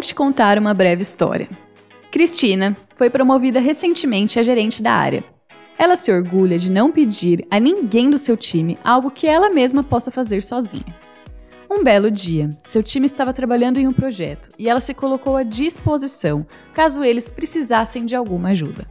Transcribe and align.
Vou 0.00 0.06
te 0.06 0.14
contar 0.14 0.56
uma 0.56 0.72
breve 0.72 1.02
história. 1.02 1.46
Cristina 2.10 2.74
foi 2.96 3.10
promovida 3.10 3.60
recentemente 3.60 4.40
a 4.40 4.42
gerente 4.42 4.82
da 4.82 4.94
área. 4.94 5.22
Ela 5.76 5.94
se 5.94 6.10
orgulha 6.10 6.56
de 6.56 6.72
não 6.72 6.90
pedir 6.90 7.46
a 7.50 7.60
ninguém 7.60 8.08
do 8.08 8.16
seu 8.16 8.34
time 8.34 8.78
algo 8.82 9.10
que 9.10 9.26
ela 9.26 9.50
mesma 9.50 9.84
possa 9.84 10.10
fazer 10.10 10.42
sozinha. 10.42 10.86
Um 11.70 11.84
belo 11.84 12.10
dia, 12.10 12.48
seu 12.64 12.82
time 12.82 13.04
estava 13.04 13.34
trabalhando 13.34 13.76
em 13.76 13.86
um 13.86 13.92
projeto 13.92 14.48
e 14.58 14.70
ela 14.70 14.80
se 14.80 14.94
colocou 14.94 15.36
à 15.36 15.42
disposição 15.42 16.46
caso 16.72 17.04
eles 17.04 17.28
precisassem 17.28 18.06
de 18.06 18.16
alguma 18.16 18.48
ajuda. 18.48 18.86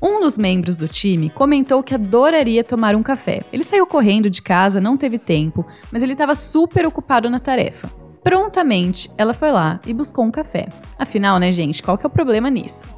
Um 0.00 0.20
dos 0.20 0.38
membros 0.38 0.76
do 0.76 0.86
time 0.86 1.28
comentou 1.28 1.82
que 1.82 1.92
adoraria 1.92 2.62
tomar 2.62 2.94
um 2.94 3.02
café. 3.02 3.42
Ele 3.52 3.64
saiu 3.64 3.84
correndo 3.84 4.30
de 4.30 4.40
casa, 4.40 4.80
não 4.80 4.96
teve 4.96 5.18
tempo, 5.18 5.66
mas 5.90 6.04
ele 6.04 6.12
estava 6.12 6.36
super 6.36 6.86
ocupado 6.86 7.28
na 7.28 7.40
tarefa. 7.40 8.03
Prontamente, 8.24 9.10
ela 9.18 9.34
foi 9.34 9.52
lá 9.52 9.78
e 9.86 9.92
buscou 9.92 10.24
um 10.24 10.30
café. 10.30 10.68
Afinal, 10.98 11.38
né, 11.38 11.52
gente, 11.52 11.82
qual 11.82 11.98
que 11.98 12.06
é 12.06 12.08
o 12.08 12.10
problema 12.10 12.48
nisso? 12.48 12.88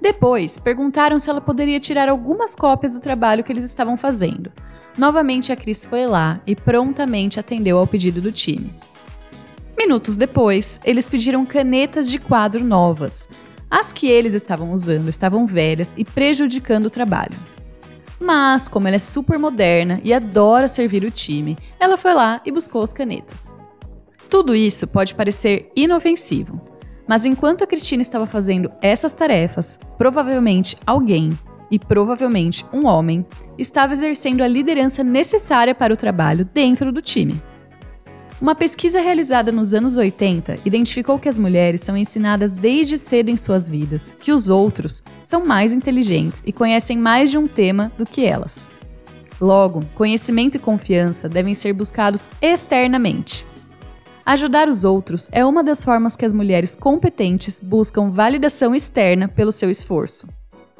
Depois, 0.00 0.58
perguntaram 0.58 1.18
se 1.18 1.28
ela 1.28 1.40
poderia 1.40 1.78
tirar 1.78 2.08
algumas 2.08 2.56
cópias 2.56 2.94
do 2.94 3.00
trabalho 3.00 3.44
que 3.44 3.52
eles 3.52 3.64
estavam 3.64 3.94
fazendo. 3.94 4.50
Novamente, 4.96 5.52
a 5.52 5.56
Cris 5.56 5.84
foi 5.84 6.06
lá 6.06 6.40
e 6.46 6.56
prontamente 6.56 7.38
atendeu 7.38 7.76
ao 7.78 7.86
pedido 7.86 8.22
do 8.22 8.32
time. 8.32 8.72
Minutos 9.76 10.16
depois, 10.16 10.80
eles 10.82 11.06
pediram 11.08 11.44
canetas 11.44 12.10
de 12.10 12.18
quadro 12.18 12.64
novas. 12.64 13.28
As 13.70 13.92
que 13.92 14.08
eles 14.08 14.32
estavam 14.32 14.72
usando 14.72 15.08
estavam 15.08 15.46
velhas 15.46 15.94
e 15.96 16.06
prejudicando 16.06 16.86
o 16.86 16.90
trabalho. 16.90 17.38
Mas, 18.18 18.66
como 18.66 18.88
ela 18.88 18.96
é 18.96 18.98
super 18.98 19.38
moderna 19.38 20.00
e 20.02 20.14
adora 20.14 20.68
servir 20.68 21.04
o 21.04 21.10
time, 21.10 21.58
ela 21.78 21.98
foi 21.98 22.14
lá 22.14 22.40
e 22.46 22.50
buscou 22.50 22.82
as 22.82 22.94
canetas. 22.94 23.54
Tudo 24.28 24.54
isso 24.54 24.86
pode 24.86 25.14
parecer 25.14 25.70
inofensivo, 25.74 26.60
mas 27.06 27.24
enquanto 27.24 27.64
a 27.64 27.66
Cristina 27.66 28.02
estava 28.02 28.26
fazendo 28.26 28.70
essas 28.82 29.12
tarefas, 29.12 29.78
provavelmente 29.96 30.76
alguém, 30.86 31.30
e 31.70 31.78
provavelmente 31.78 32.64
um 32.72 32.86
homem, 32.86 33.26
estava 33.56 33.92
exercendo 33.92 34.42
a 34.42 34.48
liderança 34.48 35.02
necessária 35.02 35.74
para 35.74 35.92
o 35.92 35.96
trabalho 35.96 36.48
dentro 36.52 36.90
do 36.92 37.02
time. 37.02 37.40
Uma 38.40 38.54
pesquisa 38.54 39.00
realizada 39.00 39.50
nos 39.50 39.74
anos 39.74 39.96
80 39.96 40.60
identificou 40.64 41.18
que 41.18 41.28
as 41.28 41.36
mulheres 41.36 41.80
são 41.80 41.96
ensinadas 41.96 42.54
desde 42.54 42.96
cedo 42.96 43.30
em 43.30 43.36
suas 43.36 43.68
vidas 43.68 44.14
que 44.20 44.30
os 44.30 44.48
outros 44.48 45.02
são 45.22 45.44
mais 45.44 45.72
inteligentes 45.72 46.44
e 46.46 46.52
conhecem 46.52 46.96
mais 46.96 47.30
de 47.30 47.38
um 47.38 47.48
tema 47.48 47.90
do 47.98 48.06
que 48.06 48.24
elas. 48.24 48.70
Logo, 49.40 49.84
conhecimento 49.94 50.56
e 50.56 50.60
confiança 50.60 51.28
devem 51.28 51.54
ser 51.54 51.72
buscados 51.72 52.28
externamente. 52.40 53.44
Ajudar 54.28 54.68
os 54.68 54.84
outros 54.84 55.30
é 55.32 55.42
uma 55.42 55.64
das 55.64 55.82
formas 55.82 56.14
que 56.14 56.22
as 56.22 56.34
mulheres 56.34 56.76
competentes 56.76 57.58
buscam 57.58 58.10
validação 58.10 58.74
externa 58.74 59.26
pelo 59.26 59.50
seu 59.50 59.70
esforço. 59.70 60.28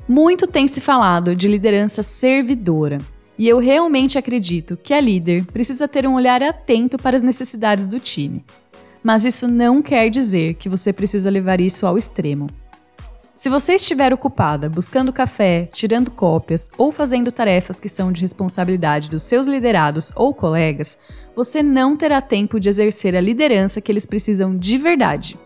Muito 0.07 0.47
tem 0.47 0.69
se 0.69 0.83
falado 0.83 1.35
de 1.35 1.49
liderança 1.49 2.03
servidora, 2.03 3.01
e 3.39 3.49
eu 3.49 3.57
realmente 3.57 4.19
acredito 4.19 4.77
que 4.77 4.93
a 4.93 5.01
líder 5.01 5.47
precisa 5.47 5.89
ter 5.89 6.07
um 6.07 6.13
olhar 6.13 6.43
atento 6.43 6.99
para 6.99 7.17
as 7.17 7.23
necessidades 7.23 7.87
do 7.87 7.99
time. 7.99 8.45
Mas 9.03 9.25
isso 9.25 9.49
não 9.49 9.81
quer 9.81 10.11
dizer 10.11 10.53
que 10.57 10.69
você 10.69 10.93
precisa 10.93 11.31
levar 11.31 11.59
isso 11.59 11.87
ao 11.87 11.97
extremo. 11.97 12.49
Se 13.39 13.49
você 13.49 13.75
estiver 13.75 14.13
ocupada 14.13 14.69
buscando 14.69 15.13
café, 15.13 15.69
tirando 15.73 16.11
cópias 16.11 16.73
ou 16.77 16.91
fazendo 16.91 17.31
tarefas 17.31 17.79
que 17.79 17.89
são 17.89 18.11
de 18.11 18.23
responsabilidade 18.23 19.09
dos 19.09 19.23
seus 19.23 19.47
liderados 19.47 20.11
ou 20.17 20.35
colegas, 20.35 20.99
você 21.37 21.63
não 21.63 21.97
terá 21.97 22.21
tempo 22.21 22.59
de 22.59 22.69
exercer 22.69 23.15
a 23.15 23.21
liderança 23.21 23.81
que 23.81 23.93
eles 23.93 24.05
precisam 24.05 24.57
de 24.57 24.77
verdade. 24.77 25.39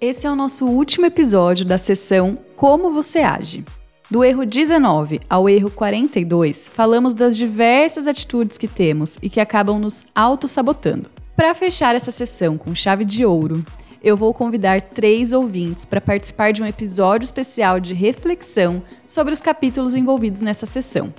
Esse 0.00 0.28
é 0.28 0.30
o 0.30 0.36
nosso 0.36 0.66
último 0.66 1.06
episódio 1.06 1.66
da 1.66 1.76
sessão 1.76 2.38
Como 2.54 2.92
Você 2.92 3.22
Age. 3.22 3.64
Do 4.08 4.22
erro 4.22 4.46
19 4.46 5.22
ao 5.28 5.48
erro 5.48 5.68
42, 5.68 6.68
falamos 6.68 7.12
das 7.12 7.36
diversas 7.36 8.06
atitudes 8.06 8.56
que 8.56 8.68
temos 8.68 9.18
e 9.20 9.28
que 9.28 9.40
acabam 9.40 9.80
nos 9.80 10.06
auto-sabotando. 10.14 11.10
Para 11.34 11.56
fechar 11.56 11.96
essa 11.96 12.12
sessão 12.12 12.56
com 12.56 12.72
chave 12.72 13.04
de 13.04 13.26
ouro, 13.26 13.64
eu 14.06 14.16
vou 14.16 14.32
convidar 14.32 14.80
três 14.80 15.32
ouvintes 15.32 15.84
para 15.84 16.00
participar 16.00 16.52
de 16.52 16.62
um 16.62 16.66
episódio 16.66 17.24
especial 17.24 17.80
de 17.80 17.92
reflexão 17.92 18.80
sobre 19.04 19.34
os 19.34 19.40
capítulos 19.40 19.96
envolvidos 19.96 20.40
nessa 20.40 20.64
sessão, 20.64 21.12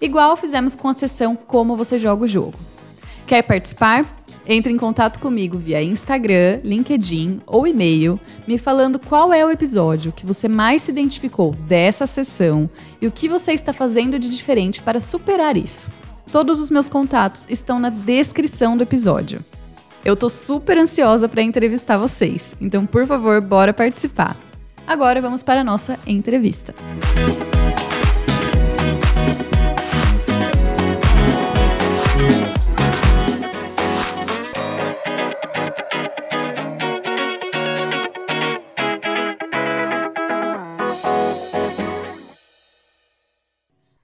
igual 0.00 0.36
fizemos 0.36 0.74
com 0.74 0.88
a 0.88 0.92
sessão 0.92 1.36
Como 1.36 1.76
Você 1.76 2.00
Joga 2.00 2.24
o 2.24 2.26
Jogo. 2.26 2.58
Quer 3.28 3.42
participar? 3.42 4.04
Entre 4.44 4.72
em 4.72 4.76
contato 4.76 5.20
comigo 5.20 5.56
via 5.56 5.84
Instagram, 5.84 6.58
LinkedIn 6.64 7.40
ou 7.46 7.64
e-mail, 7.64 8.18
me 8.44 8.58
falando 8.58 8.98
qual 8.98 9.32
é 9.32 9.46
o 9.46 9.50
episódio 9.52 10.10
que 10.10 10.26
você 10.26 10.48
mais 10.48 10.82
se 10.82 10.90
identificou 10.90 11.52
dessa 11.52 12.08
sessão 12.08 12.68
e 13.00 13.06
o 13.06 13.12
que 13.12 13.28
você 13.28 13.52
está 13.52 13.72
fazendo 13.72 14.18
de 14.18 14.28
diferente 14.28 14.82
para 14.82 14.98
superar 14.98 15.56
isso. 15.56 15.88
Todos 16.32 16.60
os 16.60 16.72
meus 16.72 16.88
contatos 16.88 17.46
estão 17.48 17.78
na 17.78 17.88
descrição 17.88 18.76
do 18.76 18.82
episódio. 18.82 19.44
Eu 20.04 20.16
tô 20.16 20.28
super 20.28 20.76
ansiosa 20.76 21.28
para 21.28 21.42
entrevistar 21.42 21.96
vocês, 21.96 22.56
então 22.60 22.84
por 22.84 23.06
favor, 23.06 23.40
bora 23.40 23.72
participar. 23.72 24.36
Agora 24.84 25.20
vamos 25.20 25.44
para 25.44 25.60
a 25.60 25.64
nossa 25.64 25.96
entrevista. 26.04 26.74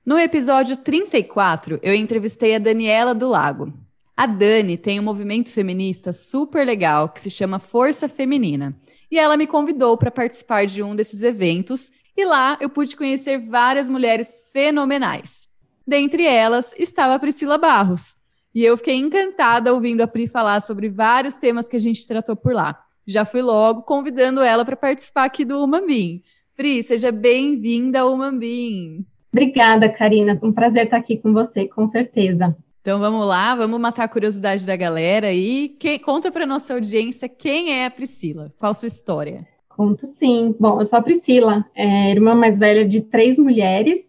No 0.07 0.17
episódio 0.17 0.77
34, 0.77 1.81
eu 1.83 1.93
entrevistei 1.93 2.55
a 2.55 2.59
Daniela 2.59 3.15
do 3.15 3.29
Lago. 3.29 3.88
A 4.19 4.27
Dani 4.27 4.77
tem 4.77 4.99
um 4.99 5.05
movimento 5.05 5.53
feminista 5.53 6.13
super 6.13 6.67
legal 6.67 7.09
que 7.09 7.21
se 7.21 7.31
chama 7.31 7.61
Força 7.61 8.09
Feminina. 8.09 8.77
E 9.09 9.17
ela 9.17 9.37
me 9.37 9.47
convidou 9.47 9.97
para 9.97 10.11
participar 10.11 10.67
de 10.67 10.83
um 10.83 10.97
desses 10.97 11.23
eventos 11.23 11.93
e 12.17 12.25
lá 12.25 12.59
eu 12.61 12.69
pude 12.69 12.97
conhecer 12.97 13.39
várias 13.39 13.89
mulheres 13.89 14.51
fenomenais. 14.53 15.49
Dentre 15.87 16.27
elas 16.27 16.75
estava 16.77 17.15
a 17.15 17.19
Priscila 17.21 17.59
Barros. 17.59 18.17
E 18.53 18.65
eu 18.65 18.77
fiquei 18.77 18.97
encantada 18.97 19.73
ouvindo 19.73 20.01
a 20.01 20.09
Pri 20.09 20.27
falar 20.27 20.59
sobre 20.63 20.89
vários 20.89 21.37
temas 21.37 21.69
que 21.69 21.77
a 21.77 21.81
gente 21.81 22.05
tratou 22.05 22.35
por 22.35 22.53
lá. 22.53 22.77
Já 23.07 23.25
fui 23.25 23.41
logo 23.41 23.83
convidando 23.83 24.43
ela 24.43 24.65
para 24.65 24.75
participar 24.75 25.27
aqui 25.27 25.45
do 25.45 25.63
Umambim. 25.63 26.25
Pri, 26.57 26.83
seja 26.83 27.13
bem-vinda 27.13 28.01
ao 28.01 28.13
Umambim. 28.13 29.07
Obrigada, 29.33 29.89
Karina. 29.89 30.37
Um 30.43 30.53
prazer 30.53 30.87
estar 30.87 30.97
aqui 30.97 31.19
com 31.19 31.33
você, 31.33 31.69
com 31.69 31.87
certeza. 31.87 32.57
Então 32.81 33.01
vamos 33.01 33.27
lá, 33.27 33.55
vamos 33.55 33.81
matar 33.81 34.05
a 34.05 34.09
curiosidade 34.09 34.65
da 34.65 34.77
galera 34.77 35.33
e 35.33 35.69
que, 35.69 35.99
conta 35.99 36.31
para 36.31 36.47
nossa 36.47 36.75
audiência 36.75 37.29
quem 37.29 37.73
é 37.73 37.87
a 37.87 37.91
Priscila, 37.91 38.53
qual 38.59 38.71
a 38.71 38.75
sua 38.75 38.87
história? 38.87 39.47
Conto 39.69 40.07
sim. 40.07 40.55
Bom, 40.59 40.81
eu 40.81 40.87
sou 40.87 40.99
a 40.99 41.03
Priscila, 41.03 41.65
é, 41.75 42.11
irmã 42.11 42.35
mais 42.35 42.59
velha 42.59 42.87
de 42.87 43.01
três 43.01 43.37
mulheres, 43.39 44.01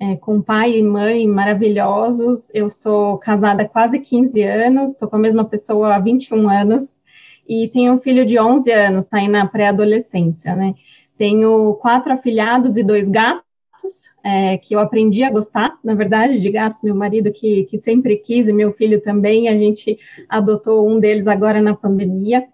é, 0.00 0.16
com 0.16 0.40
pai 0.40 0.78
e 0.78 0.82
mãe 0.82 1.26
maravilhosos. 1.26 2.50
Eu 2.54 2.70
sou 2.70 3.18
casada 3.18 3.62
há 3.62 3.68
quase 3.68 3.98
15 3.98 4.42
anos, 4.42 4.90
estou 4.90 5.08
com 5.08 5.16
a 5.16 5.20
mesma 5.20 5.44
pessoa 5.44 5.94
há 5.94 5.98
21 5.98 6.48
anos 6.48 6.94
e 7.48 7.68
tenho 7.68 7.94
um 7.94 7.98
filho 7.98 8.26
de 8.26 8.38
11 8.38 8.70
anos, 8.70 9.04
está 9.04 9.18
aí 9.18 9.28
na 9.28 9.46
pré-adolescência, 9.46 10.54
né? 10.54 10.74
Tenho 11.16 11.74
quatro 11.74 12.12
afilhados 12.12 12.76
e 12.76 12.82
dois 12.82 13.08
gatos 13.08 13.47
é, 14.28 14.58
que 14.58 14.74
eu 14.74 14.80
aprendi 14.80 15.22
a 15.22 15.30
gostar, 15.30 15.78
na 15.82 15.94
verdade, 15.94 16.38
de 16.38 16.50
gatos. 16.50 16.82
Meu 16.82 16.94
marido 16.94 17.32
que, 17.32 17.64
que 17.64 17.78
sempre 17.78 18.16
quis 18.16 18.46
e 18.46 18.52
meu 18.52 18.72
filho 18.72 19.00
também. 19.00 19.48
A 19.48 19.56
gente 19.56 19.98
adotou 20.28 20.86
um 20.86 21.00
deles 21.00 21.26
agora 21.26 21.62
na 21.62 21.74
pandemia. 21.74 22.44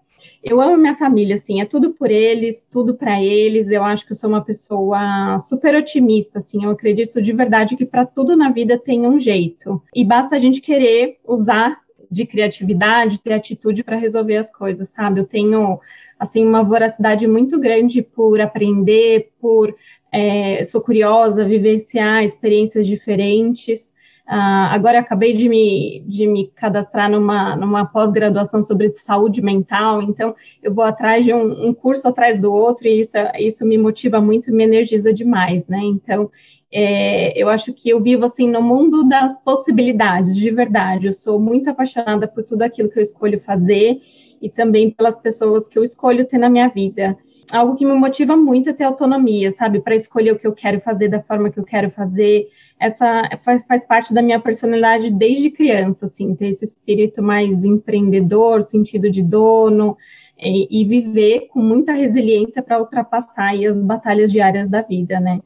Eu 0.41 0.61
amo 0.61 0.77
minha 0.77 0.95
família, 0.95 1.35
assim, 1.35 1.59
é 1.59 1.65
tudo 1.65 1.91
por 1.93 2.09
eles, 2.09 2.65
tudo 2.71 2.95
para 2.95 3.21
eles. 3.21 3.69
Eu 3.69 3.83
acho 3.83 4.05
que 4.05 4.13
eu 4.13 4.15
sou 4.15 4.29
uma 4.29 4.43
pessoa 4.43 5.37
super 5.39 5.75
otimista, 5.75 6.39
assim. 6.39 6.63
Eu 6.63 6.71
acredito 6.71 7.21
de 7.21 7.33
verdade 7.33 7.75
que 7.75 7.85
para 7.85 8.05
tudo 8.05 8.37
na 8.37 8.51
vida 8.51 8.77
tem 8.77 9.05
um 9.05 9.19
jeito 9.19 9.81
e 9.93 10.05
basta 10.05 10.35
a 10.35 10.39
gente 10.39 10.61
querer 10.61 11.17
usar 11.27 11.79
de 12.09 12.25
criatividade, 12.25 13.19
ter 13.19 13.33
atitude 13.33 13.83
para 13.83 13.97
resolver 13.97 14.37
as 14.37 14.49
coisas, 14.49 14.89
sabe? 14.89 15.19
Eu 15.19 15.25
tenho 15.25 15.79
assim 16.17 16.45
uma 16.45 16.63
voracidade 16.63 17.27
muito 17.27 17.59
grande 17.59 18.01
por 18.01 18.39
aprender, 18.39 19.31
por 19.41 19.75
é, 20.15 20.63
sou 20.63 20.79
curiosa, 20.79 21.43
vivenciar 21.43 22.23
experiências 22.23 22.87
diferentes. 22.87 23.93
Uh, 24.25 24.71
agora 24.71 24.99
acabei 24.99 25.33
de 25.33 25.49
me, 25.49 26.03
de 26.07 26.25
me 26.25 26.47
cadastrar 26.55 27.11
numa, 27.11 27.55
numa 27.55 27.85
pós-graduação 27.85 28.61
sobre 28.61 28.91
saúde 28.95 29.39
mental, 29.39 30.01
então 30.01 30.35
eu 30.63 30.73
vou 30.73 30.83
atrás 30.83 31.23
de 31.23 31.31
um, 31.31 31.67
um, 31.67 31.73
curso 31.75 32.07
atrás 32.07 32.39
do 32.39 32.51
outro 32.51 32.87
e 32.87 33.01
isso, 33.01 33.17
isso 33.37 33.63
me 33.63 33.77
motiva 33.77 34.19
muito 34.19 34.49
e 34.49 34.53
me 34.53 34.63
energiza 34.63 35.13
demais, 35.13 35.67
né? 35.67 35.79
Então, 35.83 36.31
é, 36.71 37.37
eu 37.39 37.49
acho 37.49 37.71
que 37.71 37.89
eu 37.89 38.01
vivo 38.01 38.25
assim 38.25 38.49
no 38.49 38.63
mundo 38.63 39.07
das 39.07 39.37
possibilidades, 39.43 40.35
de 40.35 40.49
verdade. 40.49 41.07
Eu 41.07 41.13
sou 41.13 41.39
muito 41.39 41.69
apaixonada 41.69 42.27
por 42.27 42.43
tudo 42.43 42.63
aquilo 42.63 42.89
que 42.89 42.97
eu 42.97 43.03
escolho 43.03 43.39
fazer 43.41 43.99
e 44.41 44.49
também 44.49 44.89
pelas 44.89 45.19
pessoas 45.19 45.67
que 45.67 45.77
eu 45.77 45.83
escolho 45.83 46.25
ter 46.25 46.37
na 46.37 46.49
minha 46.49 46.69
vida. 46.69 47.15
Algo 47.51 47.75
que 47.75 47.85
me 47.85 47.93
motiva 47.93 48.35
muito 48.35 48.69
é 48.69 48.73
ter 48.73 48.83
autonomia, 48.83 49.51
sabe, 49.51 49.79
para 49.79 49.95
escolher 49.95 50.31
o 50.31 50.39
que 50.39 50.47
eu 50.47 50.53
quero 50.53 50.79
fazer 50.81 51.07
da 51.09 51.21
forma 51.21 51.49
que 51.49 51.59
eu 51.59 51.63
quero 51.63 51.91
fazer. 51.91 52.47
Essa 52.79 53.29
faz, 53.43 53.63
faz 53.63 53.85
parte 53.85 54.13
da 54.13 54.21
minha 54.21 54.39
personalidade 54.39 55.11
desde 55.11 55.51
criança, 55.51 56.07
assim, 56.07 56.35
ter 56.35 56.47
esse 56.47 56.65
espírito 56.65 57.21
mais 57.21 57.63
empreendedor, 57.63 58.63
sentido 58.63 59.09
de 59.09 59.21
dono, 59.21 59.95
e, 60.37 60.81
e 60.81 60.85
viver 60.85 61.47
com 61.47 61.59
muita 61.59 61.93
resiliência 61.93 62.61
para 62.61 62.79
ultrapassar 62.79 63.55
as 63.55 63.81
batalhas 63.81 64.31
diárias 64.31 64.69
da 64.69 64.81
vida, 64.81 65.19
né? 65.19 65.39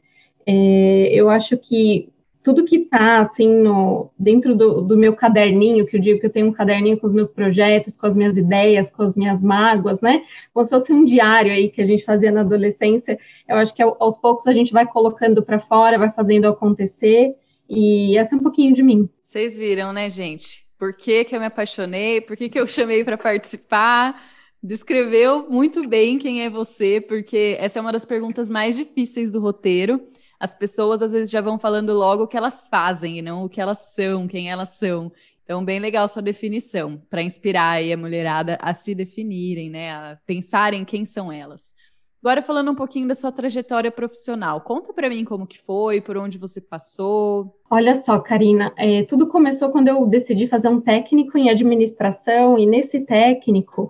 É, 0.46 1.14
eu 1.14 1.30
acho 1.30 1.58
que 1.58 2.10
tudo 2.50 2.66
que 2.66 2.78
está 2.78 3.20
assim 3.20 3.48
no, 3.48 4.12
dentro 4.18 4.56
do, 4.56 4.82
do, 4.82 4.98
meu 4.98 5.16
caderninho, 5.16 5.86
que 5.86 5.96
eu 5.96 6.02
digo 6.02 6.20
que 6.20 6.26
eu 6.26 6.32
tenho 6.32 6.48
um 6.48 6.52
caderninho 6.52 7.00
com 7.00 7.06
os 7.06 7.14
meus 7.14 7.30
projetos, 7.30 7.96
com 7.96 8.08
as 8.08 8.18
minhas 8.18 8.38
ideias, 8.38 8.90
com 8.90 9.04
as 9.04 9.14
minhas 9.14 9.44
mágoas, 9.44 10.02
né? 10.02 10.24
Como 10.52 10.66
se 10.66 10.72
fosse 10.72 10.92
um 10.92 11.06
diário 11.06 11.52
aí 11.52 11.70
que 11.70 11.80
a 11.80 11.86
gente 11.86 12.04
fazia 12.04 12.32
na 12.32 12.42
adolescência. 12.42 13.20
Eu 13.48 13.58
acho 13.58 13.72
que 13.76 13.84
aos 13.84 14.18
poucos 14.18 14.48
a 14.48 14.52
gente 14.52 14.74
vai 14.74 14.88
colocando 14.88 15.44
para 15.44 15.60
fora, 15.60 16.00
vai 16.00 16.12
fazendo 16.12 16.48
acontecer. 16.48 17.36
E 17.70 18.18
essa 18.18 18.34
é 18.34 18.38
um 18.38 18.42
pouquinho 18.42 18.74
de 18.74 18.82
mim. 18.82 19.08
Vocês 19.22 19.56
viram, 19.56 19.94
né, 19.94 20.10
gente? 20.10 20.66
Por 20.76 20.94
que, 20.94 21.26
que 21.26 21.36
eu 21.36 21.40
me 21.40 21.46
apaixonei? 21.46 22.20
Por 22.20 22.36
que, 22.36 22.50
que 22.50 22.60
eu 22.60 22.66
chamei 22.66 23.04
para 23.04 23.16
participar? 23.16 24.20
Descreveu 24.62 25.46
muito 25.52 25.88
bem 25.88 26.18
quem 26.18 26.44
é 26.44 26.50
você, 26.50 27.00
porque 27.00 27.58
essa 27.60 27.78
é 27.78 27.82
uma 27.82 27.92
das 27.92 28.06
perguntas 28.06 28.50
mais 28.50 28.76
difíceis 28.76 29.30
do 29.30 29.40
roteiro 29.40 30.02
as 30.40 30.54
pessoas 30.54 31.02
às 31.02 31.12
vezes 31.12 31.30
já 31.30 31.42
vão 31.42 31.60
falando 31.60 31.94
logo 31.94 32.24
o 32.24 32.28
que 32.28 32.38
elas 32.38 32.68
fazem 32.70 33.18
e 33.18 33.22
não 33.22 33.44
o 33.44 33.50
que 33.50 33.60
elas 33.60 33.94
são, 33.94 34.28
quem 34.28 34.50
elas 34.50 34.70
são. 34.70 35.12
Então, 35.44 35.66
bem 35.66 35.80
legal 35.80 36.08
sua 36.08 36.22
definição, 36.22 37.02
para 37.10 37.24
inspirar 37.24 37.72
aí 37.72 37.92
a 37.92 37.98
mulherada 37.98 38.58
a 38.62 38.72
se 38.72 38.94
definirem, 38.94 39.70
né, 39.70 39.92
a 39.92 40.18
pensarem 40.26 40.86
quem 40.86 41.04
são 41.04 41.32
elas. 41.32 41.74
Agora 42.22 42.42
falando 42.42 42.70
um 42.70 42.76
pouquinho 42.76 43.08
da 43.08 43.16
sua 43.16 43.32
trajetória 43.32 43.90
profissional, 43.90 44.62
conta 44.62 44.94
para 44.94 45.10
mim 45.10 45.24
como 45.24 45.48
que 45.48 45.58
foi, 45.58 46.02
por 46.02 46.18
onde 46.18 46.38
você 46.38 46.62
passou. 46.62 47.56
Olha 47.70 47.96
só, 47.96 48.20
Karina, 48.20 48.74
é, 48.78 49.04
tudo 49.04 49.28
começou 49.28 49.70
quando 49.70 49.88
eu 49.88 50.06
decidi 50.06 50.46
fazer 50.46 50.68
um 50.68 50.82
técnico 50.82 51.38
em 51.38 51.50
administração 51.50 52.60
e 52.60 52.66
nesse 52.66 53.00
técnico 53.00 53.90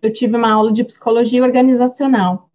eu 0.00 0.12
tive 0.12 0.36
uma 0.36 0.50
aula 0.50 0.72
de 0.72 0.82
psicologia 0.82 1.44
organizacional 1.44 2.47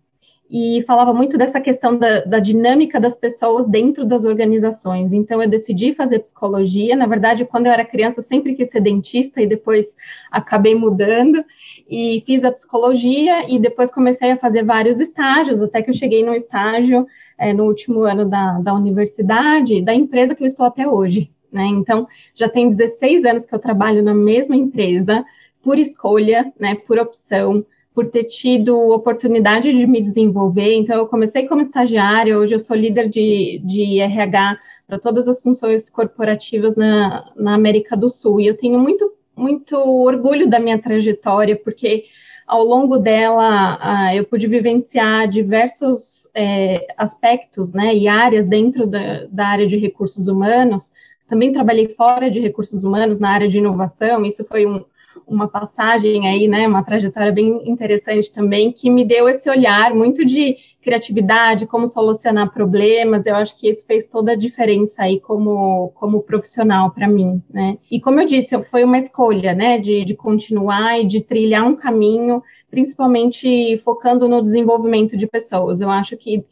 e 0.56 0.84
falava 0.84 1.12
muito 1.12 1.36
dessa 1.36 1.60
questão 1.60 1.98
da, 1.98 2.24
da, 2.26 2.38
dinâmica 2.38 3.00
das 3.00 3.18
pessoas 3.18 3.66
dentro 3.66 4.06
das 4.06 4.24
organizações. 4.24 5.12
Então, 5.12 5.42
eu 5.42 5.50
decidi 5.50 5.96
fazer 5.96 6.20
psicologia. 6.20 6.96
Na 6.96 7.08
verdade, 7.08 7.44
quando 7.44 7.66
eu 7.66 7.72
era 7.72 7.84
criança, 7.84 8.20
eu 8.20 8.24
sempre 8.24 8.54
quis 8.54 8.70
ser 8.70 8.82
dentista 8.82 9.42
e 9.42 9.48
depois 9.48 9.96
acabei 10.32 10.76
mudando 10.76 11.44
e 11.90 12.22
fiz 12.24 12.44
a 12.44 12.52
psicologia 12.52 13.52
e 13.52 13.58
depois 13.58 13.90
comecei 13.90 14.30
a 14.30 14.38
fazer 14.38 14.64
vários 14.64 15.00
estágios, 15.00 15.60
até 15.60 15.82
que 15.82 15.90
eu 15.90 15.96
cheguei 15.96 16.24
no 16.24 16.36
estágio 16.36 17.08
é, 17.36 17.52
no 17.52 17.64
último 17.64 18.02
ano 18.02 18.30
da, 18.30 18.60
da 18.60 18.76
universidade, 18.76 19.82
da 19.82 19.96
empresa 19.96 20.36
que 20.36 20.44
eu 20.44 20.48
estou 20.48 20.68
até 20.68 20.88
hoje. 20.88 21.32
Né? 21.52 21.66
Então, 21.66 22.08
já 22.36 22.48
tem 22.48 22.70
16 22.70 23.26
anos 23.26 23.44
que 23.44 23.56
eu 23.56 23.60
trabalho 23.60 24.04
na 24.04 24.14
mesma 24.14 24.56
empresa, 24.56 25.26
por 25.64 25.80
escolha, 25.80 26.54
né, 26.60 26.76
por 26.76 27.00
opção, 27.00 27.66
por 27.94 28.10
ter 28.10 28.24
tido 28.24 28.76
oportunidade 28.90 29.72
de 29.72 29.86
me 29.86 30.02
desenvolver. 30.02 30.74
Então, 30.74 30.98
eu 30.98 31.08
comecei 31.08 31.48
como 31.48 31.62
estagiária, 31.62 32.38
hoje 32.38 32.56
eu 32.56 32.60
sou 32.60 32.76
líder 32.76 33.08
de, 33.08 33.62
de 33.64 34.00
RH 34.00 34.58
para 34.88 35.00
todas 35.00 35.28
as 35.28 35.40
funções 35.40 35.90
corporativas 35.90 36.76
na, 36.76 37.32
na 37.36 37.54
América 37.54 37.96
do 37.96 38.10
Sul. 38.10 38.42
E 38.42 38.48
eu 38.48 38.58
tenho 38.58 38.80
muito, 38.80 39.14
muito 39.36 39.78
orgulho 39.78 40.50
da 40.50 40.60
minha 40.60 40.80
trajetória, 40.80 41.56
porque 41.56 42.06
ao 42.48 42.64
longo 42.64 42.98
dela 42.98 43.78
uh, 43.78 44.16
eu 44.16 44.26
pude 44.26 44.48
vivenciar 44.48 45.28
diversos 45.28 46.28
é, 46.34 46.88
aspectos 46.98 47.74
né, 47.74 47.96
e 47.96 48.08
áreas 48.08 48.46
dentro 48.46 48.86
da, 48.88 49.26
da 49.30 49.48
área 49.48 49.68
de 49.68 49.78
recursos 49.78 50.28
humanos. 50.28 50.92
Também 51.28 51.54
trabalhei 51.54 51.88
fora 51.90 52.30
de 52.30 52.40
recursos 52.40 52.84
humanos, 52.84 53.20
na 53.20 53.30
área 53.30 53.48
de 53.48 53.60
inovação, 53.60 54.26
isso 54.26 54.44
foi 54.44 54.66
um, 54.66 54.84
uma 55.28 55.48
passagem 55.48 56.28
aí, 56.28 56.48
né, 56.48 56.68
uma 56.68 56.84
trajetória 56.84 57.32
bem 57.32 57.62
interessante 57.70 58.32
também, 58.32 58.72
que 58.72 58.90
me 58.90 59.06
deu 59.06 59.28
esse 59.28 59.50
olhar 59.50 59.94
muito 59.94 60.26
de 60.26 60.58
criatividade, 60.82 61.66
como 61.66 61.88
solucionar 61.88 62.54
problemas. 62.54 63.26
Eu 63.26 63.36
acho 63.36 63.58
que 63.58 63.70
isso 63.70 63.86
fez 63.86 64.06
toda 64.06 64.34
a 64.34 64.36
diferença 64.36 65.04
aí 65.04 65.20
como, 65.20 65.90
como 65.96 66.22
profissional 66.22 66.92
para 66.92 67.08
mim, 67.08 67.42
né? 67.50 67.78
E 67.90 68.00
como 68.00 68.20
eu 68.20 68.26
disse, 68.26 68.62
foi 68.66 68.84
uma 68.84 68.98
escolha, 68.98 69.54
né, 69.54 69.80
de, 69.80 70.04
de 70.04 70.14
continuar 70.14 71.00
e 71.00 71.06
de 71.06 71.22
trilhar 71.22 71.66
um 71.66 71.76
caminho, 71.76 72.44
principalmente 72.70 73.78
focando 73.78 74.28
no 74.28 74.42
desenvolvimento 74.42 75.16
de 75.16 75.26
pessoas. 75.26 75.80
Eu 75.80 75.90
acho 75.90 76.18
que 76.18 76.44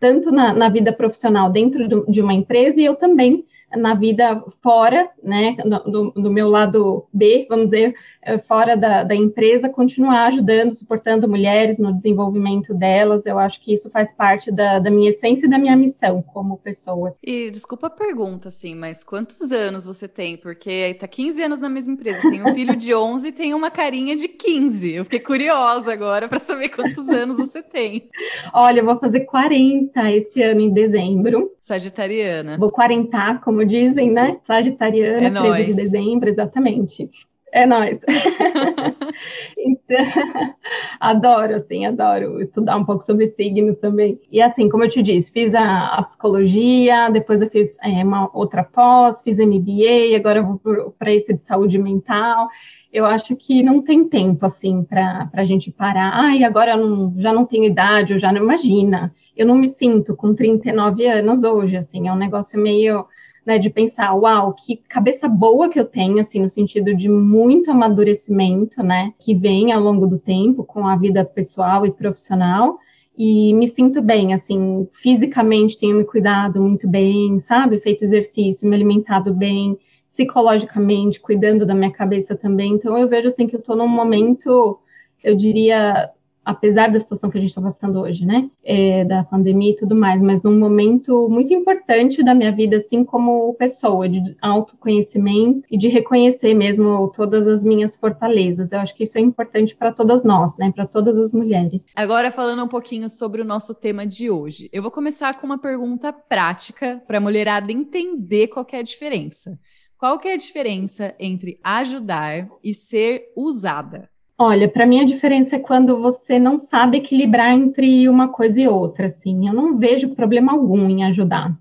tanto 0.00 0.30
na, 0.30 0.52
na 0.52 0.68
vida 0.68 0.92
profissional 0.92 1.50
dentro 1.50 1.88
do, 1.88 2.06
de 2.10 2.20
uma 2.20 2.34
empresa 2.34 2.80
e 2.80 2.84
eu 2.84 2.94
também 2.94 3.44
na 3.76 3.94
vida 3.94 4.42
fora, 4.62 5.08
né, 5.22 5.56
do, 5.64 6.10
do, 6.10 6.30
meu 6.30 6.48
lado 6.48 7.06
B, 7.12 7.46
vamos 7.48 7.66
dizer, 7.66 7.94
é, 8.22 8.38
fora 8.38 8.76
da, 8.76 9.02
da, 9.02 9.14
empresa, 9.14 9.68
continuar 9.68 10.26
ajudando, 10.26 10.72
suportando 10.72 11.28
mulheres 11.28 11.78
no 11.78 11.92
desenvolvimento 11.92 12.74
delas. 12.74 13.24
Eu 13.26 13.38
acho 13.38 13.60
que 13.60 13.72
isso 13.72 13.90
faz 13.90 14.12
parte 14.12 14.50
da, 14.50 14.78
da 14.78 14.90
minha 14.90 15.10
essência 15.10 15.46
e 15.46 15.50
da 15.50 15.58
minha 15.58 15.76
missão 15.76 16.22
como 16.22 16.58
pessoa. 16.58 17.14
E 17.22 17.50
desculpa 17.50 17.88
a 17.88 17.90
pergunta, 17.90 18.48
assim, 18.48 18.74
mas 18.74 19.04
quantos 19.04 19.52
anos 19.52 19.84
você 19.84 20.08
tem? 20.08 20.36
Porque 20.36 20.94
tá 20.98 21.06
15 21.06 21.42
anos 21.42 21.60
na 21.60 21.68
mesma 21.68 21.94
empresa, 21.94 22.20
tem 22.22 22.42
um 22.42 22.54
filho 22.54 22.76
de 22.76 22.94
11 22.94 23.28
e 23.28 23.32
tem 23.32 23.54
uma 23.54 23.70
carinha 23.70 24.16
de 24.16 24.28
15. 24.28 24.92
Eu 24.92 25.04
fiquei 25.04 25.20
curiosa 25.20 25.92
agora 25.92 26.28
para 26.28 26.40
saber 26.40 26.68
quantos 26.70 27.08
anos 27.08 27.38
você 27.38 27.62
tem. 27.62 28.08
Olha, 28.52 28.80
eu 28.80 28.84
vou 28.84 28.98
fazer 28.98 29.20
40 29.20 30.12
esse 30.12 30.42
ano 30.42 30.60
em 30.60 30.72
dezembro. 30.72 31.52
Sagitariana. 31.60 32.58
Vou 32.58 32.70
40, 32.70 33.40
como 33.44 33.63
dizem, 33.64 34.10
né? 34.10 34.38
Sagitariana, 34.42 35.26
é 35.26 35.30
13 35.30 35.48
nóis. 35.48 35.66
de 35.66 35.74
dezembro, 35.74 36.28
exatamente. 36.28 37.10
É 37.54 37.64
nós. 37.66 38.00
então, 39.56 39.96
adoro, 40.98 41.54
assim, 41.54 41.86
adoro 41.86 42.40
estudar 42.40 42.76
um 42.76 42.84
pouco 42.84 43.04
sobre 43.04 43.28
signos 43.28 43.78
também. 43.78 44.18
E 44.28 44.42
assim, 44.42 44.68
como 44.68 44.82
eu 44.82 44.88
te 44.88 45.00
disse, 45.00 45.30
fiz 45.30 45.54
a, 45.54 45.86
a 45.86 46.02
psicologia, 46.02 47.08
depois 47.10 47.40
eu 47.40 47.48
fiz 47.48 47.76
é, 47.80 48.02
uma 48.02 48.28
outra 48.36 48.64
pós, 48.64 49.22
fiz 49.22 49.38
MBA, 49.38 50.16
agora 50.16 50.40
eu 50.40 50.58
vou 50.64 50.90
para 50.98 51.14
esse 51.14 51.32
de 51.32 51.42
saúde 51.42 51.78
mental. 51.78 52.48
Eu 52.92 53.06
acho 53.06 53.36
que 53.36 53.62
não 53.62 53.80
tem 53.80 54.08
tempo, 54.08 54.44
assim, 54.46 54.82
para 54.82 55.30
a 55.32 55.44
gente 55.44 55.70
parar. 55.70 56.10
Ai, 56.12 56.42
agora 56.42 56.72
eu 56.72 56.76
não, 56.76 57.14
já 57.18 57.32
não 57.32 57.44
tenho 57.44 57.64
idade, 57.64 58.14
eu 58.14 58.18
já 58.18 58.32
não 58.32 58.42
imagina. 58.42 59.14
Eu 59.36 59.46
não 59.46 59.54
me 59.54 59.68
sinto 59.68 60.16
com 60.16 60.34
39 60.34 61.06
anos 61.06 61.44
hoje, 61.44 61.76
assim, 61.76 62.08
é 62.08 62.12
um 62.12 62.16
negócio 62.16 62.60
meio 62.60 63.06
né, 63.44 63.58
de 63.58 63.68
pensar, 63.68 64.14
uau, 64.14 64.54
que 64.54 64.76
cabeça 64.88 65.28
boa 65.28 65.68
que 65.68 65.78
eu 65.78 65.84
tenho, 65.84 66.18
assim, 66.18 66.40
no 66.40 66.48
sentido 66.48 66.94
de 66.94 67.08
muito 67.08 67.70
amadurecimento, 67.70 68.82
né, 68.82 69.12
que 69.18 69.34
vem 69.34 69.70
ao 69.72 69.82
longo 69.82 70.06
do 70.06 70.18
tempo 70.18 70.64
com 70.64 70.86
a 70.86 70.96
vida 70.96 71.24
pessoal 71.24 71.84
e 71.84 71.92
profissional, 71.92 72.78
e 73.16 73.52
me 73.54 73.68
sinto 73.68 74.02
bem, 74.02 74.32
assim, 74.34 74.88
fisicamente 74.92 75.78
tenho 75.78 75.96
me 75.96 76.04
cuidado 76.04 76.60
muito 76.60 76.88
bem, 76.88 77.38
sabe, 77.38 77.78
feito 77.78 78.04
exercício, 78.04 78.68
me 78.68 78.74
alimentado 78.74 79.32
bem, 79.32 79.78
psicologicamente, 80.10 81.20
cuidando 81.20 81.66
da 81.66 81.74
minha 81.74 81.92
cabeça 81.92 82.34
também, 82.36 82.72
então 82.72 82.96
eu 82.96 83.08
vejo, 83.08 83.28
assim, 83.28 83.46
que 83.46 83.54
eu 83.54 83.60
estou 83.60 83.76
num 83.76 83.88
momento, 83.88 84.78
eu 85.22 85.36
diria, 85.36 86.10
apesar 86.44 86.90
da 86.90 87.00
situação 87.00 87.30
que 87.30 87.38
a 87.38 87.40
gente 87.40 87.50
está 87.50 87.62
passando 87.62 88.00
hoje, 88.00 88.26
né, 88.26 88.50
é, 88.62 89.04
da 89.04 89.24
pandemia 89.24 89.72
e 89.72 89.76
tudo 89.76 89.94
mais, 89.94 90.20
mas 90.20 90.42
num 90.42 90.58
momento 90.58 91.28
muito 91.28 91.52
importante 91.52 92.22
da 92.22 92.34
minha 92.34 92.52
vida, 92.52 92.76
assim 92.76 93.04
como 93.04 93.54
pessoa, 93.54 94.08
de 94.08 94.36
autoconhecimento 94.40 95.68
e 95.70 95.78
de 95.78 95.88
reconhecer 95.88 96.54
mesmo 96.54 97.08
todas 97.08 97.46
as 97.46 97.64
minhas 97.64 97.96
fortalezas. 97.96 98.72
Eu 98.72 98.80
acho 98.80 98.94
que 98.94 99.04
isso 99.04 99.18
é 99.18 99.20
importante 99.20 99.74
para 99.74 99.92
todas 99.92 100.22
nós, 100.24 100.56
né, 100.56 100.72
para 100.74 100.86
todas 100.86 101.16
as 101.18 101.32
mulheres. 101.32 101.84
Agora 101.94 102.30
falando 102.30 102.64
um 102.64 102.68
pouquinho 102.68 103.08
sobre 103.08 103.40
o 103.40 103.44
nosso 103.44 103.74
tema 103.74 104.06
de 104.06 104.30
hoje, 104.30 104.68
eu 104.72 104.82
vou 104.82 104.90
começar 104.90 105.40
com 105.40 105.46
uma 105.46 105.58
pergunta 105.58 106.12
prática 106.12 107.02
para 107.06 107.18
a 107.18 107.20
mulherada 107.20 107.72
entender 107.72 108.48
qual 108.48 108.66
é 108.72 108.78
a 108.78 108.82
diferença. 108.82 109.58
Qual 109.96 110.18
que 110.18 110.28
é 110.28 110.34
a 110.34 110.36
diferença 110.36 111.14
entre 111.18 111.58
ajudar 111.62 112.48
e 112.62 112.74
ser 112.74 113.32
usada? 113.36 114.10
Olha, 114.36 114.68
para 114.68 114.84
mim 114.84 115.00
a 115.00 115.04
diferença 115.04 115.56
é 115.56 115.60
quando 115.60 116.00
você 116.00 116.38
não 116.38 116.58
sabe 116.58 116.98
equilibrar 116.98 117.52
entre 117.52 118.08
uma 118.08 118.28
coisa 118.28 118.60
e 118.60 118.66
outra, 118.66 119.06
assim. 119.06 119.46
Eu 119.46 119.54
não 119.54 119.78
vejo 119.78 120.14
problema 120.14 120.52
algum 120.52 120.88
em 120.88 121.04
ajudar. 121.04 121.56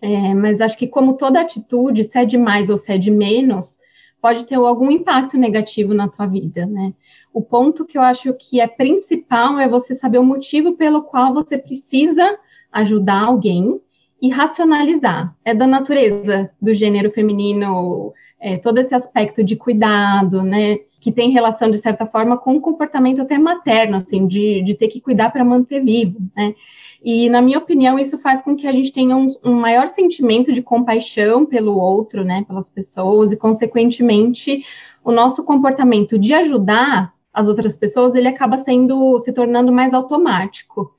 É, 0.00 0.32
mas 0.34 0.60
acho 0.60 0.78
que 0.78 0.86
como 0.86 1.14
toda 1.14 1.40
atitude, 1.40 2.04
se 2.04 2.18
é 2.18 2.24
de 2.24 2.38
mais 2.38 2.70
ou 2.70 2.78
se 2.78 2.92
é 2.92 2.96
de 2.96 3.10
menos, 3.10 3.78
pode 4.22 4.46
ter 4.46 4.54
algum 4.54 4.90
impacto 4.90 5.36
negativo 5.36 5.92
na 5.92 6.08
tua 6.08 6.26
vida, 6.26 6.64
né? 6.64 6.94
O 7.32 7.42
ponto 7.42 7.84
que 7.84 7.98
eu 7.98 8.02
acho 8.02 8.32
que 8.34 8.60
é 8.60 8.66
principal 8.66 9.58
é 9.58 9.68
você 9.68 9.94
saber 9.94 10.18
o 10.18 10.24
motivo 10.24 10.72
pelo 10.76 11.02
qual 11.02 11.34
você 11.34 11.58
precisa 11.58 12.38
ajudar 12.72 13.26
alguém 13.26 13.80
e 14.20 14.30
racionalizar. 14.30 15.36
É 15.44 15.54
da 15.54 15.66
natureza 15.66 16.50
do 16.60 16.72
gênero 16.72 17.10
feminino, 17.10 18.12
é, 18.40 18.56
todo 18.56 18.78
esse 18.78 18.94
aspecto 18.94 19.44
de 19.44 19.56
cuidado, 19.56 20.42
né? 20.42 20.78
Que 21.00 21.12
tem 21.12 21.30
relação, 21.30 21.70
de 21.70 21.78
certa 21.78 22.06
forma, 22.06 22.36
com 22.36 22.56
o 22.56 22.60
comportamento 22.60 23.22
até 23.22 23.38
materno, 23.38 23.96
assim, 23.96 24.26
de, 24.26 24.62
de 24.62 24.74
ter 24.74 24.88
que 24.88 25.00
cuidar 25.00 25.30
para 25.30 25.44
manter 25.44 25.82
vivo, 25.84 26.18
né? 26.36 26.54
E, 27.02 27.28
na 27.28 27.40
minha 27.40 27.58
opinião, 27.58 27.98
isso 27.98 28.18
faz 28.18 28.42
com 28.42 28.56
que 28.56 28.66
a 28.66 28.72
gente 28.72 28.92
tenha 28.92 29.16
um, 29.16 29.28
um, 29.44 29.52
maior 29.52 29.88
sentimento 29.88 30.50
de 30.50 30.60
compaixão 30.60 31.46
pelo 31.46 31.78
outro, 31.78 32.24
né, 32.24 32.44
pelas 32.46 32.68
pessoas, 32.68 33.30
e, 33.30 33.36
consequentemente, 33.36 34.64
o 35.04 35.12
nosso 35.12 35.44
comportamento 35.44 36.18
de 36.18 36.34
ajudar 36.34 37.14
as 37.32 37.46
outras 37.46 37.76
pessoas, 37.76 38.16
ele 38.16 38.26
acaba 38.26 38.56
sendo, 38.56 39.18
se 39.20 39.32
tornando 39.32 39.72
mais 39.72 39.94
automático. 39.94 40.92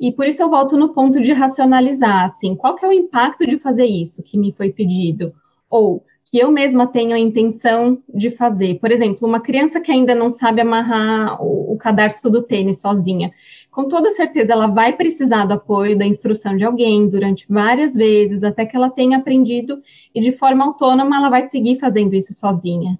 E 0.00 0.10
por 0.10 0.26
isso 0.26 0.42
eu 0.42 0.48
volto 0.48 0.76
no 0.76 0.94
ponto 0.94 1.20
de 1.20 1.32
racionalizar, 1.32 2.24
assim, 2.24 2.56
qual 2.56 2.74
que 2.74 2.84
é 2.84 2.88
o 2.88 2.92
impacto 2.92 3.46
de 3.46 3.58
fazer 3.58 3.84
isso 3.84 4.22
que 4.22 4.38
me 4.38 4.52
foi 4.52 4.72
pedido? 4.72 5.34
Ou 5.68 6.02
que 6.32 6.38
eu 6.38 6.50
mesma 6.50 6.86
tenho 6.86 7.14
a 7.14 7.18
intenção 7.18 8.02
de 8.08 8.30
fazer. 8.30 8.78
Por 8.78 8.90
exemplo, 8.90 9.28
uma 9.28 9.38
criança 9.38 9.78
que 9.82 9.92
ainda 9.92 10.14
não 10.14 10.30
sabe 10.30 10.62
amarrar 10.62 11.36
o, 11.42 11.74
o 11.74 11.76
cadarço 11.76 12.30
do 12.30 12.40
tênis 12.40 12.80
sozinha, 12.80 13.30
com 13.70 13.86
toda 13.86 14.10
certeza 14.12 14.54
ela 14.54 14.66
vai 14.66 14.94
precisar 14.94 15.44
do 15.44 15.52
apoio, 15.52 15.96
da 15.96 16.06
instrução 16.06 16.56
de 16.56 16.64
alguém 16.64 17.06
durante 17.06 17.46
várias 17.46 17.94
vezes, 17.94 18.42
até 18.42 18.64
que 18.64 18.74
ela 18.74 18.88
tenha 18.88 19.18
aprendido 19.18 19.82
e 20.14 20.22
de 20.22 20.32
forma 20.32 20.64
autônoma 20.64 21.18
ela 21.18 21.28
vai 21.28 21.42
seguir 21.42 21.78
fazendo 21.78 22.14
isso 22.14 22.32
sozinha. 22.32 22.98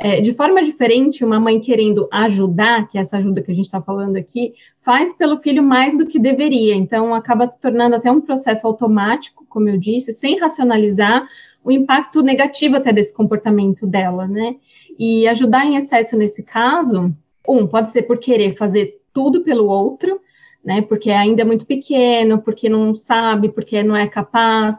É, 0.00 0.20
de 0.20 0.34
forma 0.34 0.62
diferente, 0.62 1.24
uma 1.24 1.40
mãe 1.40 1.58
querendo 1.60 2.06
ajudar, 2.12 2.86
que 2.88 2.98
é 2.98 3.00
essa 3.00 3.16
ajuda 3.16 3.42
que 3.42 3.50
a 3.50 3.54
gente 3.54 3.64
está 3.64 3.80
falando 3.80 4.16
aqui, 4.16 4.52
faz 4.82 5.12
pelo 5.14 5.38
filho 5.38 5.62
mais 5.62 5.96
do 5.96 6.06
que 6.06 6.20
deveria. 6.20 6.74
Então, 6.76 7.14
acaba 7.14 7.46
se 7.46 7.58
tornando 7.58 7.96
até 7.96 8.08
um 8.08 8.20
processo 8.20 8.64
automático, 8.66 9.44
como 9.48 9.68
eu 9.68 9.76
disse, 9.76 10.12
sem 10.12 10.38
racionalizar, 10.38 11.26
o 11.64 11.70
impacto 11.70 12.22
negativo 12.22 12.76
até 12.76 12.92
desse 12.92 13.12
comportamento 13.12 13.86
dela, 13.86 14.26
né? 14.26 14.56
E 14.98 15.26
ajudar 15.28 15.66
em 15.66 15.76
excesso 15.76 16.16
nesse 16.16 16.42
caso, 16.42 17.14
um, 17.48 17.66
pode 17.66 17.90
ser 17.90 18.02
por 18.02 18.18
querer 18.18 18.56
fazer 18.56 19.00
tudo 19.12 19.42
pelo 19.42 19.66
outro, 19.66 20.20
né? 20.64 20.82
Porque 20.82 21.10
ainda 21.10 21.42
é 21.42 21.44
muito 21.44 21.66
pequeno, 21.66 22.40
porque 22.40 22.68
não 22.68 22.94
sabe, 22.94 23.48
porque 23.48 23.82
não 23.82 23.96
é 23.96 24.06
capaz, 24.06 24.76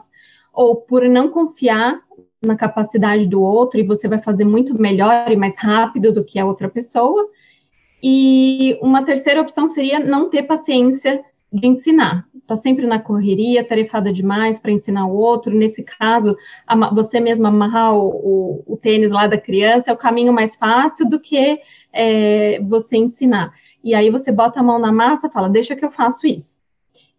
ou 0.52 0.76
por 0.76 1.08
não 1.08 1.28
confiar 1.28 2.00
na 2.42 2.56
capacidade 2.56 3.26
do 3.26 3.42
outro 3.42 3.78
e 3.78 3.86
você 3.86 4.08
vai 4.08 4.20
fazer 4.20 4.44
muito 4.44 4.80
melhor 4.80 5.30
e 5.30 5.36
mais 5.36 5.56
rápido 5.56 6.12
do 6.12 6.24
que 6.24 6.38
a 6.38 6.46
outra 6.46 6.68
pessoa. 6.68 7.28
E 8.02 8.78
uma 8.80 9.04
terceira 9.04 9.42
opção 9.42 9.68
seria 9.68 9.98
não 9.98 10.30
ter 10.30 10.44
paciência 10.44 11.22
de 11.52 11.66
ensinar. 11.66 12.26
Está 12.50 12.60
sempre 12.60 12.84
na 12.84 12.98
correria, 12.98 13.62
tarefada 13.62 14.12
demais 14.12 14.58
para 14.58 14.72
ensinar 14.72 15.06
o 15.06 15.14
outro. 15.14 15.54
Nesse 15.54 15.84
caso, 15.84 16.36
você 16.92 17.20
mesmo 17.20 17.46
amarrar 17.46 17.94
o, 17.94 18.08
o, 18.08 18.64
o, 18.66 18.76
tênis 18.76 19.12
lá 19.12 19.28
da 19.28 19.38
criança 19.38 19.88
é 19.88 19.94
o 19.94 19.96
caminho 19.96 20.32
mais 20.32 20.56
fácil 20.56 21.08
do 21.08 21.20
que 21.20 21.60
é, 21.92 22.60
você 22.62 22.96
ensinar. 22.96 23.54
E 23.84 23.94
aí 23.94 24.10
você 24.10 24.32
bota 24.32 24.58
a 24.58 24.64
mão 24.64 24.80
na 24.80 24.90
massa 24.90 25.30
fala, 25.30 25.48
deixa 25.48 25.76
que 25.76 25.84
eu 25.84 25.92
faço 25.92 26.26
isso. 26.26 26.58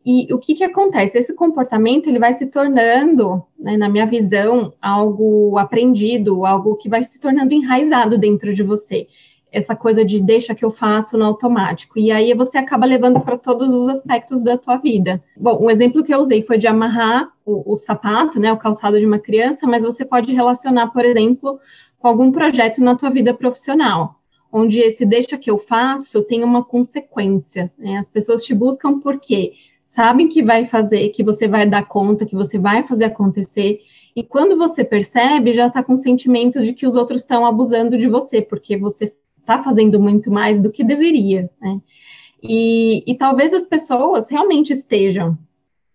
E 0.06 0.34
o 0.34 0.38
que, 0.38 0.54
que 0.54 0.66
acontece? 0.66 1.18
Esse 1.18 1.34
comportamento 1.34 2.08
ele 2.08 2.20
vai 2.20 2.34
se 2.34 2.48
tornando, 2.48 3.42
né, 3.58 3.78
na 3.78 3.88
minha 3.88 4.06
visão, 4.06 4.74
algo 4.82 5.58
aprendido, 5.58 6.46
algo 6.46 6.76
que 6.76 6.90
vai 6.90 7.06
se 7.06 7.22
tornando 7.22 7.54
enraizado 7.54 8.18
dentro 8.18 8.54
de 8.54 8.64
você 8.64 9.08
essa 9.52 9.76
coisa 9.76 10.06
de 10.06 10.22
deixa 10.22 10.56
que 10.56 10.64
eu 10.64 10.72
faço 10.72 11.18
no 11.18 11.26
automático. 11.26 12.00
E 12.00 12.10
aí 12.10 12.34
você 12.34 12.58
acaba 12.58 12.86
levando 12.86 13.20
para 13.20 13.38
todos 13.38 13.74
os 13.76 13.90
aspectos 13.90 14.42
da 14.42 14.58
tua 14.58 14.78
vida. 14.78 15.22
Bom, 15.36 15.66
um 15.66 15.70
exemplo 15.70 16.04
que 16.04 16.14
eu 16.14 16.20
usei 16.20 16.42
foi 16.42 16.58
de 16.58 16.68
amarrar 16.68 17.30
o, 17.46 17.74
o, 17.74 17.76
sapato, 17.76 18.40
né, 18.40 18.52
o 18.54 18.58
calçado 18.58 18.98
de 18.98 19.06
uma 19.06 19.20
criança, 19.20 19.68
mas 19.68 19.84
você 19.84 20.06
pode 20.06 20.32
relacionar, 20.32 20.88
por 20.88 21.04
exemplo, 21.04 21.60
com 22.00 22.08
algum 22.08 22.32
projeto 22.32 22.82
na 22.82 22.96
tua 22.96 23.10
vida 23.10 23.34
profissional, 23.34 24.16
onde 24.52 24.80
esse 24.80 25.06
deixa 25.06 25.38
que 25.38 25.52
eu 25.52 25.58
faço 25.58 26.24
tem 26.24 26.44
uma 26.44 26.64
consequência. 26.64 27.72
Né? 27.78 27.98
As 27.98 28.08
pessoas 28.08 28.46
te 28.46 28.56
buscam 28.56 29.00
porque 29.00 29.52
sabem 29.86 30.30
que 30.30 30.42
vai 30.42 30.66
fazer, 30.66 31.10
que 31.10 31.24
você 31.24 31.50
vai 31.50 31.68
dar 31.68 31.86
conta, 31.86 32.26
que 32.26 32.36
você 32.36 32.58
vai 32.58 32.84
fazer 32.84 33.04
acontecer. 33.04 33.82
E 34.16 34.24
quando 34.24 34.58
você 34.58 34.84
percebe, 34.84 35.54
já 35.54 35.68
está 35.68 35.84
com 35.84 35.94
o 35.94 35.98
sentimento 35.98 36.64
de 36.64 36.74
que 36.74 36.88
os 36.88 36.96
outros 36.96 37.22
estão 37.22 37.46
abusando 37.46 37.98
de 37.98 38.08
você, 38.08 38.42
porque 38.42 38.78
você 38.78 39.14
está 39.52 39.64
fazendo 39.64 40.00
muito 40.00 40.32
mais 40.32 40.60
do 40.60 40.72
que 40.72 40.84
deveria, 40.84 41.50
né? 41.62 41.80
E, 42.42 43.04
e 43.06 43.16
talvez 43.16 43.54
as 43.54 43.66
pessoas 43.66 44.30
realmente 44.30 44.72
estejam 44.72 45.38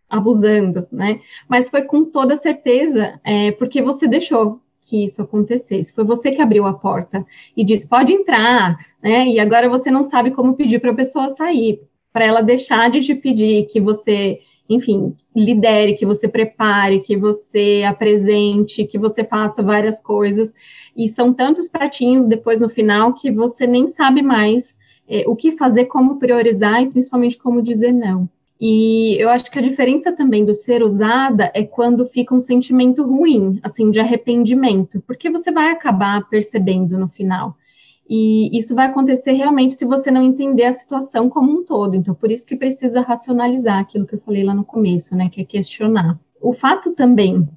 abusando, 0.08 0.86
né? 0.92 1.20
Mas 1.48 1.68
foi 1.68 1.82
com 1.82 2.04
toda 2.04 2.36
certeza 2.36 3.20
é, 3.24 3.50
porque 3.52 3.82
você 3.82 4.06
deixou 4.06 4.60
que 4.80 5.04
isso 5.04 5.20
acontecesse. 5.20 5.92
Foi 5.92 6.04
você 6.04 6.30
que 6.30 6.40
abriu 6.40 6.64
a 6.66 6.74
porta 6.74 7.26
e 7.56 7.64
disse: 7.64 7.88
pode 7.88 8.12
entrar, 8.12 8.78
né? 9.02 9.26
E 9.26 9.40
agora 9.40 9.68
você 9.68 9.90
não 9.90 10.02
sabe 10.02 10.30
como 10.30 10.54
pedir 10.54 10.80
para 10.80 10.92
a 10.92 10.96
pessoa 10.96 11.28
sair, 11.30 11.80
para 12.12 12.24
ela 12.24 12.40
deixar 12.40 12.90
de 12.90 13.00
te 13.00 13.14
pedir 13.14 13.66
que 13.66 13.80
você, 13.80 14.40
enfim, 14.68 15.14
lidere, 15.34 15.96
que 15.96 16.06
você 16.06 16.26
prepare, 16.26 17.00
que 17.00 17.16
você 17.16 17.82
apresente, 17.86 18.84
que 18.84 18.98
você 18.98 19.24
faça 19.24 19.62
várias 19.62 20.00
coisas 20.00 20.54
e 20.96 21.08
são 21.08 21.32
tantos 21.32 21.68
pratinhos 21.68 22.26
depois 22.26 22.60
no 22.60 22.68
final 22.68 23.12
que 23.12 23.30
você 23.30 23.66
nem 23.66 23.86
sabe 23.86 24.22
mais 24.22 24.76
é, 25.08 25.24
o 25.26 25.36
que 25.36 25.52
fazer, 25.52 25.86
como 25.86 26.18
priorizar 26.18 26.82
e 26.82 26.90
principalmente 26.90 27.36
como 27.38 27.62
dizer 27.62 27.92
não. 27.92 28.28
E 28.60 29.16
eu 29.20 29.28
acho 29.28 29.50
que 29.50 29.58
a 29.58 29.62
diferença 29.62 30.12
também 30.12 30.44
do 30.44 30.54
ser 30.54 30.82
usada 30.82 31.50
é 31.54 31.62
quando 31.62 32.06
fica 32.06 32.34
um 32.34 32.40
sentimento 32.40 33.04
ruim, 33.04 33.60
assim, 33.62 33.90
de 33.90 34.00
arrependimento, 34.00 35.02
porque 35.06 35.28
você 35.28 35.50
vai 35.52 35.70
acabar 35.70 36.26
percebendo 36.28 36.98
no 36.98 37.08
final. 37.08 37.54
E 38.08 38.56
isso 38.56 38.74
vai 38.74 38.86
acontecer 38.86 39.32
realmente 39.32 39.74
se 39.74 39.84
você 39.84 40.10
não 40.10 40.22
entender 40.22 40.64
a 40.64 40.72
situação 40.72 41.28
como 41.28 41.50
um 41.50 41.64
todo. 41.64 41.96
Então, 41.96 42.14
por 42.14 42.30
isso 42.30 42.46
que 42.46 42.54
precisa 42.54 43.00
racionalizar 43.00 43.80
aquilo 43.80 44.06
que 44.06 44.14
eu 44.14 44.20
falei 44.20 44.44
lá 44.44 44.54
no 44.54 44.64
começo, 44.64 45.16
né? 45.16 45.28
Que 45.28 45.40
é 45.40 45.44
questionar. 45.44 46.18
O 46.40 46.52
fato 46.52 46.92
também 46.92 47.48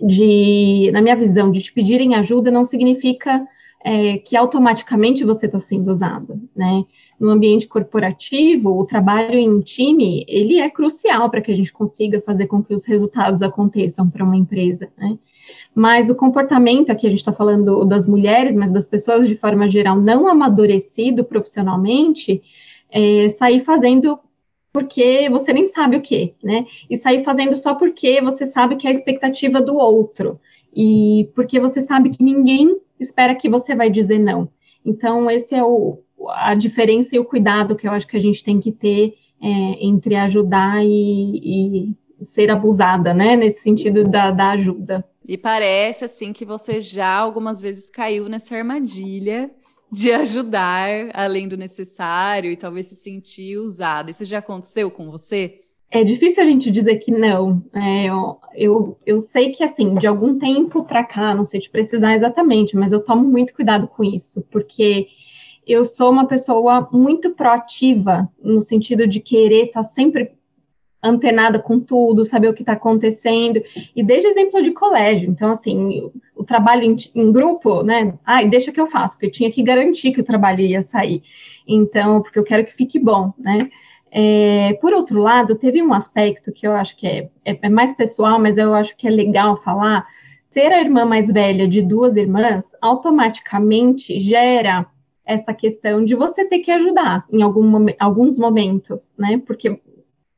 de, 0.00 0.90
na 0.92 1.02
minha 1.02 1.16
visão, 1.16 1.50
de 1.50 1.60
te 1.60 1.72
pedirem 1.72 2.14
ajuda 2.14 2.50
não 2.50 2.64
significa 2.64 3.46
é, 3.84 4.18
que 4.18 4.36
automaticamente 4.36 5.24
você 5.24 5.46
está 5.46 5.58
sendo 5.58 5.90
usado, 5.90 6.40
né? 6.54 6.84
No 7.18 7.30
ambiente 7.30 7.66
corporativo, 7.66 8.78
o 8.78 8.86
trabalho 8.86 9.38
em 9.38 9.60
time, 9.60 10.24
ele 10.28 10.58
é 10.58 10.70
crucial 10.70 11.30
para 11.30 11.40
que 11.40 11.50
a 11.50 11.56
gente 11.56 11.72
consiga 11.72 12.20
fazer 12.20 12.46
com 12.46 12.62
que 12.62 12.74
os 12.74 12.84
resultados 12.84 13.42
aconteçam 13.42 14.08
para 14.08 14.24
uma 14.24 14.36
empresa, 14.36 14.88
né? 14.96 15.18
Mas 15.74 16.10
o 16.10 16.14
comportamento, 16.14 16.90
aqui 16.90 17.06
a 17.06 17.10
gente 17.10 17.20
está 17.20 17.32
falando 17.32 17.84
das 17.84 18.06
mulheres, 18.06 18.54
mas 18.54 18.70
das 18.70 18.86
pessoas 18.86 19.28
de 19.28 19.36
forma 19.36 19.68
geral, 19.68 20.00
não 20.00 20.26
amadurecido 20.26 21.24
profissionalmente, 21.24 22.42
é, 22.90 23.28
sair 23.28 23.60
fazendo 23.60 24.18
porque 24.72 25.28
você 25.28 25.52
nem 25.52 25.66
sabe 25.66 25.96
o 25.96 26.00
que, 26.00 26.34
né? 26.42 26.64
E 26.88 26.96
sair 26.96 27.24
fazendo 27.24 27.56
só 27.56 27.74
porque 27.74 28.20
você 28.20 28.46
sabe 28.46 28.76
que 28.76 28.86
é 28.86 28.90
a 28.90 28.92
expectativa 28.92 29.60
do 29.60 29.74
outro 29.74 30.38
e 30.74 31.28
porque 31.34 31.58
você 31.58 31.80
sabe 31.80 32.10
que 32.10 32.22
ninguém 32.22 32.76
espera 32.98 33.34
que 33.34 33.48
você 33.48 33.74
vai 33.74 33.90
dizer 33.90 34.18
não. 34.18 34.48
Então, 34.84 35.30
esse 35.30 35.54
é 35.54 35.64
o, 35.64 35.98
a 36.28 36.54
diferença 36.54 37.14
e 37.14 37.18
o 37.18 37.24
cuidado 37.24 37.74
que 37.74 37.88
eu 37.88 37.92
acho 37.92 38.06
que 38.06 38.16
a 38.16 38.20
gente 38.20 38.44
tem 38.44 38.60
que 38.60 38.70
ter 38.70 39.14
é, 39.42 39.48
entre 39.84 40.14
ajudar 40.14 40.84
e, 40.84 40.88
e, 40.88 41.96
ser 42.22 42.50
abusada, 42.50 43.14
né? 43.14 43.36
Nesse 43.36 43.62
sentido 43.62 44.04
da, 44.04 44.30
da 44.30 44.50
ajuda. 44.50 45.04
E 45.26 45.36
parece 45.36 46.04
assim 46.04 46.32
que 46.32 46.44
você 46.44 46.80
já 46.80 47.14
algumas 47.16 47.60
vezes 47.60 47.90
caiu 47.90 48.28
nessa 48.28 48.56
armadilha 48.56 49.50
de 49.92 50.12
ajudar 50.12 51.10
além 51.12 51.48
do 51.48 51.56
necessário 51.56 52.50
e 52.50 52.56
talvez 52.56 52.86
se 52.86 52.96
sentir 52.96 53.58
usada. 53.58 54.10
Isso 54.10 54.24
já 54.24 54.38
aconteceu 54.38 54.90
com 54.90 55.10
você? 55.10 55.60
É 55.90 56.04
difícil 56.04 56.42
a 56.42 56.46
gente 56.46 56.70
dizer 56.70 56.96
que 56.96 57.10
não. 57.10 57.64
É, 57.74 58.04
eu, 58.04 58.38
eu, 58.54 58.98
eu, 59.04 59.20
sei 59.20 59.50
que, 59.50 59.64
assim, 59.64 59.96
de 59.96 60.06
algum 60.06 60.38
tempo 60.38 60.84
para 60.84 61.02
cá, 61.02 61.34
não 61.34 61.44
sei 61.44 61.58
te 61.58 61.68
precisar 61.68 62.14
exatamente, 62.14 62.76
mas 62.76 62.92
eu 62.92 63.02
tomo 63.02 63.26
muito 63.26 63.52
cuidado 63.52 63.88
com 63.88 64.04
isso, 64.04 64.46
porque 64.52 65.08
eu 65.66 65.84
sou 65.84 66.10
uma 66.10 66.28
pessoa 66.28 66.88
muito 66.92 67.30
proativa, 67.30 68.28
no 68.40 68.60
sentido 68.60 69.06
de 69.06 69.18
querer 69.18 69.66
estar 69.66 69.82
tá 69.82 69.88
sempre 69.88 70.32
antenada 71.02 71.58
com 71.58 71.80
tudo, 71.80 72.24
saber 72.24 72.48
o 72.48 72.54
que 72.54 72.62
está 72.62 72.72
acontecendo, 72.74 73.62
e 73.94 74.02
desde 74.02 74.28
exemplo 74.28 74.62
de 74.62 74.70
colégio, 74.72 75.30
então, 75.30 75.50
assim, 75.50 76.10
o, 76.36 76.44
trabalho 76.44 76.84
em, 76.84 76.96
em, 77.14 77.32
grupo, 77.32 77.82
né, 77.82 78.14
ai, 78.24 78.48
deixa 78.48 78.70
que 78.72 78.80
eu 78.80 78.86
faço, 78.86 79.14
porque 79.14 79.26
eu 79.26 79.32
tinha 79.32 79.50
que 79.50 79.62
garantir 79.62 80.12
que 80.12 80.20
o 80.20 80.24
trabalho 80.24 80.60
ia 80.60 80.82
sair, 80.82 81.22
então, 81.66 82.20
porque 82.22 82.38
eu 82.38 82.44
quero 82.44 82.64
que 82.64 82.74
fique 82.74 82.98
bom, 82.98 83.32
né, 83.38 83.70
é, 84.12 84.76
por 84.80 84.92
outro 84.92 85.20
lado, 85.20 85.54
teve 85.54 85.82
um 85.82 85.92
aspecto 85.94 86.52
que 86.52 86.66
eu 86.66 86.72
acho 86.72 86.96
que 86.96 87.06
é, 87.06 87.28
é, 87.44 87.58
é 87.62 87.68
mais 87.68 87.94
pessoal, 87.94 88.40
mas 88.40 88.58
eu 88.58 88.74
acho 88.74 88.96
que 88.96 89.06
é 89.06 89.10
legal 89.10 89.62
falar, 89.62 90.06
ser 90.48 90.72
a 90.72 90.80
irmã 90.80 91.04
mais 91.04 91.30
velha 91.30 91.66
de 91.66 91.80
duas 91.80 92.16
irmãs, 92.16 92.76
automaticamente 92.82 94.18
gera 94.18 94.86
essa 95.24 95.54
questão 95.54 96.04
de 96.04 96.16
você 96.16 96.44
ter 96.44 96.58
que 96.58 96.72
ajudar 96.72 97.24
em 97.32 97.40
algum, 97.40 97.86
alguns 98.00 98.36
momentos, 98.36 99.12
né? 99.16 99.40
Porque 99.46 99.80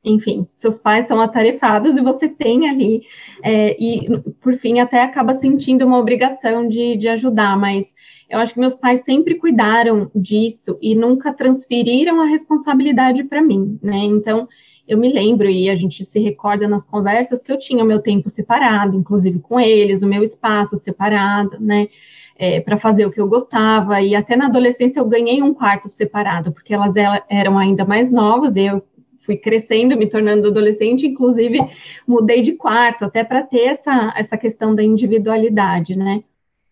enfim, 0.04 0.46
seus 0.54 0.78
pais 0.78 1.04
estão 1.04 1.20
atarefados 1.20 1.96
e 1.96 2.00
você 2.00 2.28
tem 2.28 2.68
ali, 2.68 3.02
é, 3.42 3.76
e 3.80 4.08
por 4.40 4.54
fim 4.54 4.80
até 4.80 5.02
acaba 5.02 5.32
sentindo 5.34 5.86
uma 5.86 5.98
obrigação 5.98 6.66
de, 6.66 6.96
de 6.96 7.08
ajudar, 7.08 7.56
mas 7.56 7.94
eu 8.28 8.38
acho 8.38 8.54
que 8.54 8.60
meus 8.60 8.74
pais 8.74 9.00
sempre 9.04 9.36
cuidaram 9.36 10.10
disso 10.14 10.78
e 10.80 10.94
nunca 10.94 11.32
transferiram 11.32 12.20
a 12.20 12.26
responsabilidade 12.26 13.24
para 13.24 13.42
mim, 13.42 13.78
né? 13.82 13.98
Então, 13.98 14.48
eu 14.88 14.98
me 14.98 15.12
lembro 15.12 15.48
e 15.48 15.70
a 15.70 15.76
gente 15.76 16.04
se 16.04 16.18
recorda 16.18 16.66
nas 16.66 16.84
conversas 16.84 17.42
que 17.42 17.52
eu 17.52 17.58
tinha 17.58 17.84
o 17.84 17.86
meu 17.86 18.00
tempo 18.00 18.28
separado, 18.28 18.96
inclusive 18.96 19.38
com 19.38 19.60
eles, 19.60 20.02
o 20.02 20.08
meu 20.08 20.22
espaço 20.22 20.76
separado, 20.76 21.58
né? 21.60 21.88
É, 22.34 22.60
para 22.60 22.78
fazer 22.78 23.06
o 23.06 23.10
que 23.10 23.20
eu 23.20 23.28
gostava, 23.28 24.00
e 24.00 24.16
até 24.16 24.34
na 24.34 24.46
adolescência 24.46 24.98
eu 24.98 25.04
ganhei 25.04 25.42
um 25.42 25.54
quarto 25.54 25.88
separado, 25.88 26.50
porque 26.50 26.74
elas 26.74 26.94
eram 27.28 27.58
ainda 27.58 27.84
mais 27.84 28.10
novas, 28.10 28.56
eu 28.56 28.82
fui 29.22 29.36
crescendo, 29.36 29.96
me 29.96 30.08
tornando 30.08 30.48
adolescente, 30.48 31.06
inclusive 31.06 31.58
mudei 32.06 32.42
de 32.42 32.52
quarto, 32.52 33.04
até 33.04 33.24
para 33.24 33.42
ter 33.42 33.66
essa, 33.66 34.12
essa 34.16 34.36
questão 34.36 34.74
da 34.74 34.82
individualidade, 34.82 35.96
né? 35.96 36.22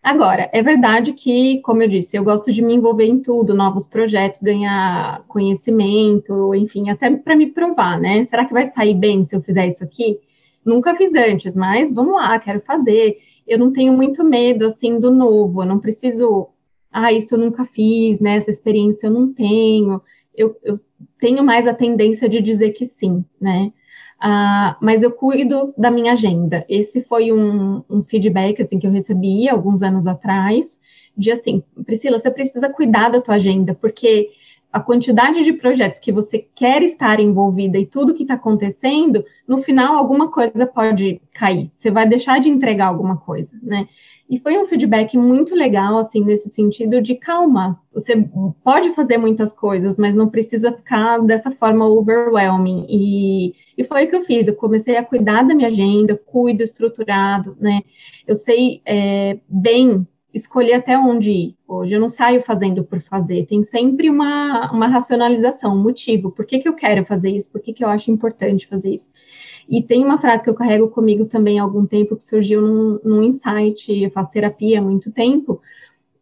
Agora, 0.02 0.48
é 0.52 0.62
verdade 0.62 1.12
que, 1.12 1.60
como 1.60 1.82
eu 1.82 1.88
disse, 1.88 2.16
eu 2.16 2.24
gosto 2.24 2.50
de 2.50 2.62
me 2.62 2.74
envolver 2.74 3.04
em 3.04 3.20
tudo, 3.20 3.54
novos 3.54 3.86
projetos, 3.86 4.40
ganhar 4.40 5.22
conhecimento, 5.28 6.54
enfim, 6.54 6.88
até 6.88 7.10
para 7.14 7.36
me 7.36 7.48
provar, 7.48 8.00
né? 8.00 8.24
Será 8.24 8.46
que 8.46 8.52
vai 8.52 8.64
sair 8.66 8.94
bem 8.94 9.22
se 9.24 9.36
eu 9.36 9.42
fizer 9.42 9.66
isso 9.66 9.84
aqui? 9.84 10.18
Nunca 10.64 10.94
fiz 10.94 11.14
antes, 11.14 11.54
mas 11.54 11.92
vamos 11.92 12.14
lá, 12.14 12.38
quero 12.38 12.60
fazer. 12.62 13.18
Eu 13.46 13.58
não 13.58 13.72
tenho 13.72 13.92
muito 13.92 14.24
medo, 14.24 14.64
assim, 14.64 14.98
do 14.98 15.10
novo, 15.10 15.62
eu 15.62 15.66
não 15.66 15.78
preciso, 15.78 16.48
ah, 16.90 17.12
isso 17.12 17.34
eu 17.34 17.38
nunca 17.38 17.66
fiz, 17.66 18.20
né? 18.20 18.36
Essa 18.36 18.50
experiência 18.50 19.06
eu 19.06 19.10
não 19.10 19.32
tenho. 19.32 20.00
Eu, 20.36 20.56
eu 20.62 20.80
tenho 21.18 21.44
mais 21.44 21.66
a 21.66 21.74
tendência 21.74 22.28
de 22.28 22.40
dizer 22.40 22.70
que 22.70 22.86
sim, 22.86 23.24
né? 23.40 23.72
Uh, 24.22 24.76
mas 24.82 25.02
eu 25.02 25.10
cuido 25.10 25.72
da 25.78 25.90
minha 25.90 26.12
agenda. 26.12 26.64
Esse 26.68 27.02
foi 27.02 27.32
um, 27.32 27.82
um, 27.88 28.02
feedback 28.02 28.60
assim 28.60 28.78
que 28.78 28.86
eu 28.86 28.90
recebi 28.90 29.48
alguns 29.48 29.82
anos 29.82 30.06
atrás, 30.06 30.78
de 31.16 31.32
assim, 31.32 31.62
Priscila, 31.86 32.18
você 32.18 32.30
precisa 32.30 32.68
cuidar 32.68 33.08
da 33.08 33.20
tua 33.20 33.36
agenda, 33.36 33.74
porque 33.74 34.30
a 34.72 34.78
quantidade 34.78 35.42
de 35.42 35.52
projetos 35.54 35.98
que 35.98 36.12
você 36.12 36.46
quer 36.54 36.82
estar 36.82 37.18
envolvida 37.18 37.78
e 37.78 37.86
tudo 37.86 38.14
que 38.14 38.22
está 38.22 38.34
acontecendo, 38.34 39.24
no 39.48 39.58
final 39.58 39.96
alguma 39.96 40.30
coisa 40.30 40.66
pode 40.66 41.20
cair. 41.32 41.70
Você 41.74 41.90
vai 41.90 42.08
deixar 42.08 42.38
de 42.40 42.48
entregar 42.48 42.86
alguma 42.86 43.16
coisa, 43.16 43.58
né? 43.62 43.88
E 44.30 44.38
foi 44.38 44.56
um 44.56 44.64
feedback 44.64 45.18
muito 45.18 45.56
legal, 45.56 45.98
assim, 45.98 46.22
nesse 46.24 46.48
sentido 46.48 47.02
de 47.02 47.16
calma. 47.16 47.82
Você 47.92 48.14
pode 48.62 48.94
fazer 48.94 49.18
muitas 49.18 49.52
coisas, 49.52 49.98
mas 49.98 50.14
não 50.14 50.28
precisa 50.28 50.70
ficar 50.70 51.18
dessa 51.18 51.50
forma 51.50 51.84
overwhelming. 51.88 52.86
E, 52.88 53.54
e 53.76 53.82
foi 53.82 54.04
o 54.04 54.08
que 54.08 54.14
eu 54.14 54.24
fiz. 54.24 54.46
Eu 54.46 54.54
comecei 54.54 54.96
a 54.96 55.04
cuidar 55.04 55.42
da 55.42 55.52
minha 55.52 55.66
agenda, 55.66 56.16
cuido 56.16 56.62
estruturado, 56.62 57.56
né? 57.60 57.80
Eu 58.24 58.36
sei 58.36 58.80
é, 58.86 59.40
bem 59.48 60.06
escolher 60.32 60.74
até 60.74 60.96
onde 60.96 61.32
ir. 61.32 61.56
Hoje 61.66 61.94
eu 61.94 62.00
não 62.00 62.08
saio 62.08 62.40
fazendo 62.42 62.84
por 62.84 63.00
fazer, 63.00 63.46
tem 63.46 63.64
sempre 63.64 64.08
uma, 64.08 64.70
uma 64.72 64.86
racionalização, 64.86 65.74
um 65.74 65.82
motivo. 65.82 66.30
Por 66.30 66.46
que, 66.46 66.60
que 66.60 66.68
eu 66.68 66.74
quero 66.74 67.04
fazer 67.04 67.30
isso? 67.30 67.50
Por 67.50 67.60
que, 67.60 67.72
que 67.72 67.84
eu 67.84 67.88
acho 67.88 68.12
importante 68.12 68.68
fazer 68.68 68.94
isso? 68.94 69.10
E 69.70 69.80
tem 69.80 70.04
uma 70.04 70.18
frase 70.18 70.42
que 70.42 70.50
eu 70.50 70.54
carrego 70.54 70.88
comigo 70.88 71.26
também 71.26 71.60
há 71.60 71.62
algum 71.62 71.86
tempo, 71.86 72.16
que 72.16 72.24
surgiu 72.24 72.60
num, 72.60 72.98
num 73.04 73.22
insight, 73.22 73.92
eu 73.92 74.10
faço 74.10 74.32
terapia 74.32 74.80
há 74.80 74.82
muito 74.82 75.12
tempo, 75.12 75.62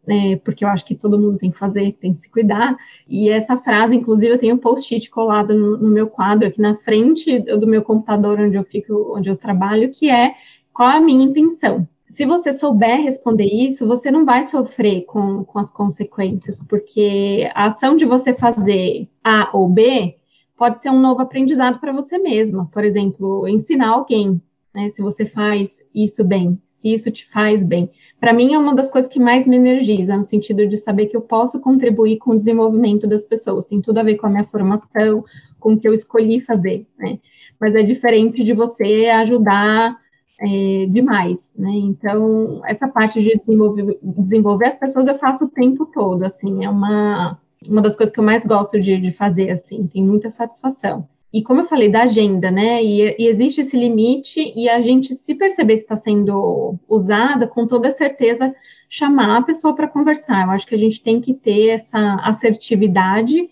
é, 0.07 0.35
porque 0.35 0.63
eu 0.63 0.69
acho 0.69 0.85
que 0.85 0.93
todo 0.93 1.17
mundo 1.17 1.39
tem 1.39 1.49
que 1.49 1.57
fazer, 1.57 1.93
tem 1.93 2.11
que 2.11 2.19
se 2.19 2.29
cuidar. 2.29 2.77
E 3.07 3.27
essa 3.27 3.57
frase, 3.57 3.95
inclusive, 3.95 4.33
eu 4.33 4.37
tenho 4.37 4.53
um 4.53 4.59
post-it 4.59 5.09
colado 5.09 5.55
no, 5.55 5.77
no, 5.77 5.89
meu 5.89 6.05
quadro, 6.07 6.47
aqui 6.47 6.61
na 6.61 6.75
frente 6.77 7.39
do 7.39 7.65
meu 7.65 7.81
computador, 7.81 8.39
onde 8.39 8.55
eu 8.55 8.63
fico, 8.63 9.15
onde 9.17 9.29
eu 9.29 9.35
trabalho, 9.35 9.89
que 9.89 10.11
é 10.11 10.35
qual 10.71 10.89
a 10.89 11.01
minha 11.01 11.25
intenção. 11.25 11.87
Se 12.07 12.25
você 12.25 12.53
souber 12.53 13.01
responder 13.01 13.45
isso, 13.45 13.87
você 13.87 14.11
não 14.11 14.25
vai 14.25 14.43
sofrer 14.43 15.05
com, 15.05 15.43
com 15.43 15.57
as 15.57 15.71
consequências, 15.71 16.61
porque 16.67 17.49
a 17.55 17.65
ação 17.65 17.95
de 17.95 18.05
você 18.05 18.31
fazer 18.31 19.07
A 19.23 19.49
ou 19.53 19.67
B 19.67 20.18
pode 20.59 20.81
ser 20.81 20.89
um 20.89 20.99
novo 20.99 21.21
aprendizado 21.21 21.79
para 21.79 21.93
você 21.93 22.19
mesma. 22.19 22.69
Por 22.71 22.83
exemplo, 22.83 23.47
ensinar 23.47 23.91
alguém, 23.91 24.41
né, 24.75 24.89
se 24.89 25.01
você 25.01 25.25
faz 25.25 25.81
isso 25.95 26.21
bem, 26.21 26.61
se 26.65 26.93
isso 26.93 27.09
te 27.09 27.25
faz 27.31 27.63
bem. 27.63 27.89
Para 28.19 28.33
mim, 28.33 28.53
é 28.53 28.59
uma 28.59 28.75
das 28.75 28.91
coisas 28.91 29.09
que 29.09 29.19
mais 29.19 29.47
me 29.47 29.55
energiza, 29.55 30.17
no 30.17 30.25
sentido 30.25 30.67
de 30.67 30.75
saber 30.75 31.05
que 31.05 31.15
eu 31.15 31.21
posso 31.21 31.61
contribuir 31.61 32.17
com 32.17 32.31
o 32.31 32.37
desenvolvimento 32.37 33.07
das 33.07 33.23
pessoas. 33.23 33.65
Tem 33.65 33.81
tudo 33.81 33.99
a 33.99 34.03
ver 34.03 34.17
com 34.17 34.27
a 34.27 34.29
minha 34.29 34.43
formação, 34.43 35.23
com 35.59 35.73
o 35.73 35.79
que 35.79 35.87
eu 35.87 35.93
escolhi 35.93 36.41
fazer, 36.41 36.85
né? 36.97 37.19
Mas 37.57 37.73
é 37.73 37.81
diferente 37.81 38.43
de 38.43 38.53
você 38.53 39.05
ajudar 39.05 39.97
é, 40.41 40.85
demais, 40.89 41.53
né? 41.57 41.71
Então, 41.71 42.61
essa 42.65 42.87
parte 42.87 43.21
de 43.21 43.37
desenvolver, 43.37 43.97
desenvolver 44.01 44.65
as 44.65 44.77
pessoas 44.77 45.07
eu 45.07 45.17
faço 45.17 45.45
o 45.45 45.49
tempo 45.49 45.85
todo, 45.85 46.23
assim, 46.23 46.65
é 46.65 46.69
uma 46.69 47.39
uma 47.67 47.81
das 47.81 47.95
coisas 47.95 48.13
que 48.13 48.19
eu 48.19 48.23
mais 48.23 48.45
gosto 48.45 48.79
de, 48.79 48.97
de 48.97 49.11
fazer, 49.11 49.49
assim, 49.49 49.87
tem 49.87 50.03
muita 50.03 50.29
satisfação. 50.29 51.07
E 51.31 51.43
como 51.43 51.61
eu 51.61 51.65
falei 51.65 51.91
da 51.91 52.03
agenda, 52.03 52.49
né? 52.49 52.83
E, 52.83 53.15
e, 53.19 53.27
existe 53.27 53.61
esse 53.61 53.77
limite, 53.77 54.51
e 54.55 54.67
a 54.67 54.81
gente, 54.81 55.13
se 55.13 55.35
perceber 55.35 55.77
se 55.77 55.83
está 55.83 55.95
sendo 55.95 56.75
usada, 56.87 57.45
com 57.47 57.67
toda 57.67 57.91
certeza, 57.91 58.53
chamar 58.89 59.37
a 59.37 59.43
pessoa 59.43 59.75
para 59.75 59.87
conversar. 59.87 60.45
Eu 60.45 60.51
acho 60.51 60.65
que 60.65 60.73
a 60.73 60.77
gente 60.77 61.03
tem 61.03 61.21
que 61.21 61.33
ter 61.33 61.67
essa 61.67 62.15
assertividade 62.23 63.49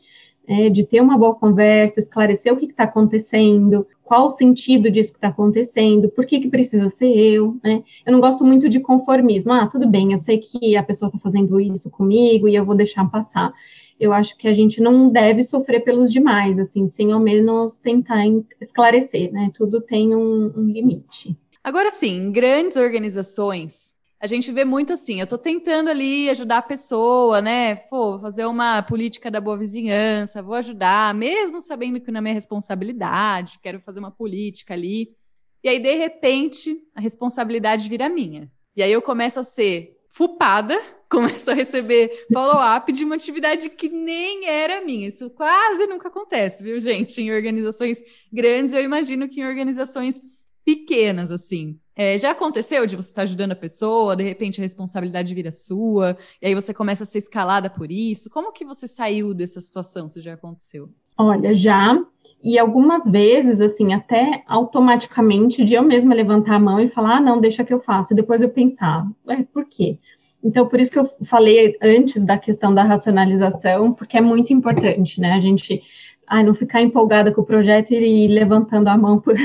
é, 0.48 0.70
de 0.70 0.86
ter 0.86 1.02
uma 1.02 1.18
boa 1.18 1.36
conversa, 1.36 2.00
esclarecer 2.00 2.52
o 2.52 2.58
que 2.58 2.66
está 2.66 2.86
acontecendo, 2.86 3.86
qual 4.04 4.26
o 4.26 4.30
sentido 4.30 4.90
disso 4.90 5.12
que 5.12 5.18
está 5.18 5.28
acontecendo, 5.28 6.10
por 6.10 6.26
que, 6.26 6.40
que 6.40 6.48
precisa 6.48 6.90
ser 6.90 7.14
eu, 7.16 7.58
né? 7.62 7.84
Eu 8.06 8.14
não 8.14 8.22
gosto 8.22 8.46
muito 8.46 8.70
de 8.70 8.80
conformismo. 8.80 9.52
Ah, 9.52 9.68
tudo 9.68 9.88
bem, 9.88 10.14
eu 10.14 10.18
sei 10.18 10.40
que 10.40 10.76
a 10.78 10.82
pessoa 10.82 11.10
está 11.10 11.20
fazendo 11.20 11.60
isso 11.60 11.92
comigo 11.92 12.48
e 12.48 12.56
eu 12.56 12.66
vou 12.66 12.74
deixar 12.74 13.06
passar 13.12 13.54
eu 14.00 14.14
acho 14.14 14.38
que 14.38 14.48
a 14.48 14.54
gente 14.54 14.82
não 14.82 15.10
deve 15.10 15.44
sofrer 15.44 15.84
pelos 15.84 16.12
demais, 16.12 16.60
assim, 16.60 16.88
sem 16.90 17.12
ao 17.12 17.20
menos 17.20 17.76
tentar 17.76 18.24
esclarecer, 18.62 19.32
né? 19.32 19.52
Tudo 19.54 19.82
tem 19.82 20.16
um, 20.16 20.54
um 20.56 20.66
limite. 20.66 21.38
Agora 21.64 21.92
sim, 21.92 22.32
grandes 22.32 22.78
organizações, 22.78 23.98
a 24.20 24.26
gente 24.26 24.52
vê 24.52 24.66
muito 24.66 24.94
assim, 24.94 25.20
eu 25.20 25.26
estou 25.26 25.38
tentando 25.38 25.90
ali 25.90 26.30
ajudar 26.30 26.58
a 26.58 26.62
pessoa, 26.62 27.40
né? 27.42 27.76
Pô, 27.76 28.18
fazer 28.20 28.46
uma 28.46 28.82
política 28.82 29.30
da 29.30 29.40
boa 29.40 29.58
vizinhança, 29.58 30.42
vou 30.42 30.56
ajudar, 30.56 31.14
mesmo 31.14 31.62
sabendo 31.62 32.00
que 32.00 32.12
não 32.12 32.20
é 32.20 32.22
minha 32.22 32.34
responsabilidade, 32.34 33.60
quero 33.62 33.80
fazer 33.80 34.00
uma 34.00 34.10
política 34.10 34.74
ali. 34.74 35.16
E 35.64 35.70
aí, 35.70 35.80
de 35.80 35.96
repente, 35.96 36.78
a 36.96 37.02
responsabilidade 37.02 37.90
vira 37.90 38.10
minha. 38.10 38.50
E 38.76 38.82
aí 38.82 38.92
eu 38.92 39.02
começo 39.02 39.40
a 39.40 39.44
ser 39.44 39.98
fupada 40.10 40.80
começo 41.10 41.50
a 41.50 41.54
receber 41.54 42.28
follow-up 42.32 42.92
de 42.92 43.04
uma 43.04 43.16
atividade 43.16 43.70
que 43.70 43.90
nem 43.90 44.48
era 44.48 44.84
minha. 44.84 45.08
Isso 45.08 45.30
quase 45.30 45.88
nunca 45.88 46.08
acontece, 46.08 46.64
viu, 46.64 46.80
gente? 46.80 47.22
Em 47.22 47.32
organizações 47.32 48.04
grandes, 48.32 48.74
eu 48.74 48.82
imagino 48.82 49.28
que 49.28 49.42
em 49.42 49.48
organizações 49.48 50.22
pequenas, 50.66 51.32
assim. 51.32 51.80
É, 51.96 52.18
já 52.18 52.32
aconteceu 52.32 52.86
de 52.86 52.96
você 52.96 53.10
estar 53.10 53.22
tá 53.22 53.24
ajudando 53.24 53.54
a 53.54 53.56
pessoa, 53.56 54.16
de 54.16 54.24
repente 54.24 54.60
a 54.60 54.64
responsabilidade 54.64 55.34
vira 55.34 55.52
sua, 55.52 56.18
e 56.42 56.48
aí 56.48 56.54
você 56.54 56.74
começa 56.74 57.04
a 57.04 57.06
ser 57.08 57.20
escalada 57.20 57.70
por 57.70 57.92
isso? 57.92 58.30
Como 58.30 58.52
que 58.52 58.66
você 58.66 58.88
saiu 58.88 59.34
dessa 59.34 59.62
situação, 59.62 60.10
se 60.10 60.22
já 60.22 60.34
aconteceu? 60.34 60.90
Olha, 61.18 61.56
já. 61.56 61.98
E 62.44 62.60
algumas 62.60 63.10
vezes, 63.10 63.60
assim, 63.60 63.94
até 63.94 64.44
automaticamente, 64.46 65.64
de 65.64 65.74
eu 65.74 65.82
mesma 65.82 66.14
levantar 66.14 66.56
a 66.56 66.60
mão 66.60 66.80
e 66.80 66.90
falar, 66.90 67.18
ah, 67.18 67.22
não, 67.22 67.42
deixa 67.42 67.64
que 67.64 67.74
eu 67.74 67.82
faço. 67.82 68.14
E 68.14 68.16
depois 68.16 68.42
eu 68.42 68.50
pensar, 68.50 69.08
é, 69.28 69.42
por 69.44 69.66
quê? 69.66 69.98
Então, 70.44 70.68
por 70.68 70.80
isso 70.80 70.92
que 70.92 71.00
eu 71.00 71.10
falei 71.26 71.78
antes 71.82 72.24
da 72.24 72.38
questão 72.38 72.74
da 72.74 72.84
racionalização, 72.84 73.94
porque 73.94 74.18
é 74.18 74.22
muito 74.22 74.54
importante, 74.54 75.20
né? 75.20 75.34
A 75.34 75.40
gente 75.40 75.82
ai, 76.28 76.44
não 76.44 76.54
ficar 76.54 76.82
empolgada 76.82 77.32
com 77.32 77.42
o 77.42 77.46
projeto 77.46 77.92
e 77.92 78.26
ir 78.26 78.28
levantando 78.28 78.88
a 78.90 78.98
mão 78.98 79.20
por, 79.22 79.36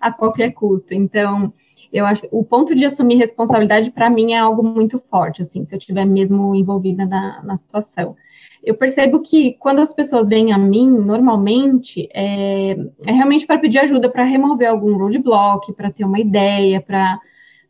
a 0.00 0.12
qualquer 0.12 0.52
custo. 0.52 0.92
Então, 0.92 1.52
eu 1.92 2.04
acho 2.04 2.26
o 2.30 2.44
ponto 2.44 2.74
de 2.74 2.84
assumir 2.84 3.16
responsabilidade 3.16 3.90
para 3.90 4.10
mim 4.10 4.32
é 4.32 4.38
algo 4.38 4.62
muito 4.62 4.98
forte, 5.10 5.42
assim, 5.42 5.64
se 5.64 5.74
eu 5.74 5.78
estiver 5.78 6.04
mesmo 6.04 6.54
envolvida 6.54 7.06
na, 7.06 7.42
na 7.42 7.56
situação. 7.56 8.16
Eu 8.62 8.74
percebo 8.74 9.20
que 9.20 9.52
quando 9.60 9.80
as 9.80 9.94
pessoas 9.94 10.28
vêm 10.28 10.52
a 10.52 10.58
mim, 10.58 10.90
normalmente, 10.90 12.08
é, 12.12 12.72
é 13.06 13.12
realmente 13.12 13.46
para 13.46 13.58
pedir 13.58 13.78
ajuda 13.78 14.10
para 14.10 14.24
remover 14.24 14.68
algum 14.68 14.96
roadblock, 14.96 15.72
para 15.72 15.92
ter 15.92 16.04
uma 16.04 16.18
ideia, 16.18 16.80
para 16.80 17.20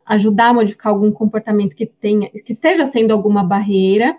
ajudar 0.06 0.50
a 0.50 0.54
modificar 0.54 0.92
algum 0.92 1.10
comportamento 1.10 1.74
que 1.74 1.86
tenha, 1.86 2.30
que 2.30 2.52
esteja 2.52 2.86
sendo 2.86 3.12
alguma 3.12 3.42
barreira. 3.42 4.16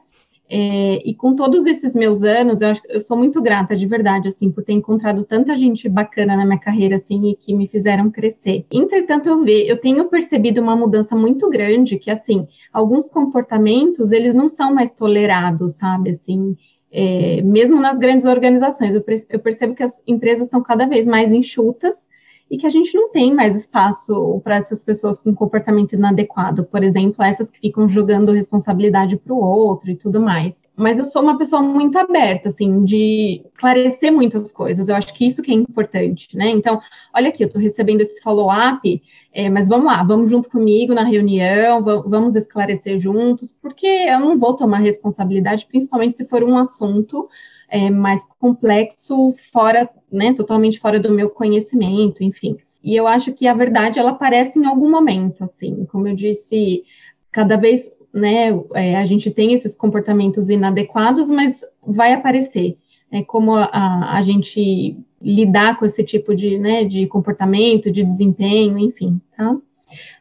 É, 0.50 1.02
e 1.06 1.14
com 1.14 1.36
todos 1.36 1.66
esses 1.66 1.94
meus 1.94 2.24
anos, 2.24 2.62
eu, 2.62 2.70
acho, 2.70 2.82
eu 2.88 3.02
sou 3.02 3.18
muito 3.18 3.42
grata, 3.42 3.76
de 3.76 3.86
verdade, 3.86 4.30
assim, 4.30 4.50
por 4.50 4.64
ter 4.64 4.72
encontrado 4.72 5.26
tanta 5.26 5.58
gente 5.58 5.90
bacana 5.90 6.38
na 6.38 6.46
minha 6.46 6.60
carreira, 6.60 6.96
assim, 6.96 7.32
e 7.32 7.36
que 7.36 7.54
me 7.54 7.68
fizeram 7.68 8.10
crescer. 8.10 8.66
Entretanto, 8.72 9.28
eu, 9.28 9.44
ve, 9.44 9.68
eu 9.68 9.78
tenho 9.78 10.06
percebido 10.06 10.62
uma 10.62 10.74
mudança 10.74 11.16
muito 11.18 11.50
grande, 11.50 11.98
que, 11.98 12.10
assim, 12.10 12.48
alguns 12.72 13.10
comportamentos, 13.10 14.14
eles 14.14 14.34
não 14.34 14.48
são 14.48 14.74
mais 14.74 14.90
tolerados, 14.90 15.76
sabe, 15.76 16.12
assim, 16.12 16.56
é, 16.92 17.42
mesmo 17.42 17.82
nas 17.82 17.98
grandes 17.98 18.26
organizações. 18.26 18.96
Eu, 18.96 19.04
eu 19.30 19.40
percebo 19.40 19.76
que 19.76 19.84
as 19.84 20.02
empresas 20.08 20.46
estão 20.46 20.64
cada 20.64 20.86
vez 20.86 21.06
mais 21.06 21.34
enxutas, 21.34 22.08
e 22.50 22.58
que 22.58 22.66
a 22.66 22.70
gente 22.70 22.96
não 22.96 23.10
tem 23.10 23.34
mais 23.34 23.56
espaço 23.56 24.40
para 24.44 24.56
essas 24.56 24.84
pessoas 24.84 25.20
com 25.20 25.36
comportamento 25.36 25.94
inadequado, 25.94 26.64
por 26.64 26.84
exemplo, 26.84 27.24
essas 27.24 27.50
que 27.50 27.60
ficam 27.60 27.88
jogando 27.88 28.32
responsabilidade 28.32 29.18
para 29.18 29.34
o 29.34 29.40
outro 29.40 29.90
e 29.92 29.96
tudo 29.96 30.22
mais. 30.22 30.66
Mas 30.76 31.00
eu 31.00 31.06
sou 31.06 31.24
uma 31.24 31.38
pessoa 31.38 31.62
muito 31.62 31.98
aberta, 31.98 32.50
assim, 32.50 32.84
de 32.84 33.42
esclarecer 33.52 34.14
muitas 34.14 34.52
coisas. 34.52 34.88
Eu 34.88 34.96
acho 34.96 35.14
que 35.14 35.26
isso 35.26 35.42
que 35.42 35.52
é 35.52 35.56
importante, 35.56 36.38
né? 36.38 36.50
Então, 36.52 36.80
olha 37.16 37.30
aqui, 37.30 37.44
eu 37.44 37.48
estou 37.48 37.62
recebendo 37.62 38.02
esse 38.02 38.22
follow-up, 38.22 39.02
é, 39.34 39.50
mas 39.50 39.68
vamos 39.68 39.88
lá, 39.88 40.04
vamos 40.04 40.30
junto 40.30 40.50
comigo 40.50 40.94
na 40.94 41.04
reunião, 41.04 41.84
vamos 41.84 42.36
esclarecer 42.36 43.00
juntos, 43.00 43.52
porque 43.60 43.88
eu 43.88 44.20
não 44.20 44.38
vou 44.38 44.56
tomar 44.56 44.78
responsabilidade, 44.78 45.66
principalmente 45.66 46.18
se 46.18 46.26
for 46.26 46.44
um 46.44 46.58
assunto 46.58 47.28
é, 47.70 47.90
mais 47.90 48.24
complexo, 48.40 49.34
fora, 49.52 49.90
né, 50.12 50.34
totalmente 50.34 50.80
fora 50.80 51.00
do 51.00 51.12
meu 51.12 51.30
conhecimento, 51.30 52.24
enfim. 52.24 52.58
E 52.84 52.96
eu 52.96 53.08
acho 53.08 53.34
que 53.34 53.48
a 53.48 53.54
verdade 53.54 54.00
ela 54.00 54.12
aparece 54.12 54.58
em 54.58 54.66
algum 54.66 54.90
momento, 54.90 55.44
assim, 55.44 55.86
como 55.86 56.08
eu 56.08 56.16
disse, 56.16 56.84
cada 57.32 57.58
vez, 57.58 57.92
né, 58.14 58.50
é, 58.74 58.96
a 58.96 59.06
gente 59.06 59.30
tem 59.32 59.54
esses 59.54 59.76
comportamentos 59.76 60.50
inadequados, 60.50 61.30
mas 61.30 61.64
vai 61.86 62.14
aparecer. 62.14 62.78
É 63.12 63.24
como 63.24 63.56
a, 63.56 64.16
a 64.16 64.22
gente 64.22 64.98
lidar 65.22 65.78
com 65.78 65.86
esse 65.86 66.04
tipo 66.04 66.36
de, 66.36 66.58
né, 66.58 66.86
de 66.86 67.08
comportamento, 67.08 67.92
de 67.92 68.04
desempenho, 68.04 68.78
enfim, 68.78 69.20
tá? 69.36 69.58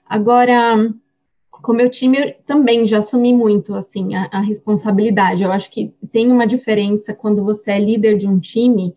Agora, 0.08 0.92
com 1.62 1.72
meu 1.72 1.90
time 1.90 2.34
também 2.46 2.86
já 2.86 2.98
assumi 2.98 3.32
muito 3.32 3.74
assim 3.74 4.14
a, 4.14 4.28
a, 4.32 4.40
responsabilidade. 4.40 5.42
Eu 5.42 5.52
acho 5.52 5.70
que 5.70 5.94
tem 6.12 6.30
uma 6.30 6.46
diferença 6.46 7.14
quando 7.14 7.44
você 7.44 7.72
é 7.72 7.78
líder 7.78 8.18
de 8.18 8.26
um 8.26 8.38
time 8.38 8.94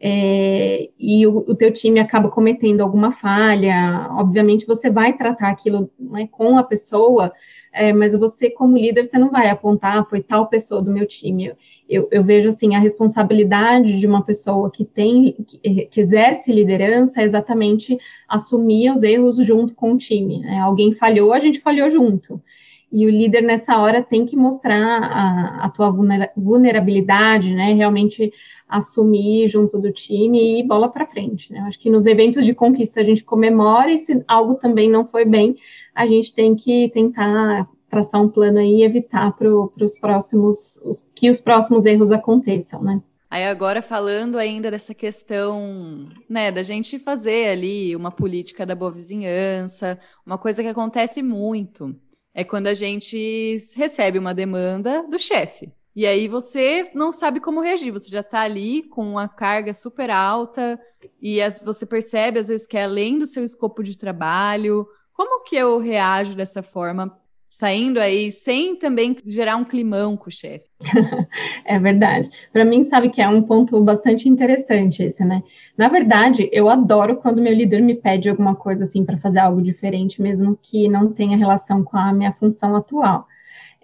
é, 0.00 0.88
e 0.98 1.26
o, 1.26 1.38
o, 1.38 1.54
teu 1.54 1.72
time 1.72 2.00
acaba 2.00 2.30
cometendo 2.30 2.80
alguma 2.80 3.12
falha. 3.12 4.08
Obviamente 4.12 4.66
você 4.66 4.90
vai 4.90 5.16
tratar 5.16 5.48
aquilo 5.48 5.90
né, 5.98 6.28
com 6.30 6.56
a 6.56 6.62
pessoa, 6.62 7.32
é, 7.72 7.92
mas 7.92 8.16
você 8.16 8.50
como 8.50 8.76
líder 8.76 9.04
você 9.04 9.18
não 9.18 9.30
vai 9.30 9.48
apontar 9.48 9.98
ah, 9.98 10.04
foi 10.04 10.22
tal 10.22 10.48
pessoa 10.48 10.82
do 10.82 10.90
meu 10.90 11.06
time 11.06 11.52
eu, 11.88 12.06
eu, 12.10 12.22
vejo 12.22 12.48
assim 12.48 12.74
a 12.74 12.78
responsabilidade 12.78 13.98
de 13.98 14.06
uma 14.06 14.22
pessoa 14.22 14.70
que 14.70 14.84
tem 14.84 15.32
que, 15.46 15.86
que, 15.86 16.00
exerce 16.00 16.52
liderança 16.52 17.22
é 17.22 17.24
exatamente 17.24 17.98
assumir 18.28 18.90
os 18.92 19.02
erros 19.02 19.38
junto 19.38 19.74
com 19.74 19.94
o 19.94 19.96
time. 19.96 20.40
Né? 20.40 20.58
Alguém 20.58 20.92
falhou, 20.92 21.32
a 21.32 21.38
gente 21.38 21.60
falhou 21.60 21.88
junto. 21.88 22.42
E 22.90 23.06
o 23.06 23.10
líder 23.10 23.42
nessa 23.42 23.78
hora 23.78 24.02
tem 24.02 24.26
que 24.26 24.36
mostrar 24.36 25.02
a, 25.02 25.64
a 25.64 25.68
tua 25.70 25.90
vulnerabilidade, 26.36 27.54
né? 27.54 27.74
Realmente 27.74 28.32
assumir 28.68 29.48
junto 29.48 29.78
do 29.78 29.90
time 29.90 30.60
e 30.60 30.62
bola 30.62 30.88
para 30.88 31.06
frente. 31.06 31.52
Né? 31.52 31.60
Acho 31.60 31.78
que 31.78 31.90
nos 31.90 32.06
eventos 32.06 32.44
de 32.44 32.54
conquista 32.54 33.00
a 33.00 33.04
gente 33.04 33.24
comemora 33.24 33.90
e 33.90 33.98
se 33.98 34.22
algo 34.28 34.54
também 34.54 34.90
não 34.90 35.06
foi 35.06 35.24
bem, 35.24 35.56
a 35.94 36.06
gente 36.06 36.34
tem 36.34 36.54
que 36.54 36.90
tentar 36.90 37.68
traçar 37.88 38.22
um 38.22 38.28
plano 38.28 38.58
aí 38.58 38.80
e 38.80 38.84
evitar 38.84 39.32
para 39.32 39.48
os 39.48 39.98
próximos 39.98 40.76
os, 40.84 41.04
que 41.14 41.30
os 41.30 41.40
próximos 41.40 41.86
erros 41.86 42.12
aconteçam, 42.12 42.82
né? 42.82 43.02
Aí 43.30 43.44
agora 43.44 43.82
falando 43.82 44.38
ainda 44.38 44.70
dessa 44.70 44.94
questão, 44.94 46.08
né, 46.28 46.50
da 46.50 46.62
gente 46.62 46.98
fazer 46.98 47.50
ali 47.50 47.94
uma 47.94 48.10
política 48.10 48.64
da 48.64 48.74
boa 48.74 48.90
vizinhança, 48.90 49.98
uma 50.24 50.38
coisa 50.38 50.62
que 50.62 50.68
acontece 50.68 51.22
muito 51.22 51.94
é 52.32 52.42
quando 52.42 52.68
a 52.68 52.74
gente 52.74 53.58
recebe 53.76 54.18
uma 54.18 54.32
demanda 54.32 55.02
do 55.08 55.18
chefe. 55.18 55.70
E 55.94 56.06
aí 56.06 56.28
você 56.28 56.90
não 56.94 57.10
sabe 57.10 57.40
como 57.40 57.60
reagir, 57.60 57.90
você 57.90 58.08
já 58.08 58.20
está 58.20 58.42
ali 58.42 58.84
com 58.84 59.02
uma 59.02 59.28
carga 59.28 59.74
super 59.74 60.10
alta 60.10 60.80
e 61.20 61.42
as, 61.42 61.60
você 61.60 61.84
percebe 61.84 62.38
às 62.38 62.48
vezes 62.48 62.66
que 62.66 62.78
é 62.78 62.84
além 62.84 63.18
do 63.18 63.26
seu 63.26 63.42
escopo 63.42 63.82
de 63.82 63.98
trabalho. 63.98 64.86
Como 65.12 65.42
que 65.42 65.56
eu 65.56 65.78
reajo 65.78 66.36
dessa 66.36 66.62
forma 66.62 67.18
saindo 67.48 67.98
aí 67.98 68.30
sem 68.30 68.76
também 68.76 69.16
gerar 69.26 69.56
um 69.56 69.64
climão 69.64 70.16
com 70.16 70.28
o 70.28 70.32
chefe. 70.32 70.68
é 71.64 71.78
verdade. 71.78 72.28
Para 72.52 72.64
mim, 72.64 72.84
sabe 72.84 73.08
que 73.08 73.22
é 73.22 73.28
um 73.28 73.42
ponto 73.42 73.80
bastante 73.82 74.28
interessante 74.28 75.02
esse, 75.02 75.24
né? 75.24 75.42
Na 75.76 75.88
verdade, 75.88 76.48
eu 76.52 76.68
adoro 76.68 77.16
quando 77.16 77.40
meu 77.40 77.54
líder 77.54 77.80
me 77.80 77.94
pede 77.94 78.28
alguma 78.28 78.54
coisa 78.54 78.84
assim 78.84 79.04
para 79.04 79.16
fazer 79.16 79.38
algo 79.38 79.62
diferente, 79.62 80.20
mesmo 80.20 80.58
que 80.60 80.88
não 80.88 81.12
tenha 81.12 81.36
relação 81.36 81.82
com 81.82 81.96
a 81.96 82.12
minha 82.12 82.32
função 82.32 82.76
atual. 82.76 83.26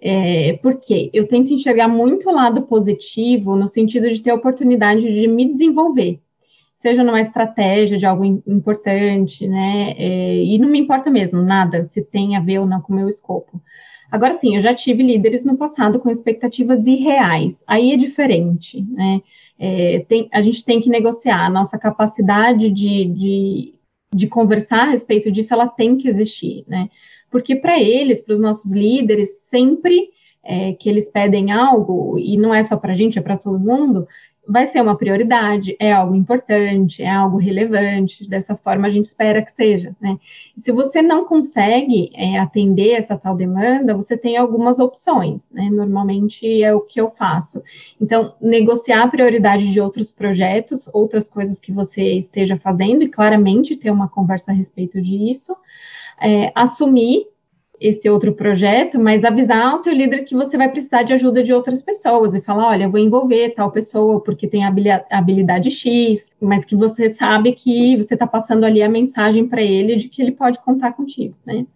É, 0.01 0.59
porque 0.63 1.09
eu 1.15 1.27
tento 1.27 1.55
enxergar 1.55 1.89
muito 1.89 2.29
o 2.29 2.33
lado 2.33 2.63
positivo 2.63 3.57
no 3.57 3.67
sentido 3.67 4.11
de 4.11 4.21
ter 4.21 4.33
oportunidade 4.33 5.01
de 5.01 5.27
me 5.27 5.47
desenvolver, 5.47 6.21
seja 6.85 7.03
numa 7.03 7.21
estratégia 7.23 7.97
de 7.97 8.05
algo 8.05 8.27
importante, 8.47 9.49
né? 9.49 9.95
É, 9.97 10.45
e 10.45 10.59
não 10.59 10.69
me 10.69 10.79
importa 10.79 11.11
mesmo 11.11 11.41
nada 11.41 11.83
se 11.85 12.03
tem 12.03 12.37
a 12.37 12.41
ver 12.41 12.59
ou 12.59 12.67
não 12.67 12.83
com 12.83 12.93
o 12.93 12.97
meu 12.97 13.09
escopo. 13.09 13.59
Agora 14.13 14.35
sim, 14.35 14.55
eu 14.55 14.61
já 14.61 14.75
tive 14.75 15.03
líderes 15.03 15.47
no 15.47 15.57
passado 15.57 15.99
com 15.99 16.11
expectativas 16.11 16.87
irreais. 16.87 17.65
Aí 17.67 17.91
é 17.93 17.97
diferente, 17.97 18.83
né? 18.83 19.23
É, 19.59 20.05
tem, 20.07 20.29
a 20.31 20.43
gente 20.43 20.63
tem 20.63 20.79
que 20.79 20.91
negociar 20.91 21.47
a 21.47 21.49
nossa 21.49 21.79
capacidade 21.79 22.71
de, 22.71 23.07
de, 23.07 23.75
de 24.15 24.27
conversar 24.27 24.83
a 24.87 24.91
respeito 24.91 25.33
disso, 25.33 25.55
ela 25.55 25.69
tem 25.69 25.97
que 25.97 26.07
existir, 26.07 26.67
né? 26.69 26.91
Porque 27.31 27.57
para 27.57 27.81
eles, 27.81 28.21
para 28.21 28.35
os 28.35 28.41
nossos 28.41 28.71
líderes, 28.71 29.31
sempre 29.49 30.11
é, 30.45 30.75
que 30.75 30.91
eles 30.91 31.09
pedem 31.09 31.51
algo, 31.51 32.19
e 32.19 32.37
não 32.37 32.55
é 32.55 32.63
só 32.63 32.77
para 32.77 32.93
a 32.93 32.95
gente, 32.95 33.19
é 33.19 33.23
para 33.23 33.39
todo 33.39 33.59
mundo, 33.59 34.07
vai 34.47 34.67
ser 34.67 34.81
uma 34.81 34.97
prioridade, 34.97 35.77
é 35.79 35.93
algo 35.93 36.15
importante, 36.15 37.03
é 37.03 37.11
algo 37.11 37.39
relevante, 37.39 38.29
dessa 38.29 38.55
forma 38.57 38.87
a 38.87 38.91
gente 38.91 39.07
espera 39.07 39.43
que 39.43 39.51
seja, 39.51 39.95
né? 40.01 40.19
E 40.57 40.61
se 40.61 40.71
você 40.71 41.01
não 41.01 41.25
consegue 41.25 42.11
é, 42.15 42.39
atender 42.39 42.93
essa 42.93 43.17
tal 43.17 43.35
demanda, 43.35 43.95
você 43.95 44.17
tem 44.17 44.37
algumas 44.37 44.79
opções, 44.79 45.49
né? 45.51 45.69
Normalmente 45.71 46.63
é 46.63 46.75
o 46.75 46.81
que 46.81 47.01
eu 47.01 47.11
faço. 47.11 47.63
Então, 48.01 48.35
negociar 48.41 49.03
a 49.03 49.09
prioridade 49.09 49.73
de 49.73 49.81
outros 49.81 50.13
projetos, 50.13 50.89
outras 50.93 51.29
coisas 51.29 51.59
que 51.59 51.73
você 51.73 52.03
esteja 52.15 52.57
fazendo, 52.57 53.03
e 53.03 53.09
claramente 53.09 53.77
ter 53.77 53.91
uma 53.91 54.09
conversa 54.09 54.51
a 54.51 54.55
respeito 54.55 55.01
disso, 55.01 55.57
é, 56.21 56.53
assumir 56.55 57.34
esse 57.81 58.09
outro 58.09 58.33
projeto, 58.33 58.99
mas 58.99 59.25
avisar 59.25 59.61
ao 59.61 59.81
teu 59.81 59.93
líder 59.93 60.25
que 60.25 60.35
você 60.35 60.57
vai 60.57 60.69
precisar 60.71 61.03
de 61.03 61.13
ajuda 61.13 61.43
de 61.43 61.53
outras 61.53 61.83
pessoas 61.83 62.35
e 62.35 62.41
falar, 62.41 62.69
olha, 62.69 62.85
eu 62.85 62.91
vou 62.91 63.01
envolver 63.01 63.51
tal 63.51 63.71
pessoa 63.71 64.21
porque 64.21 64.47
tem 64.47 64.63
habilidade 65.11 65.71
X, 65.71 66.31
mas 66.41 66.65
que 66.65 66.77
você 66.77 67.09
sabe 67.09 67.53
que 67.53 67.97
você 67.97 68.15
está 68.15 68.27
passando 68.27 68.65
ali 68.65 68.83
a 68.83 68.89
mensagem 68.89 69.47
para 69.47 69.63
ele 69.63 69.97
de 69.97 70.09
que 70.09 70.23
ele 70.23 70.33
pode 70.33 70.59
contar 70.61 70.93
contigo, 70.93 71.35
né? 71.45 71.67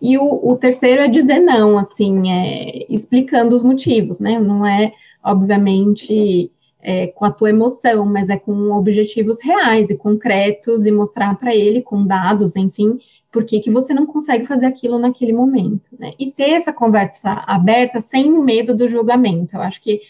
E 0.00 0.16
o, 0.16 0.24
o 0.24 0.56
terceiro 0.56 1.02
é 1.02 1.08
dizer 1.08 1.40
não, 1.40 1.76
assim, 1.76 2.30
é, 2.30 2.86
explicando 2.88 3.54
os 3.54 3.62
motivos, 3.62 4.20
né? 4.20 4.38
Não 4.38 4.64
é, 4.64 4.92
obviamente, 5.22 6.50
é, 6.80 7.08
com 7.08 7.24
a 7.24 7.30
tua 7.30 7.50
emoção, 7.50 8.04
mas 8.06 8.28
é 8.28 8.36
com 8.36 8.72
objetivos 8.72 9.42
reais 9.42 9.90
e 9.90 9.96
concretos 9.96 10.86
e 10.86 10.90
mostrar 10.90 11.38
para 11.38 11.54
ele 11.54 11.82
com 11.82 12.06
dados, 12.06 12.56
enfim, 12.56 12.98
por 13.32 13.44
que, 13.44 13.60
que 13.60 13.70
você 13.70 13.94
não 13.94 14.04
consegue 14.04 14.46
fazer 14.46 14.66
aquilo 14.66 14.98
naquele 14.98 15.32
momento, 15.32 15.88
né? 15.98 16.12
E 16.18 16.30
ter 16.30 16.50
essa 16.50 16.72
conversa 16.72 17.42
aberta 17.46 17.98
sem 17.98 18.30
medo 18.30 18.76
do 18.76 18.86
julgamento. 18.86 19.56
Eu 19.56 19.62
acho 19.62 19.80
que 19.80 20.02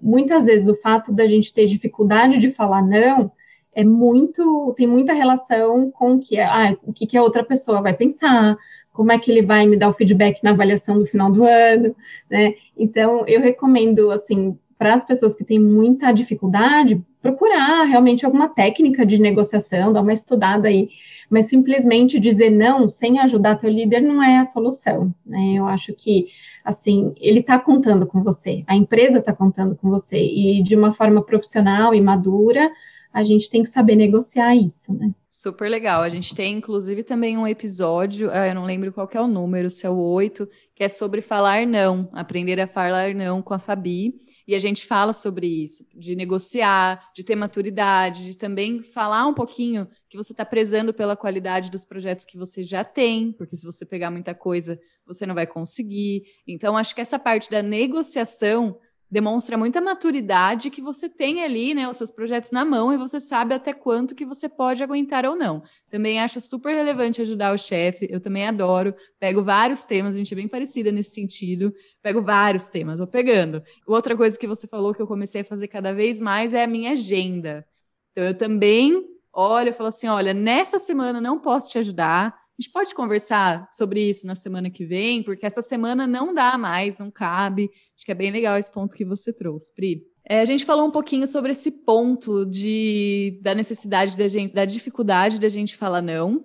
muitas 0.00 0.44
vezes 0.44 0.68
o 0.68 0.76
fato 0.76 1.10
da 1.10 1.26
gente 1.26 1.54
ter 1.54 1.64
dificuldade 1.66 2.38
de 2.38 2.52
falar 2.52 2.82
não 2.82 3.32
é 3.74 3.82
muito, 3.82 4.74
tem 4.76 4.86
muita 4.86 5.14
relação 5.14 5.90
com 5.90 6.14
o 6.14 6.20
que, 6.20 6.38
ah, 6.38 6.76
o 6.82 6.92
que, 6.92 7.06
que 7.06 7.16
a 7.16 7.22
outra 7.22 7.42
pessoa 7.42 7.80
vai 7.80 7.94
pensar, 7.94 8.56
como 8.92 9.12
é 9.12 9.18
que 9.18 9.30
ele 9.30 9.42
vai 9.42 9.66
me 9.66 9.76
dar 9.76 9.88
o 9.88 9.94
feedback 9.94 10.42
na 10.42 10.50
avaliação 10.50 10.98
do 10.98 11.06
final 11.06 11.30
do 11.30 11.44
ano, 11.44 11.94
né? 12.30 12.54
Então, 12.76 13.26
eu 13.26 13.40
recomendo, 13.40 14.10
assim, 14.10 14.58
para 14.78 14.94
as 14.94 15.04
pessoas 15.04 15.34
que 15.34 15.44
têm 15.44 15.58
muita 15.58 16.12
dificuldade, 16.12 17.02
procurar 17.20 17.84
realmente 17.84 18.24
alguma 18.24 18.48
técnica 18.48 19.04
de 19.04 19.20
negociação, 19.20 19.92
dar 19.92 20.02
uma 20.02 20.12
estudada 20.12 20.68
aí 20.68 20.88
mas 21.30 21.46
simplesmente 21.46 22.20
dizer 22.20 22.50
não 22.50 22.88
sem 22.88 23.18
ajudar 23.20 23.56
teu 23.56 23.70
líder 23.70 24.00
não 24.00 24.22
é 24.22 24.38
a 24.38 24.44
solução, 24.44 25.14
né? 25.24 25.54
Eu 25.56 25.66
acho 25.66 25.92
que 25.92 26.28
assim, 26.64 27.14
ele 27.18 27.40
está 27.40 27.58
contando 27.58 28.06
com 28.06 28.22
você, 28.22 28.64
a 28.66 28.76
empresa 28.76 29.18
está 29.18 29.32
contando 29.32 29.76
com 29.76 29.88
você, 29.88 30.18
e 30.18 30.62
de 30.62 30.74
uma 30.74 30.92
forma 30.92 31.22
profissional 31.22 31.94
e 31.94 32.00
madura, 32.00 32.70
a 33.12 33.24
gente 33.24 33.48
tem 33.48 33.62
que 33.62 33.70
saber 33.70 33.96
negociar 33.96 34.54
isso, 34.54 34.92
né? 34.92 35.10
Super 35.30 35.70
legal. 35.70 36.02
A 36.02 36.08
gente 36.08 36.34
tem, 36.34 36.56
inclusive, 36.56 37.02
também 37.02 37.38
um 37.38 37.46
episódio, 37.46 38.30
ah, 38.30 38.46
eu 38.46 38.54
não 38.54 38.64
lembro 38.64 38.92
qual 38.92 39.08
é 39.10 39.20
o 39.20 39.26
número, 39.26 39.70
se 39.70 39.86
é 39.86 39.90
o 39.90 39.96
8, 39.96 40.46
que 40.74 40.84
é 40.84 40.88
sobre 40.88 41.22
falar 41.22 41.66
não, 41.66 42.10
aprender 42.12 42.60
a 42.60 42.66
falar 42.66 43.14
não 43.14 43.40
com 43.40 43.54
a 43.54 43.58
Fabi. 43.58 44.14
E 44.46 44.54
a 44.54 44.58
gente 44.58 44.86
fala 44.86 45.12
sobre 45.12 45.46
isso, 45.46 45.84
de 45.94 46.14
negociar, 46.14 47.10
de 47.14 47.24
ter 47.24 47.34
maturidade, 47.34 48.24
de 48.24 48.36
também 48.36 48.82
falar 48.82 49.26
um 49.26 49.34
pouquinho 49.34 49.88
que 50.08 50.16
você 50.16 50.32
está 50.32 50.44
prezando 50.44 50.94
pela 50.94 51.16
qualidade 51.16 51.70
dos 51.70 51.84
projetos 51.84 52.24
que 52.24 52.38
você 52.38 52.62
já 52.62 52.84
tem, 52.84 53.32
porque 53.32 53.56
se 53.56 53.66
você 53.66 53.84
pegar 53.84 54.10
muita 54.10 54.34
coisa, 54.34 54.78
você 55.04 55.26
não 55.26 55.34
vai 55.34 55.46
conseguir. 55.46 56.22
Então, 56.46 56.76
acho 56.76 56.94
que 56.94 57.00
essa 57.00 57.18
parte 57.18 57.50
da 57.50 57.62
negociação 57.62 58.78
demonstra 59.10 59.56
muita 59.56 59.80
maturidade 59.80 60.70
que 60.70 60.82
você 60.82 61.08
tem 61.08 61.42
ali, 61.42 61.74
né, 61.74 61.88
os 61.88 61.96
seus 61.96 62.10
projetos 62.10 62.50
na 62.50 62.64
mão 62.64 62.92
e 62.92 62.98
você 62.98 63.20
sabe 63.20 63.54
até 63.54 63.72
quanto 63.72 64.14
que 64.14 64.24
você 64.24 64.48
pode 64.48 64.82
aguentar 64.82 65.24
ou 65.24 65.36
não. 65.36 65.62
Também 65.88 66.20
acho 66.20 66.40
super 66.40 66.74
relevante 66.74 67.22
ajudar 67.22 67.54
o 67.54 67.58
chefe, 67.58 68.08
eu 68.10 68.20
também 68.20 68.46
adoro, 68.46 68.94
pego 69.18 69.42
vários 69.42 69.84
temas, 69.84 70.14
a 70.14 70.18
gente 70.18 70.32
é 70.32 70.36
bem 70.36 70.48
parecida 70.48 70.90
nesse 70.90 71.10
sentido, 71.10 71.72
pego 72.02 72.20
vários 72.20 72.68
temas, 72.68 72.98
vou 72.98 73.06
pegando. 73.06 73.62
Outra 73.86 74.16
coisa 74.16 74.38
que 74.38 74.46
você 74.46 74.66
falou 74.66 74.92
que 74.92 75.00
eu 75.00 75.06
comecei 75.06 75.42
a 75.42 75.44
fazer 75.44 75.68
cada 75.68 75.94
vez 75.94 76.20
mais 76.20 76.52
é 76.52 76.64
a 76.64 76.66
minha 76.66 76.92
agenda. 76.92 77.66
Então 78.12 78.24
eu 78.24 78.36
também 78.36 79.04
olho 79.32 79.68
e 79.68 79.72
falo 79.72 79.88
assim, 79.88 80.08
olha, 80.08 80.32
nessa 80.32 80.78
semana 80.78 81.20
não 81.20 81.38
posso 81.38 81.68
te 81.68 81.78
ajudar, 81.78 82.45
a 82.58 82.62
gente 82.62 82.72
pode 82.72 82.94
conversar 82.94 83.68
sobre 83.70 84.08
isso 84.08 84.26
na 84.26 84.34
semana 84.34 84.70
que 84.70 84.86
vem, 84.86 85.22
porque 85.22 85.44
essa 85.44 85.60
semana 85.60 86.06
não 86.06 86.32
dá 86.32 86.56
mais, 86.56 86.98
não 86.98 87.10
cabe. 87.10 87.68
Acho 87.94 88.06
que 88.06 88.12
é 88.12 88.14
bem 88.14 88.30
legal 88.30 88.56
esse 88.56 88.72
ponto 88.72 88.96
que 88.96 89.04
você 89.04 89.30
trouxe, 89.30 89.74
Pri. 89.74 90.02
É, 90.28 90.40
a 90.40 90.44
gente 90.46 90.64
falou 90.64 90.86
um 90.86 90.90
pouquinho 90.90 91.26
sobre 91.26 91.52
esse 91.52 91.70
ponto 91.70 92.46
de, 92.46 93.38
da 93.42 93.54
necessidade 93.54 94.16
da 94.16 94.26
gente, 94.26 94.54
da 94.54 94.64
dificuldade 94.64 95.38
da 95.38 95.50
gente 95.50 95.76
falar 95.76 96.00
não. 96.00 96.44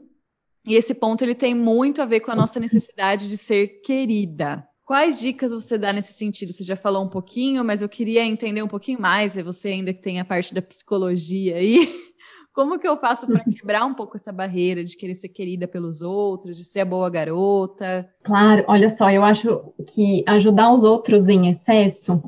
E 0.68 0.76
esse 0.76 0.94
ponto 0.94 1.24
ele 1.24 1.34
tem 1.34 1.56
muito 1.56 2.02
a 2.02 2.06
ver 2.06 2.20
com 2.20 2.30
a 2.30 2.36
nossa 2.36 2.60
necessidade 2.60 3.30
de 3.30 3.38
ser 3.38 3.82
querida. 3.82 4.68
Quais 4.84 5.20
dicas 5.20 5.54
você 5.54 5.78
dá 5.78 5.94
nesse 5.94 6.14
sentido? 6.14 6.52
Você 6.52 6.66
já 6.66 6.76
falou 6.76 7.06
um 7.06 7.10
pouquinho, 7.10 7.64
mas 7.64 7.82
eu 7.82 7.88
queria 7.88 8.26
entender 8.26 8.62
um 8.62 8.68
pouquinho 8.68 9.00
mais. 9.00 9.38
É 9.38 9.42
você 9.42 9.70
ainda 9.70 9.94
que 9.94 10.02
tem 10.02 10.20
a 10.20 10.26
parte 10.26 10.54
da 10.54 10.62
psicologia 10.62 11.56
aí. 11.56 11.78
Como 12.54 12.78
que 12.78 12.88
eu 12.88 12.98
faço 12.98 13.28
para 13.28 13.44
quebrar 13.44 13.86
um 13.86 13.94
pouco 13.94 14.18
essa 14.18 14.32
barreira 14.32 14.84
de 14.84 14.98
querer 14.98 15.16
ser 15.16 15.30
querida 15.30 15.68
pelos 15.68 16.02
outros, 16.02 16.58
de 16.58 16.64
ser 16.64 16.82
a 16.82 16.86
boa 16.86 17.10
garota? 17.10 18.10
Claro, 18.24 18.66
olha 18.68 18.90
só, 18.90 19.10
eu 19.10 19.24
acho 19.24 19.74
que 19.94 20.24
ajudar 20.28 20.74
os 20.74 20.84
outros 20.84 21.30
em 21.30 21.50
excesso 21.50 22.22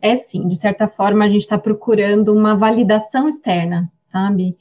é 0.00 0.16
sim, 0.16 0.46
de 0.48 0.56
certa 0.56 0.88
forma, 0.88 1.24
a 1.24 1.28
gente 1.28 1.42
está 1.42 1.58
procurando 1.58 2.32
uma 2.32 2.54
validação 2.56 3.28
externa, 3.28 3.90
sabe? 4.00 4.56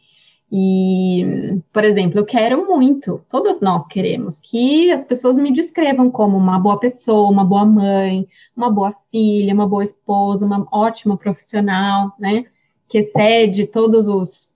E, 0.51 1.59
por 1.73 1.83
exemplo, 1.83 2.19
eu 2.19 2.25
quero 2.25 2.65
muito, 2.65 3.21
todos 3.29 3.59
nós 3.59 3.85
queremos, 3.85 4.39
que 4.39 4.89
as 4.91 5.03
pessoas 5.03 5.37
me 5.37 5.53
descrevam 5.53 6.09
como 6.09 6.37
uma 6.37 6.57
boa 6.57 6.79
pessoa, 6.79 7.29
uma 7.29 7.43
boa 7.43 7.65
mãe, 7.65 8.27
uma 8.55 8.71
boa 8.71 8.95
filha, 9.11 9.53
uma 9.53 9.67
boa 9.67 9.83
esposa, 9.83 10.45
uma 10.45 10.65
ótima 10.71 11.17
profissional, 11.17 12.13
né? 12.17 12.45
Que 12.87 12.99
excede 12.99 13.67
todos 13.67 14.07
os 14.07 14.49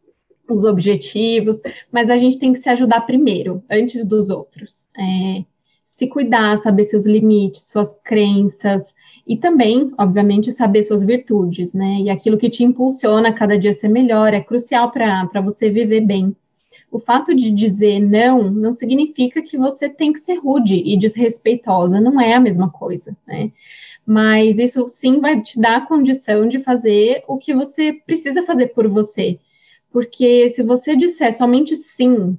os 0.51 0.63
objetivos, 0.63 1.59
mas 1.91 2.09
a 2.09 2.17
gente 2.17 2.37
tem 2.37 2.53
que 2.53 2.59
se 2.59 2.69
ajudar 2.69 3.01
primeiro, 3.01 3.63
antes 3.69 4.05
dos 4.05 4.29
outros. 4.29 4.87
É, 4.97 5.43
se 5.85 6.07
cuidar, 6.07 6.57
saber 6.59 6.85
seus 6.85 7.05
limites, 7.05 7.69
suas 7.69 7.93
crenças, 8.03 8.95
e 9.27 9.37
também, 9.37 9.91
obviamente, 9.97 10.51
saber 10.51 10.83
suas 10.83 11.03
virtudes, 11.03 11.73
né? 11.73 11.99
E 12.01 12.09
aquilo 12.09 12.37
que 12.37 12.49
te 12.49 12.63
impulsiona 12.63 13.29
a 13.29 13.33
cada 13.33 13.57
dia 13.57 13.73
ser 13.73 13.87
melhor 13.87 14.33
é 14.33 14.41
crucial 14.41 14.91
para 14.91 15.41
você 15.41 15.69
viver 15.69 16.01
bem. 16.01 16.35
O 16.91 16.99
fato 16.99 17.33
de 17.33 17.51
dizer 17.51 17.99
não 17.99 18.51
não 18.51 18.73
significa 18.73 19.41
que 19.41 19.57
você 19.57 19.87
tem 19.87 20.11
que 20.11 20.19
ser 20.19 20.35
rude 20.35 20.75
e 20.75 20.97
desrespeitosa, 20.97 22.01
não 22.01 22.19
é 22.19 22.33
a 22.33 22.39
mesma 22.39 22.69
coisa, 22.69 23.15
né? 23.27 23.51
Mas 24.05 24.57
isso 24.57 24.87
sim 24.87 25.19
vai 25.19 25.39
te 25.41 25.59
dar 25.59 25.77
a 25.77 25.85
condição 25.85 26.47
de 26.47 26.59
fazer 26.59 27.23
o 27.27 27.37
que 27.37 27.53
você 27.53 27.93
precisa 27.93 28.43
fazer 28.43 28.67
por 28.67 28.87
você 28.87 29.39
porque 29.91 30.49
se 30.49 30.63
você 30.63 30.95
disser 30.95 31.33
somente 31.33 31.75
sim 31.75 32.37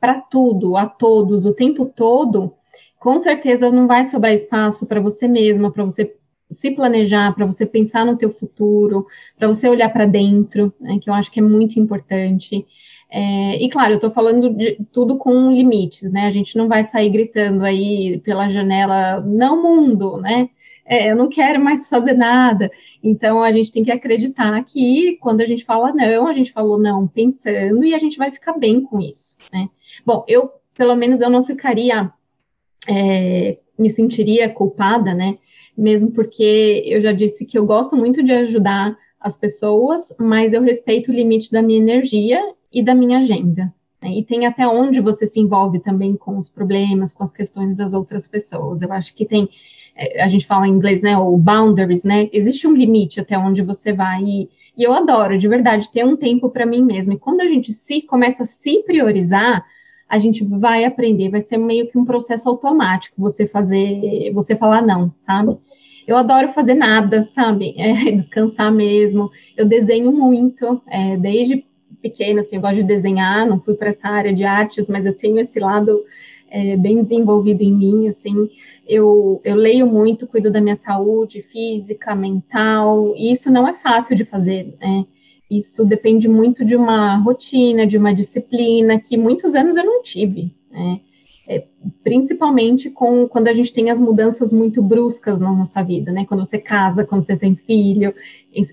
para 0.00 0.20
tudo, 0.20 0.76
a 0.76 0.86
todos, 0.86 1.46
o 1.46 1.54
tempo 1.54 1.86
todo, 1.86 2.54
com 2.98 3.18
certeza 3.18 3.70
não 3.70 3.86
vai 3.86 4.04
sobrar 4.04 4.32
espaço 4.32 4.86
para 4.86 5.00
você 5.00 5.26
mesma, 5.26 5.70
para 5.70 5.84
você 5.84 6.14
se 6.50 6.70
planejar, 6.70 7.34
para 7.34 7.46
você 7.46 7.66
pensar 7.66 8.04
no 8.06 8.16
teu 8.16 8.30
futuro, 8.30 9.06
para 9.36 9.48
você 9.48 9.68
olhar 9.68 9.90
para 9.92 10.06
dentro, 10.06 10.72
né, 10.80 10.98
que 11.00 11.10
eu 11.10 11.14
acho 11.14 11.30
que 11.30 11.40
é 11.40 11.42
muito 11.42 11.80
importante. 11.80 12.64
É, 13.10 13.62
e 13.62 13.68
claro, 13.68 13.92
eu 13.92 13.96
estou 13.96 14.10
falando 14.10 14.50
de 14.50 14.78
tudo 14.92 15.16
com 15.16 15.52
limites, 15.52 16.10
né? 16.10 16.26
A 16.26 16.30
gente 16.30 16.56
não 16.56 16.66
vai 16.66 16.82
sair 16.82 17.10
gritando 17.10 17.64
aí 17.64 18.18
pela 18.24 18.48
janela, 18.48 19.20
não 19.20 19.62
mundo, 19.62 20.16
né? 20.16 20.48
É, 20.86 21.10
eu 21.10 21.16
não 21.16 21.28
quero 21.28 21.62
mais 21.62 21.88
fazer 21.88 22.12
nada. 22.12 22.70
Então, 23.02 23.42
a 23.42 23.50
gente 23.50 23.72
tem 23.72 23.84
que 23.84 23.90
acreditar 23.90 24.62
que 24.64 25.16
quando 25.20 25.40
a 25.40 25.46
gente 25.46 25.64
fala 25.64 25.92
não, 25.92 26.26
a 26.26 26.32
gente 26.32 26.52
falou 26.52 26.78
não 26.78 27.06
pensando 27.06 27.84
e 27.84 27.94
a 27.94 27.98
gente 27.98 28.18
vai 28.18 28.30
ficar 28.30 28.58
bem 28.58 28.82
com 28.82 29.00
isso, 29.00 29.36
né? 29.52 29.68
Bom, 30.04 30.24
eu, 30.28 30.50
pelo 30.76 30.94
menos, 30.94 31.20
eu 31.20 31.30
não 31.30 31.44
ficaria, 31.44 32.10
é, 32.88 33.58
me 33.78 33.90
sentiria 33.90 34.48
culpada, 34.48 35.14
né? 35.14 35.38
Mesmo 35.76 36.12
porque 36.12 36.82
eu 36.86 37.00
já 37.00 37.12
disse 37.12 37.44
que 37.44 37.58
eu 37.58 37.66
gosto 37.66 37.96
muito 37.96 38.22
de 38.22 38.32
ajudar 38.32 38.96
as 39.18 39.36
pessoas, 39.36 40.14
mas 40.18 40.52
eu 40.52 40.62
respeito 40.62 41.10
o 41.10 41.14
limite 41.14 41.50
da 41.50 41.62
minha 41.62 41.80
energia 41.80 42.38
e 42.70 42.82
da 42.82 42.94
minha 42.94 43.18
agenda. 43.20 43.72
Né? 44.02 44.18
E 44.18 44.22
tem 44.22 44.44
até 44.44 44.68
onde 44.68 45.00
você 45.00 45.26
se 45.26 45.40
envolve 45.40 45.80
também 45.80 46.14
com 46.14 46.36
os 46.36 46.48
problemas, 46.48 47.12
com 47.12 47.24
as 47.24 47.32
questões 47.32 47.74
das 47.74 47.94
outras 47.94 48.28
pessoas. 48.28 48.82
Eu 48.82 48.92
acho 48.92 49.14
que 49.14 49.24
tem 49.24 49.48
a 50.18 50.28
gente 50.28 50.46
fala 50.46 50.66
em 50.66 50.72
inglês, 50.72 51.02
né, 51.02 51.16
o 51.16 51.36
boundaries, 51.36 52.04
né, 52.04 52.28
existe 52.32 52.66
um 52.66 52.72
limite 52.72 53.20
até 53.20 53.38
onde 53.38 53.62
você 53.62 53.92
vai 53.92 54.22
e, 54.22 54.48
e 54.76 54.82
eu 54.82 54.92
adoro, 54.92 55.38
de 55.38 55.46
verdade, 55.46 55.90
ter 55.90 56.04
um 56.04 56.16
tempo 56.16 56.50
para 56.50 56.66
mim 56.66 56.82
mesma. 56.82 57.14
E 57.14 57.18
quando 57.18 57.40
a 57.40 57.48
gente 57.48 57.72
se 57.72 58.02
começa 58.02 58.42
a 58.42 58.46
se 58.46 58.82
priorizar, 58.82 59.64
a 60.08 60.18
gente 60.18 60.44
vai 60.44 60.84
aprender, 60.84 61.30
vai 61.30 61.40
ser 61.40 61.58
meio 61.58 61.86
que 61.86 61.96
um 61.96 62.04
processo 62.04 62.48
automático 62.48 63.14
você 63.16 63.46
fazer, 63.46 64.32
você 64.32 64.56
falar 64.56 64.82
não, 64.82 65.12
sabe? 65.20 65.56
Eu 66.06 66.16
adoro 66.16 66.52
fazer 66.52 66.74
nada, 66.74 67.28
sabe? 67.32 67.74
É, 67.78 68.10
descansar 68.10 68.72
mesmo. 68.72 69.30
Eu 69.56 69.64
desenho 69.64 70.12
muito, 70.12 70.82
é, 70.88 71.16
desde 71.16 71.64
pequena, 72.02 72.40
assim, 72.40 72.56
eu 72.56 72.62
gosto 72.62 72.76
de 72.76 72.82
desenhar, 72.82 73.46
não 73.46 73.60
fui 73.60 73.74
para 73.74 73.88
essa 73.88 74.08
área 74.08 74.32
de 74.32 74.44
artes, 74.44 74.88
mas 74.88 75.06
eu 75.06 75.14
tenho 75.14 75.38
esse 75.38 75.58
lado 75.58 76.04
é, 76.50 76.76
bem 76.76 77.00
desenvolvido 77.00 77.62
em 77.62 77.72
mim, 77.72 78.08
assim 78.08 78.50
eu, 78.86 79.40
eu 79.44 79.54
leio 79.54 79.86
muito, 79.86 80.26
cuido 80.26 80.50
da 80.50 80.60
minha 80.60 80.76
saúde 80.76 81.42
física, 81.42 82.14
mental, 82.14 83.14
e 83.16 83.30
isso 83.32 83.50
não 83.50 83.66
é 83.66 83.74
fácil 83.74 84.14
de 84.16 84.24
fazer, 84.24 84.76
né? 84.80 85.04
Isso 85.50 85.84
depende 85.84 86.28
muito 86.28 86.64
de 86.64 86.74
uma 86.74 87.16
rotina, 87.16 87.86
de 87.86 87.98
uma 87.98 88.14
disciplina 88.14 88.98
que 88.98 89.16
muitos 89.16 89.54
anos 89.54 89.76
eu 89.76 89.84
não 89.84 90.02
tive, 90.02 90.54
né? 90.70 91.00
É, 91.46 91.62
principalmente 92.02 92.88
com 92.88 93.28
quando 93.28 93.48
a 93.48 93.52
gente 93.52 93.70
tem 93.70 93.90
as 93.90 94.00
mudanças 94.00 94.50
muito 94.50 94.82
bruscas 94.82 95.38
na 95.38 95.52
nossa 95.52 95.82
vida, 95.82 96.10
né? 96.10 96.24
Quando 96.24 96.42
você 96.42 96.58
casa, 96.58 97.04
quando 97.04 97.22
você 97.22 97.36
tem 97.36 97.54
filho, 97.54 98.14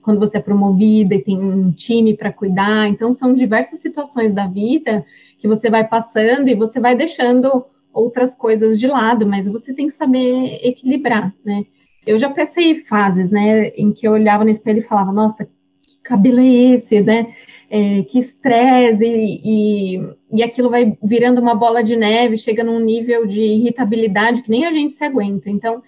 quando 0.01 0.19
você 0.19 0.37
é 0.37 0.41
promovida 0.41 1.13
e 1.13 1.21
tem 1.21 1.37
um 1.37 1.71
time 1.71 2.15
para 2.15 2.31
cuidar. 2.31 2.87
Então, 2.87 3.11
são 3.11 3.33
diversas 3.33 3.79
situações 3.79 4.31
da 4.31 4.47
vida 4.47 5.05
que 5.37 5.47
você 5.47 5.69
vai 5.69 5.85
passando 5.85 6.47
e 6.47 6.55
você 6.55 6.79
vai 6.79 6.95
deixando 6.95 7.65
outras 7.93 8.33
coisas 8.33 8.79
de 8.79 8.87
lado, 8.87 9.25
mas 9.25 9.47
você 9.47 9.73
tem 9.73 9.87
que 9.87 9.93
saber 9.93 10.59
equilibrar, 10.63 11.33
né? 11.43 11.65
Eu 12.05 12.17
já 12.17 12.29
passei 12.29 12.75
fases, 12.75 13.29
né, 13.29 13.67
em 13.69 13.91
que 13.91 14.07
eu 14.07 14.13
olhava 14.13 14.43
no 14.43 14.49
espelho 14.49 14.79
e 14.79 14.83
falava, 14.83 15.11
nossa, 15.11 15.45
que 15.45 15.97
cabelo 16.01 16.39
é 16.39 16.73
esse, 16.73 17.01
né? 17.01 17.33
É, 17.69 18.03
que 18.03 18.19
estresse, 18.19 19.05
e, 19.05 19.95
e, 19.95 20.13
e 20.33 20.43
aquilo 20.43 20.69
vai 20.69 20.97
virando 21.01 21.39
uma 21.39 21.55
bola 21.55 21.83
de 21.83 21.95
neve, 21.95 22.37
chega 22.37 22.63
num 22.63 22.79
nível 22.79 23.25
de 23.25 23.41
irritabilidade 23.41 24.41
que 24.41 24.49
nem 24.49 24.65
a 24.65 24.73
gente 24.73 24.93
se 24.93 25.03
aguenta. 25.03 25.49
Então, 25.49 25.77
o 25.77 25.83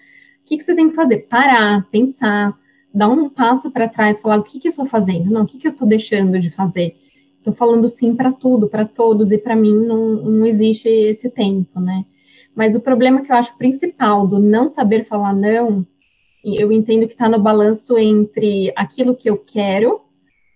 que, 0.46 0.56
que 0.56 0.62
você 0.62 0.74
tem 0.74 0.88
que 0.88 0.94
fazer? 0.94 1.26
Parar, 1.28 1.86
pensar, 1.90 2.56
dar 2.92 3.08
um 3.08 3.28
passo 3.28 3.70
para 3.70 3.88
trás, 3.88 4.20
falar 4.20 4.38
o 4.38 4.42
que, 4.44 4.60
que 4.60 4.68
eu 4.68 4.70
estou 4.70 4.86
fazendo, 4.86 5.30
não, 5.30 5.42
o 5.42 5.46
que, 5.46 5.58
que 5.58 5.66
eu 5.66 5.72
estou 5.72 5.86
deixando 5.86 6.38
de 6.38 6.50
fazer 6.50 6.96
Estou 7.44 7.52
falando 7.52 7.86
sim 7.90 8.16
para 8.16 8.32
tudo, 8.32 8.70
para 8.70 8.86
todos, 8.86 9.30
e 9.30 9.36
para 9.36 9.54
mim 9.54 9.74
não, 9.74 10.14
não 10.14 10.46
existe 10.46 10.88
esse 10.88 11.28
tempo, 11.28 11.78
né? 11.78 12.06
Mas 12.56 12.74
o 12.74 12.80
problema 12.80 13.20
que 13.20 13.30
eu 13.30 13.36
acho 13.36 13.58
principal 13.58 14.26
do 14.26 14.38
não 14.38 14.66
saber 14.66 15.04
falar 15.04 15.34
não, 15.34 15.86
eu 16.42 16.72
entendo 16.72 17.06
que 17.06 17.12
está 17.12 17.28
no 17.28 17.38
balanço 17.38 17.98
entre 17.98 18.72
aquilo 18.74 19.14
que 19.14 19.28
eu 19.28 19.36
quero, 19.36 20.00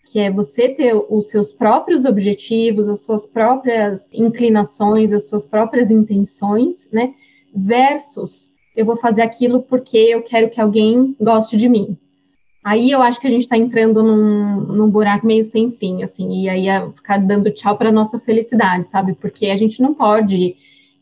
que 0.07 0.19
é 0.19 0.31
você 0.31 0.71
ter 0.71 0.95
os 0.95 1.29
seus 1.29 1.53
próprios 1.53 2.07
objetivos, 2.07 2.89
as 2.89 3.05
suas 3.05 3.27
próprias 3.27 4.11
inclinações, 4.15 5.13
as 5.13 5.29
suas 5.29 5.45
próprias 5.45 5.91
intenções, 5.91 6.89
né? 6.91 7.13
Versus 7.55 8.51
eu 8.75 8.87
vou 8.87 8.97
fazer 8.97 9.21
aquilo 9.21 9.63
porque 9.63 9.99
eu 9.99 10.23
quero 10.23 10.49
que 10.49 10.59
alguém 10.59 11.15
goste 11.21 11.55
de 11.55 11.69
mim. 11.69 11.99
Aí 12.69 12.91
eu 12.91 13.01
acho 13.01 13.19
que 13.19 13.27
a 13.27 13.31
gente 13.31 13.45
está 13.45 13.57
entrando 13.57 14.03
num, 14.03 14.61
num 14.61 14.91
buraco 14.91 15.27
meio 15.27 15.43
sem 15.43 15.71
fim, 15.71 16.03
assim, 16.03 16.43
e 16.43 16.51
aí 16.51 16.69
é 16.69 16.87
ficar 16.91 17.17
dando 17.17 17.51
tchau 17.51 17.79
para 17.79 17.91
nossa 17.91 18.21
felicidade, 18.21 18.87
sabe? 18.87 19.15
Porque 19.15 19.47
a 19.47 19.57
gente 19.57 19.81
não 19.81 19.95
pode 19.95 20.55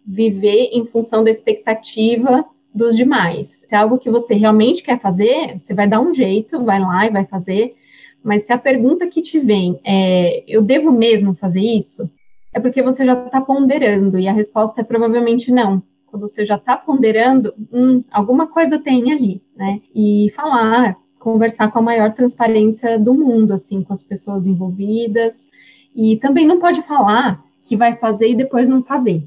viver 0.06 0.70
em 0.72 0.86
função 0.86 1.24
da 1.24 1.30
expectativa 1.30 2.44
dos 2.72 2.96
demais. 2.96 3.64
Se 3.66 3.74
é 3.74 3.78
algo 3.78 3.98
que 3.98 4.08
você 4.08 4.34
realmente 4.34 4.80
quer 4.80 5.00
fazer, 5.00 5.58
você 5.58 5.74
vai 5.74 5.88
dar 5.88 6.00
um 6.00 6.14
jeito, 6.14 6.62
vai 6.62 6.78
lá 6.78 7.04
e 7.04 7.10
vai 7.10 7.24
fazer. 7.24 7.74
Mas 8.22 8.44
se 8.44 8.52
a 8.52 8.58
pergunta 8.58 9.08
que 9.08 9.20
te 9.20 9.40
vem 9.40 9.80
é, 9.82 10.44
eu 10.46 10.62
devo 10.62 10.92
mesmo 10.92 11.34
fazer 11.34 11.62
isso? 11.62 12.08
É 12.54 12.60
porque 12.60 12.80
você 12.80 13.04
já 13.04 13.14
está 13.14 13.40
ponderando, 13.40 14.20
e 14.20 14.28
a 14.28 14.32
resposta 14.32 14.82
é 14.82 14.84
provavelmente 14.84 15.50
não. 15.50 15.82
Quando 16.06 16.28
você 16.28 16.44
já 16.44 16.54
está 16.54 16.76
ponderando, 16.76 17.52
hum, 17.72 18.04
alguma 18.08 18.46
coisa 18.46 18.78
tem 18.78 19.10
ali, 19.10 19.42
né? 19.56 19.80
E 19.92 20.30
falar, 20.30 20.96
conversar 21.26 21.72
com 21.72 21.80
a 21.80 21.82
maior 21.82 22.14
transparência 22.14 22.96
do 23.00 23.12
mundo, 23.12 23.52
assim, 23.52 23.82
com 23.82 23.92
as 23.92 24.00
pessoas 24.00 24.46
envolvidas. 24.46 25.48
E 25.92 26.18
também 26.18 26.46
não 26.46 26.60
pode 26.60 26.82
falar 26.82 27.42
que 27.64 27.76
vai 27.76 27.96
fazer 27.96 28.28
e 28.28 28.36
depois 28.36 28.68
não 28.68 28.80
fazer. 28.80 29.24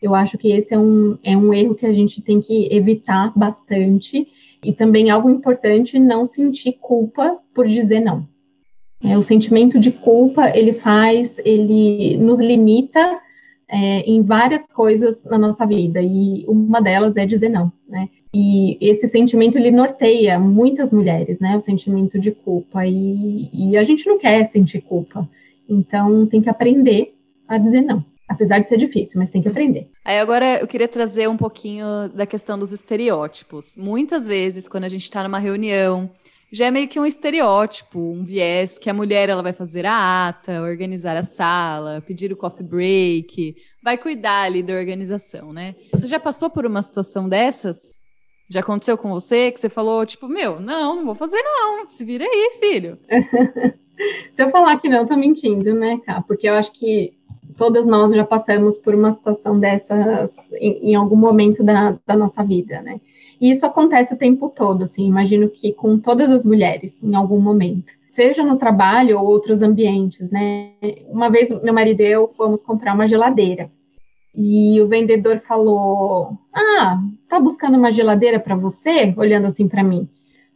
Eu 0.00 0.14
acho 0.14 0.38
que 0.38 0.50
esse 0.50 0.72
é 0.72 0.78
um, 0.78 1.18
é 1.22 1.36
um 1.36 1.52
erro 1.52 1.74
que 1.74 1.84
a 1.84 1.92
gente 1.92 2.22
tem 2.22 2.40
que 2.40 2.74
evitar 2.74 3.34
bastante. 3.36 4.26
E 4.64 4.72
também 4.72 5.10
algo 5.10 5.28
importante, 5.28 5.98
não 5.98 6.24
sentir 6.24 6.78
culpa 6.80 7.36
por 7.54 7.68
dizer 7.68 8.00
não. 8.00 8.26
É, 9.04 9.18
o 9.18 9.22
sentimento 9.22 9.78
de 9.78 9.90
culpa, 9.90 10.48
ele 10.56 10.72
faz, 10.72 11.38
ele 11.44 12.16
nos 12.16 12.40
limita 12.40 13.20
é, 13.70 14.00
em 14.00 14.22
várias 14.22 14.66
coisas 14.66 15.22
na 15.24 15.38
nossa 15.38 15.64
vida, 15.64 16.02
e 16.02 16.44
uma 16.48 16.82
delas 16.82 17.16
é 17.16 17.24
dizer 17.24 17.48
não, 17.48 17.72
né? 17.88 18.08
E 18.34 18.76
esse 18.80 19.06
sentimento, 19.06 19.56
ele 19.56 19.70
norteia 19.70 20.38
muitas 20.38 20.92
mulheres, 20.92 21.38
né? 21.40 21.56
O 21.56 21.60
sentimento 21.60 22.18
de 22.18 22.32
culpa, 22.32 22.84
e, 22.86 23.48
e 23.52 23.76
a 23.76 23.84
gente 23.84 24.06
não 24.06 24.18
quer 24.18 24.44
sentir 24.44 24.80
culpa. 24.80 25.28
Então, 25.68 26.26
tem 26.26 26.42
que 26.42 26.50
aprender 26.50 27.14
a 27.46 27.58
dizer 27.58 27.80
não. 27.80 28.04
Apesar 28.28 28.60
de 28.60 28.68
ser 28.68 28.76
difícil, 28.76 29.18
mas 29.18 29.30
tem 29.30 29.42
que 29.42 29.48
aprender. 29.48 29.88
Aí 30.04 30.18
agora 30.18 30.60
eu 30.60 30.66
queria 30.68 30.86
trazer 30.86 31.28
um 31.28 31.36
pouquinho 31.36 32.08
da 32.14 32.24
questão 32.24 32.56
dos 32.56 32.72
estereótipos. 32.72 33.76
Muitas 33.76 34.24
vezes, 34.24 34.68
quando 34.68 34.84
a 34.84 34.88
gente 34.88 35.02
está 35.02 35.24
numa 35.24 35.40
reunião, 35.40 36.08
já 36.52 36.66
é 36.66 36.70
meio 36.70 36.88
que 36.88 36.98
um 36.98 37.06
estereótipo, 37.06 37.98
um 37.98 38.24
viés 38.24 38.78
que 38.78 38.90
a 38.90 38.94
mulher 38.94 39.28
ela 39.28 39.42
vai 39.42 39.52
fazer 39.52 39.86
a 39.86 40.28
ata, 40.28 40.62
organizar 40.62 41.16
a 41.16 41.22
sala, 41.22 42.02
pedir 42.06 42.32
o 42.32 42.36
coffee 42.36 42.66
break, 42.66 43.54
vai 43.82 43.96
cuidar 43.96 44.42
ali 44.42 44.62
da 44.62 44.74
organização, 44.74 45.52
né? 45.52 45.74
Você 45.92 46.08
já 46.08 46.18
passou 46.18 46.50
por 46.50 46.66
uma 46.66 46.82
situação 46.82 47.28
dessas? 47.28 48.00
Já 48.50 48.60
aconteceu 48.60 48.98
com 48.98 49.10
você 49.10 49.52
que 49.52 49.60
você 49.60 49.68
falou, 49.68 50.04
tipo, 50.04 50.26
meu, 50.26 50.58
não, 50.58 50.96
não 50.96 51.04
vou 51.04 51.14
fazer 51.14 51.40
não, 51.40 51.86
se 51.86 52.04
vira 52.04 52.24
aí, 52.24 52.58
filho. 52.58 52.98
se 54.32 54.42
eu 54.42 54.50
falar 54.50 54.80
que 54.80 54.88
não, 54.88 55.06
tô 55.06 55.16
mentindo, 55.16 55.72
né, 55.72 56.00
cara? 56.04 56.20
Porque 56.22 56.48
eu 56.48 56.54
acho 56.54 56.72
que 56.72 57.14
todas 57.56 57.86
nós 57.86 58.12
já 58.12 58.24
passamos 58.24 58.78
por 58.78 58.94
uma 58.94 59.12
situação 59.12 59.60
dessas 59.60 60.30
em, 60.54 60.90
em 60.90 60.94
algum 60.94 61.14
momento 61.14 61.62
da, 61.62 61.96
da, 62.06 62.16
nossa 62.16 62.42
vida, 62.42 62.80
né? 62.80 63.00
E 63.40 63.50
isso 63.50 63.64
acontece 63.64 64.12
o 64.12 64.18
tempo 64.18 64.50
todo, 64.50 64.84
assim, 64.84 65.06
imagino 65.06 65.48
que 65.48 65.72
com 65.72 65.98
todas 65.98 66.30
as 66.30 66.44
mulheres, 66.44 67.02
em 67.02 67.14
algum 67.14 67.40
momento, 67.40 67.92
seja 68.10 68.44
no 68.44 68.56
trabalho 68.56 69.18
ou 69.18 69.26
outros 69.26 69.62
ambientes, 69.62 70.30
né? 70.30 70.72
Uma 71.08 71.30
vez 71.30 71.48
meu 71.62 71.72
marido 71.72 72.02
e 72.02 72.06
eu 72.06 72.28
fomos 72.28 72.62
comprar 72.62 72.94
uma 72.94 73.08
geladeira 73.08 73.70
e 74.34 74.80
o 74.80 74.88
vendedor 74.88 75.40
falou: 75.40 76.38
Ah, 76.52 77.00
tá 77.28 77.40
buscando 77.40 77.76
uma 77.76 77.92
geladeira 77.92 78.38
para 78.38 78.56
você? 78.56 79.14
Olhando 79.16 79.46
assim 79.46 79.66
para 79.66 79.82
mim. 79.82 80.08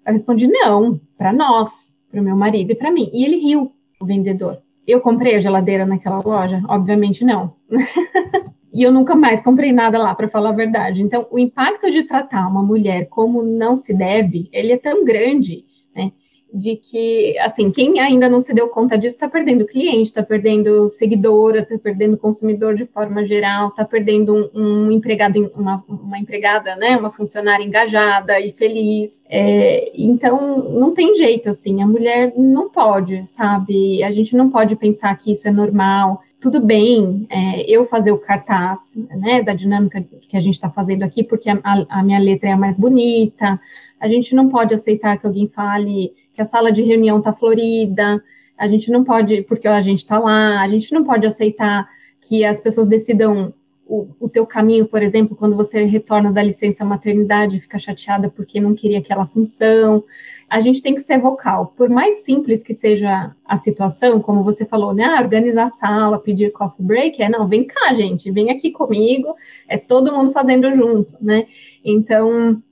Eu 0.06 0.12
respondi: 0.12 0.46
Não, 0.46 1.00
para 1.16 1.32
nós, 1.32 1.94
para 2.10 2.20
o 2.20 2.24
meu 2.24 2.36
marido 2.36 2.70
e 2.70 2.74
para 2.74 2.90
mim. 2.90 3.10
E 3.12 3.24
ele 3.24 3.36
riu, 3.36 3.72
o 4.00 4.06
vendedor. 4.06 4.60
Eu 4.86 5.00
comprei 5.00 5.34
a 5.34 5.40
geladeira 5.40 5.86
naquela 5.86 6.20
loja? 6.20 6.62
Obviamente 6.68 7.24
não. 7.24 7.54
e 8.74 8.82
eu 8.82 8.90
nunca 8.90 9.14
mais 9.14 9.40
comprei 9.40 9.72
nada 9.72 9.96
lá, 9.98 10.12
para 10.16 10.28
falar 10.28 10.50
a 10.50 10.54
verdade. 10.54 11.00
Então, 11.00 11.28
o 11.30 11.38
impacto 11.38 11.88
de 11.92 12.02
tratar 12.02 12.48
uma 12.48 12.62
mulher 12.62 13.06
como 13.08 13.40
não 13.40 13.76
se 13.76 13.94
deve, 13.94 14.48
ele 14.52 14.72
é 14.72 14.76
tão 14.76 15.04
grande, 15.04 15.64
né? 15.94 16.10
De 16.52 16.76
que, 16.76 17.38
assim, 17.38 17.70
quem 17.70 18.00
ainda 18.00 18.28
não 18.28 18.40
se 18.40 18.52
deu 18.52 18.68
conta 18.68 18.98
disso 18.98 19.14
está 19.14 19.28
perdendo 19.28 19.66
cliente, 19.66 20.02
está 20.02 20.24
perdendo 20.24 20.88
seguidora, 20.88 21.60
está 21.60 21.78
perdendo 21.78 22.16
consumidor 22.16 22.74
de 22.74 22.84
forma 22.86 23.24
geral, 23.24 23.68
está 23.68 23.84
perdendo 23.84 24.50
um, 24.52 24.86
um 24.86 24.90
empregado, 24.90 25.52
uma, 25.54 25.84
uma, 25.88 26.18
empregada, 26.18 26.74
né? 26.74 26.96
Uma 26.96 27.12
funcionária 27.12 27.64
engajada 27.64 28.40
e 28.40 28.50
feliz. 28.50 29.22
É, 29.28 29.92
então, 29.96 30.70
não 30.70 30.92
tem 30.92 31.14
jeito, 31.14 31.48
assim, 31.48 31.80
a 31.80 31.86
mulher 31.86 32.32
não 32.36 32.68
pode, 32.68 33.24
sabe? 33.28 34.02
A 34.02 34.10
gente 34.10 34.36
não 34.36 34.50
pode 34.50 34.74
pensar 34.74 35.16
que 35.16 35.30
isso 35.30 35.46
é 35.46 35.52
normal. 35.52 36.20
Tudo 36.44 36.60
bem 36.60 37.26
é, 37.30 37.62
eu 37.62 37.86
fazer 37.86 38.12
o 38.12 38.18
cartaz, 38.18 38.78
né, 39.16 39.42
da 39.42 39.54
dinâmica 39.54 40.04
que 40.28 40.36
a 40.36 40.40
gente 40.40 40.52
está 40.52 40.68
fazendo 40.68 41.02
aqui, 41.02 41.24
porque 41.24 41.48
a, 41.48 41.58
a 41.88 42.02
minha 42.02 42.18
letra 42.18 42.50
é 42.50 42.52
a 42.52 42.56
mais 42.56 42.76
bonita. 42.76 43.58
A 43.98 44.06
gente 44.06 44.34
não 44.34 44.50
pode 44.50 44.74
aceitar 44.74 45.16
que 45.16 45.26
alguém 45.26 45.48
fale 45.48 46.12
que 46.34 46.42
a 46.42 46.44
sala 46.44 46.70
de 46.70 46.82
reunião 46.82 47.16
está 47.16 47.32
florida, 47.32 48.22
a 48.58 48.66
gente 48.66 48.90
não 48.90 49.04
pode, 49.04 49.40
porque 49.44 49.66
a 49.66 49.80
gente 49.80 50.00
está 50.00 50.18
lá, 50.18 50.60
a 50.60 50.68
gente 50.68 50.92
não 50.92 51.02
pode 51.02 51.26
aceitar 51.26 51.88
que 52.20 52.44
as 52.44 52.60
pessoas 52.60 52.86
decidam 52.86 53.54
o, 53.86 54.08
o 54.18 54.28
teu 54.28 54.46
caminho, 54.46 54.86
por 54.86 55.02
exemplo, 55.02 55.36
quando 55.36 55.56
você 55.56 55.84
retorna 55.84 56.32
da 56.32 56.42
licença 56.42 56.84
maternidade, 56.84 57.60
fica 57.60 57.78
chateada 57.78 58.30
porque 58.30 58.60
não 58.60 58.74
queria 58.74 58.98
aquela 58.98 59.26
função. 59.26 60.04
A 60.48 60.60
gente 60.60 60.80
tem 60.80 60.94
que 60.94 61.02
ser 61.02 61.18
vocal. 61.18 61.74
Por 61.76 61.88
mais 61.88 62.24
simples 62.24 62.62
que 62.62 62.72
seja 62.72 63.34
a 63.44 63.56
situação, 63.56 64.20
como 64.20 64.42
você 64.42 64.64
falou, 64.64 64.94
né? 64.94 65.04
Ah, 65.04 65.20
organizar 65.20 65.64
a 65.64 65.68
sala, 65.68 66.18
pedir 66.18 66.52
coffee 66.52 66.84
break, 66.84 67.22
é 67.22 67.28
não, 67.28 67.46
vem 67.46 67.64
cá, 67.64 67.92
gente, 67.94 68.30
vem 68.30 68.50
aqui 68.50 68.70
comigo, 68.70 69.34
é 69.68 69.76
todo 69.76 70.12
mundo 70.12 70.32
fazendo 70.32 70.72
junto, 70.74 71.16
né? 71.20 71.46
Então, 71.84 72.62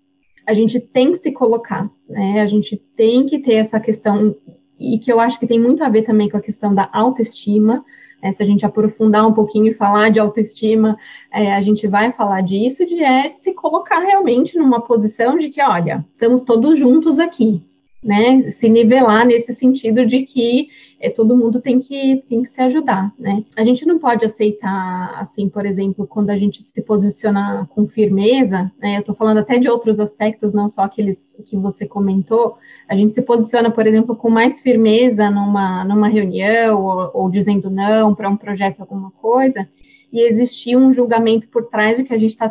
a 0.47 0.55
gente 0.55 0.81
tem 0.81 1.13
que 1.13 1.19
se 1.19 1.33
colocar, 1.33 1.91
né? 2.09 2.41
A 2.41 2.47
gente 2.47 2.77
tem 2.97 3.27
que 3.27 3.39
ter 3.39 3.55
essa 3.55 3.79
questão, 3.79 4.35
e 4.79 4.99
que 4.99 5.13
eu 5.13 5.21
acho 5.21 5.39
que 5.39 5.47
tem 5.47 5.61
muito 5.61 5.85
a 5.85 5.89
ver 5.89 6.03
também 6.03 6.29
com 6.29 6.37
a 6.37 6.43
questão 6.43 6.75
da 6.75 6.89
autoestima, 6.93 7.85
é, 8.23 8.31
se 8.31 8.41
a 8.43 8.47
gente 8.47 8.65
aprofundar 8.65 9.27
um 9.27 9.35
pouquinho 9.35 9.67
e 9.67 9.75
falar 9.75 10.11
de 10.11 10.21
autoestima, 10.21 10.97
é, 11.33 11.53
a 11.53 11.61
gente 11.61 11.89
vai 11.89 12.13
falar 12.13 12.41
disso, 12.43 12.87
de, 12.87 13.03
é, 13.03 13.31
se 13.33 13.53
colocar 13.53 13.99
realmente 13.99 14.57
numa 14.57 14.81
posição 14.81 15.37
de 15.37 15.51
que, 15.51 15.61
olha, 15.61 16.07
estamos 16.13 16.43
todos 16.43 16.79
juntos 16.79 17.19
aqui, 17.19 17.63
né? 18.03 18.49
Se 18.51 18.69
nivelar 18.69 19.27
nesse 19.27 19.53
sentido 19.55 20.07
de 20.07 20.23
que 20.23 20.69
é, 21.03 21.11
todo 21.11 21.37
mundo 21.37 21.61
tem 21.61 21.81
que, 21.81 22.23
tem 22.29 22.45
que 22.45 22.49
se 22.49 22.61
ajudar, 22.61 23.13
né? 23.19 23.45
A 23.57 23.65
gente 23.65 23.85
não 23.85 23.99
pode 23.99 24.25
aceitar, 24.25 25.13
assim, 25.19 25.49
por 25.49 25.67
exemplo, 25.67 26.07
quando 26.07 26.31
a 26.31 26.39
gente 26.39 26.63
se 26.63 26.81
posiciona 26.81 27.69
com 27.75 27.89
firmeza, 27.89 28.71
né? 28.81 28.97
Eu 28.97 29.01
estou 29.01 29.15
falando 29.15 29.39
até 29.39 29.59
de 29.59 29.69
outros 29.69 29.99
aspectos, 29.99 30.55
não 30.55 30.69
só 30.69 30.83
aqueles 30.83 31.37
que 31.45 31.57
você 31.57 31.87
comentou, 31.87 32.57
a 32.89 32.95
gente 32.95 33.13
se 33.13 33.21
posiciona, 33.21 33.69
por 33.69 33.85
exemplo, 33.85 34.15
com 34.15 34.31
mais 34.31 34.61
firmeza 34.61 35.29
numa, 35.29 35.85
numa 35.85 36.09
reunião 36.09 36.81
ou, 36.81 37.11
ou 37.13 37.29
dizendo 37.29 37.69
não 37.69 38.15
para 38.15 38.31
um 38.31 38.37
projeto, 38.37 38.79
alguma 38.81 39.11
coisa, 39.11 39.69
e 40.13 40.21
existir 40.25 40.77
um 40.77 40.93
julgamento 40.93 41.49
por 41.49 41.65
trás 41.65 41.99
de 41.99 42.05
que 42.05 42.15
a 42.15 42.19
gente 42.19 42.31
está 42.31 42.49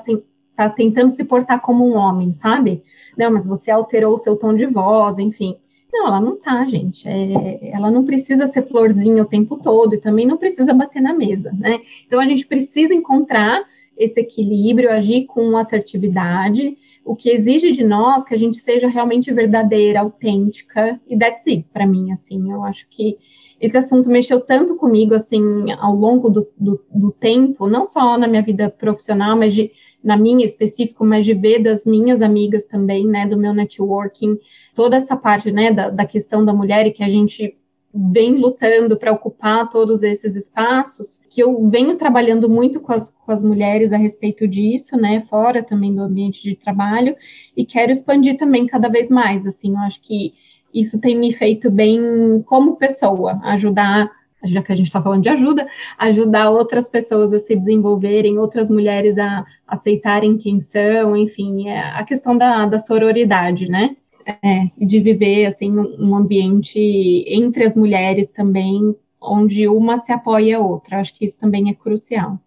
tá 0.58 0.70
tentando 0.70 1.10
se 1.10 1.24
portar 1.24 1.62
como 1.62 1.88
um 1.88 1.96
homem, 1.96 2.34
sabe? 2.34 2.84
Não, 3.18 3.32
mas 3.32 3.46
você 3.46 3.72
alterou 3.72 4.16
o 4.16 4.18
seu 4.18 4.36
tom 4.36 4.54
de 4.54 4.66
voz, 4.66 5.18
enfim. 5.20 5.56
Não, 5.92 6.08
ela 6.08 6.22
não 6.22 6.38
tá, 6.38 6.66
gente. 6.66 7.08
É, 7.08 7.72
ela 7.72 7.92
não 7.92 8.06
precisa 8.06 8.46
ser 8.46 8.64
florzinha 8.64 9.24
o 9.24 9.28
tempo 9.28 9.58
todo 9.58 9.94
e 9.94 10.02
também 10.02 10.26
não 10.26 10.38
precisa 10.38 10.74
bater 10.74 11.02
na 11.02 11.14
mesa, 11.14 11.52
né? 11.52 11.82
Então 12.08 12.20
a 12.20 12.26
gente 12.26 12.46
precisa 12.48 12.94
encontrar 12.94 13.64
esse 13.98 14.20
equilíbrio, 14.20 14.90
agir 14.90 15.26
com 15.26 15.58
assertividade, 15.58 16.78
o 17.04 17.16
que 17.16 17.30
exige 17.30 17.72
de 17.72 17.84
nós 17.84 18.24
que 18.24 18.34
a 18.34 18.38
gente 18.38 18.58
seja 18.58 18.88
realmente 18.88 19.32
verdadeira, 19.32 20.00
autêntica 20.00 21.00
e 21.08 21.18
that's 21.18 21.46
it, 21.48 21.66
para 21.74 21.86
mim, 21.86 22.12
assim, 22.12 22.52
eu 22.52 22.64
acho 22.64 22.88
que 22.90 23.18
esse 23.60 23.78
assunto 23.78 24.10
mexeu 24.10 24.40
tanto 24.40 24.76
comigo, 24.76 25.14
assim, 25.14 25.72
ao 25.74 25.96
longo 25.96 26.30
do, 26.30 26.48
do, 26.58 26.84
do 26.92 27.12
tempo, 27.12 27.68
não 27.68 27.86
só 27.86 28.18
na 28.18 28.28
minha 28.28 28.42
vida 28.42 28.70
profissional, 28.70 29.38
mas 29.38 29.54
de, 29.54 29.72
na 30.04 30.18
minha 30.18 30.44
específico, 30.44 31.06
mas 31.06 31.26
de 31.26 31.36
ver 31.36 31.62
das 31.62 31.86
minhas 31.86 32.24
amigas 32.24 32.64
também, 32.66 33.06
né, 33.06 33.28
do 33.28 33.38
meu 33.38 33.54
networking, 33.54 34.40
toda 34.76 34.96
essa 34.96 35.16
parte, 35.16 35.52
né, 35.52 35.72
da, 35.72 35.90
da 35.90 36.06
questão 36.06 36.44
da 36.44 36.54
mulher 36.54 36.86
e 36.86 36.92
que 36.92 37.04
a 37.04 37.10
gente 37.10 37.58
vem 37.94 38.38
lutando 38.38 38.96
para 38.96 39.12
ocupar 39.12 39.70
todos 39.70 40.02
esses 40.02 40.36
espaços, 40.36 41.20
que 41.30 41.44
eu 41.44 41.68
venho 41.70 41.98
trabalhando 41.98 42.50
muito 42.50 42.80
com 42.80 42.94
as, 42.94 43.12
com 43.12 43.32
as 43.32 43.44
mulheres 43.44 43.92
a 43.92 43.98
respeito 43.98 44.48
disso, 44.48 44.96
né, 44.96 45.26
fora 45.30 45.62
também 45.62 45.94
do 45.94 46.02
ambiente 46.02 46.42
de 46.42 46.56
trabalho, 46.56 47.16
e 47.56 47.66
quero 47.66 47.92
expandir 47.92 48.38
também 48.38 48.66
cada 48.66 48.88
vez 48.88 49.10
mais, 49.10 49.46
assim, 49.46 49.72
eu 49.72 49.80
acho 49.80 50.02
que 50.02 50.34
isso 50.74 51.02
tem 51.02 51.18
me 51.18 51.34
feito 51.34 51.70
bem 51.70 52.42
como 52.46 52.78
pessoa, 52.78 53.42
ajudar, 53.44 54.10
já 54.46 54.64
que 54.64 54.72
a 54.72 54.76
gente 54.76 54.88
está 54.88 55.02
falando 55.02 55.24
de 55.24 55.30
ajuda, 55.30 55.68
ajudar 55.98 56.50
outras 56.50 56.88
pessoas 56.88 57.34
a 57.34 57.40
se 57.40 57.56
desenvolverem, 57.56 58.40
outras 58.40 58.70
mulheres 58.70 59.18
a 59.18 59.46
aceitarem 59.68 60.38
quem 60.38 60.62
são, 60.62 61.16
enfim, 61.16 61.68
é 61.68 61.80
a 61.80 62.04
questão 62.06 62.38
da, 62.38 62.66
da 62.66 62.80
sororidade, 62.80 63.68
né, 63.70 63.98
é, 64.26 64.72
de 64.78 65.00
viver 65.00 65.46
assim 65.46 65.72
um 65.72 66.16
ambiente 66.16 66.80
entre 67.28 67.66
as 67.66 67.76
mulheres 67.76 68.28
também, 68.30 68.96
onde 69.22 69.68
uma 69.68 69.98
se 69.98 70.12
apoia 70.12 70.58
a 70.58 70.60
outra. 70.60 71.00
Acho 71.00 71.14
que 71.14 71.26
isso 71.26 71.38
também 71.38 71.70
é 71.70 71.74
crucial. 71.74 72.40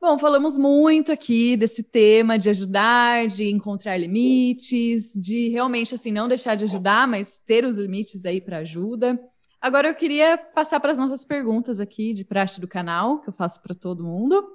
Bom, 0.00 0.18
falamos 0.18 0.56
muito 0.58 1.10
aqui 1.10 1.56
desse 1.56 1.82
tema 1.82 2.38
de 2.38 2.50
ajudar, 2.50 3.26
de 3.26 3.50
encontrar 3.50 3.96
limites, 3.96 5.12
de 5.14 5.48
realmente 5.48 5.94
assim 5.94 6.12
não 6.12 6.28
deixar 6.28 6.54
de 6.54 6.64
ajudar, 6.64 7.08
mas 7.08 7.38
ter 7.38 7.64
os 7.64 7.78
limites 7.78 8.24
aí 8.24 8.40
para 8.40 8.58
ajuda. 8.58 9.18
Agora 9.60 9.88
eu 9.88 9.94
queria 9.94 10.36
passar 10.36 10.78
para 10.80 10.92
as 10.92 10.98
nossas 10.98 11.24
perguntas 11.24 11.80
aqui 11.80 12.12
de 12.12 12.24
praxe 12.24 12.60
do 12.60 12.68
canal, 12.68 13.20
que 13.20 13.28
eu 13.28 13.32
faço 13.32 13.62
para 13.62 13.74
todo 13.74 14.04
mundo. 14.04 14.46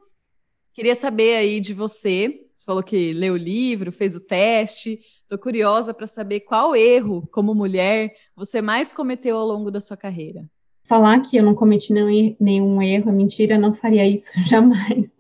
Queria 0.74 0.96
saber 0.96 1.36
aí 1.36 1.60
de 1.60 1.74
você 1.74 2.48
Você 2.62 2.66
falou 2.68 2.84
que 2.84 3.12
leu 3.12 3.34
o 3.34 3.38
livro, 3.38 3.92
fez 3.92 4.16
o 4.16 4.24
teste. 4.24 5.00
Estou 5.24 5.40
curiosa 5.40 5.96
para 5.96 6.06
saber 6.06 6.42
qual 6.42 6.76
erro, 6.76 7.28
como 7.32 7.56
mulher, 7.56 8.14
você 8.36 8.62
mais 8.62 8.92
cometeu 8.92 9.36
ao 9.36 9.48
longo 9.48 9.72
da 9.72 9.80
sua 9.80 9.98
carreira. 9.98 10.46
Falar 10.88 11.22
que 11.22 11.38
eu 11.38 11.44
não 11.44 11.56
cometi 11.56 11.92
nenhum, 11.92 12.36
nenhum 12.40 12.80
erro 12.80 13.10
é 13.10 13.14
mentira, 13.14 13.58
não 13.58 13.74
faria 13.74 14.08
isso 14.08 14.32
jamais. 14.46 15.12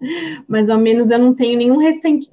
Mas 0.47 0.69
ao 0.69 0.77
menos 0.77 1.09
eu 1.09 1.17
não 1.17 1.33
tenho 1.33 1.57
nenhum 1.57 1.79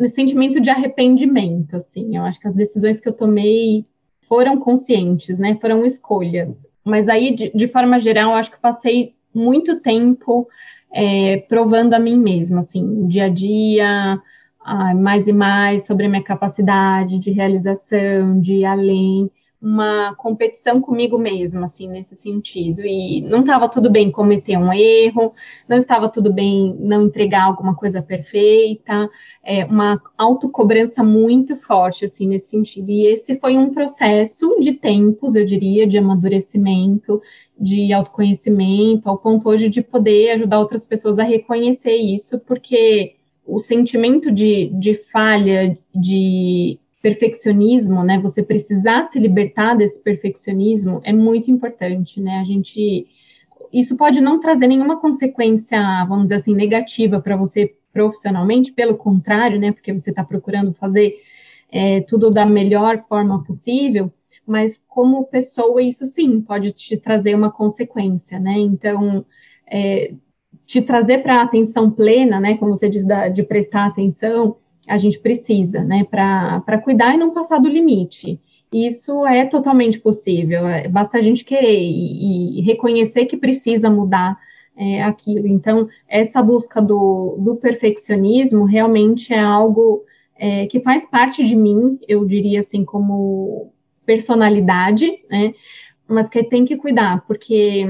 sentimento 0.09 0.61
de 0.61 0.69
arrependimento, 0.69 1.77
assim. 1.77 2.15
Eu 2.15 2.25
acho 2.25 2.39
que 2.39 2.49
as 2.49 2.55
decisões 2.55 3.01
que 3.01 3.09
eu 3.09 3.15
tomei 3.15 3.87
foram 4.29 4.59
conscientes, 4.59 5.39
né? 5.39 5.57
Foram 5.59 5.87
escolhas. 5.87 6.55
Mas 6.85 7.09
aí, 7.09 7.35
de, 7.35 7.51
de 7.55 7.69
forma 7.69 7.99
geral, 7.99 8.33
eu 8.33 8.37
acho 8.37 8.51
que 8.51 8.61
passei 8.61 9.15
muito 9.35 9.81
tempo 9.81 10.47
é, 10.93 11.39
provando 11.49 11.95
a 11.95 11.99
mim 11.99 12.19
mesma, 12.19 12.59
assim, 12.59 13.07
dia 13.07 13.25
a 13.25 13.29
dia, 13.31 14.21
mais 14.95 15.27
e 15.27 15.33
mais 15.33 15.87
sobre 15.87 16.07
a 16.07 16.09
minha 16.09 16.23
capacidade 16.23 17.19
de 17.19 17.31
realização, 17.31 18.41
de 18.41 18.55
ir 18.55 18.65
além, 18.65 19.31
uma 19.61 20.15
competição 20.15 20.81
comigo 20.81 21.19
mesma, 21.19 21.65
assim, 21.65 21.89
nesse 21.89 22.15
sentido. 22.15 22.83
E 22.85 23.21
não 23.23 23.41
estava 23.41 23.69
tudo 23.69 23.91
bem 23.91 24.11
cometer 24.11 24.57
um 24.57 24.73
erro, 24.73 25.35
não 25.69 25.77
estava 25.77 26.09
tudo 26.09 26.33
bem 26.33 26.77
não 26.79 27.07
entregar 27.07 27.45
alguma 27.45 27.75
coisa 27.75 28.01
perfeita, 28.01 29.11
é, 29.45 29.65
uma 29.65 30.01
autocobrança 30.17 31.03
muito 31.03 31.57
forte, 31.57 32.05
assim, 32.05 32.29
nesse 32.29 32.51
sentido. 32.51 32.91
E 32.91 33.07
esse 33.07 33.37
foi 33.39 33.59
um 33.59 33.71
processo 33.75 34.61
de 34.61 34.75
tempos, 34.75 35.35
eu 35.35 35.45
diria, 35.45 35.87
de 35.87 35.99
amadurecimento, 35.99 37.21
de 37.59 37.93
autoconhecimento, 37.93 39.09
ao 39.09 39.19
ponto 39.19 39.49
hoje 39.49 39.69
de 39.69 39.83
poder 39.83 40.31
ajudar 40.33 40.61
outras 40.61 40.87
pessoas 40.87 41.19
a 41.19 41.25
reconhecer 41.25 41.97
isso, 41.97 42.39
porque 42.39 43.18
o 43.49 43.59
sentimento 43.59 44.31
de, 44.31 44.67
de 44.75 44.95
falha, 44.95 45.77
de 45.95 46.79
perfeccionismo, 47.01 48.05
né? 48.05 48.19
Você 48.19 48.43
precisar 48.43 49.05
se 49.05 49.19
libertar 49.19 49.75
desse 49.75 49.99
perfeccionismo 50.01 51.01
é 51.03 51.13
muito 51.13 51.51
importante, 51.51 52.21
né? 52.21 52.41
A 52.41 52.45
gente 52.45 53.07
isso 53.73 53.97
pode 53.97 54.21
não 54.21 54.41
trazer 54.41 54.67
nenhuma 54.67 55.01
consequência, 55.01 55.79
vamos 56.09 56.25
dizer 56.25 56.37
assim, 56.37 56.55
negativa 56.55 57.21
para 57.21 57.37
você 57.37 57.75
profissionalmente, 57.93 58.73
pelo 58.73 58.97
contrário, 58.97 59.59
né? 59.59 59.73
Porque 59.73 59.93
você 59.93 60.11
está 60.11 60.23
procurando 60.23 60.75
fazer 60.75 61.17
é, 61.71 62.01
tudo 62.03 62.31
da 62.31 62.47
melhor 62.47 63.05
forma 63.09 63.43
possível, 63.45 64.13
mas 64.47 64.81
como 64.89 65.27
pessoa, 65.27 65.83
isso 65.83 66.05
sim 66.07 66.41
pode 66.41 66.73
te 66.73 66.97
trazer 66.97 67.35
uma 67.35 67.51
consequência, 67.51 68.39
né? 68.39 68.59
Então, 68.59 69.25
é, 69.67 70.15
te 70.69 70.83
trazer 70.83 71.23
para 71.23 71.37
a 71.37 71.43
atenção 71.45 71.91
plena, 71.91 72.39
né? 72.39 72.59
Como 72.59 72.77
você 72.77 72.91
diz, 72.91 73.03
da, 73.03 73.29
de 73.29 73.43
prestar 73.43 73.87
atenção, 73.87 74.57
a 74.87 74.99
gente 74.99 75.19
precisa, 75.19 75.83
né? 75.83 76.05
Para 76.05 76.79
cuidar 76.85 77.15
e 77.15 77.17
não 77.17 77.33
passar 77.33 77.59
do 77.59 77.71
limite. 77.71 78.39
Isso 78.71 79.27
é 79.27 79.47
totalmente 79.47 79.99
possível, 79.99 80.69
é, 80.69 80.87
basta 80.87 81.17
a 81.17 81.23
gente 81.23 81.43
querer 81.43 81.81
e, 81.81 82.59
e 82.59 82.61
reconhecer 82.61 83.25
que 83.25 83.39
precisa 83.39 83.89
mudar 83.89 84.39
é, 84.77 85.03
aquilo. 85.03 85.47
Então, 85.47 85.89
essa 86.07 86.43
busca 86.43 86.83
do, 86.83 87.39
do 87.41 87.57
perfeccionismo 87.57 88.67
realmente 88.67 89.33
é 89.33 89.41
algo 89.41 90.05
é, 90.37 90.67
que 90.67 90.81
faz 90.81 91.07
parte 91.07 91.43
de 91.45 91.57
mim, 91.57 91.99
eu 92.07 92.27
diria 92.27 92.61
assim, 92.61 92.85
como 92.85 93.73
personalidade, 94.05 95.11
né? 95.31 95.55
Mas 96.07 96.29
que 96.29 96.45
tem 96.45 96.67
que 96.67 96.77
cuidar, 96.77 97.25
porque 97.27 97.87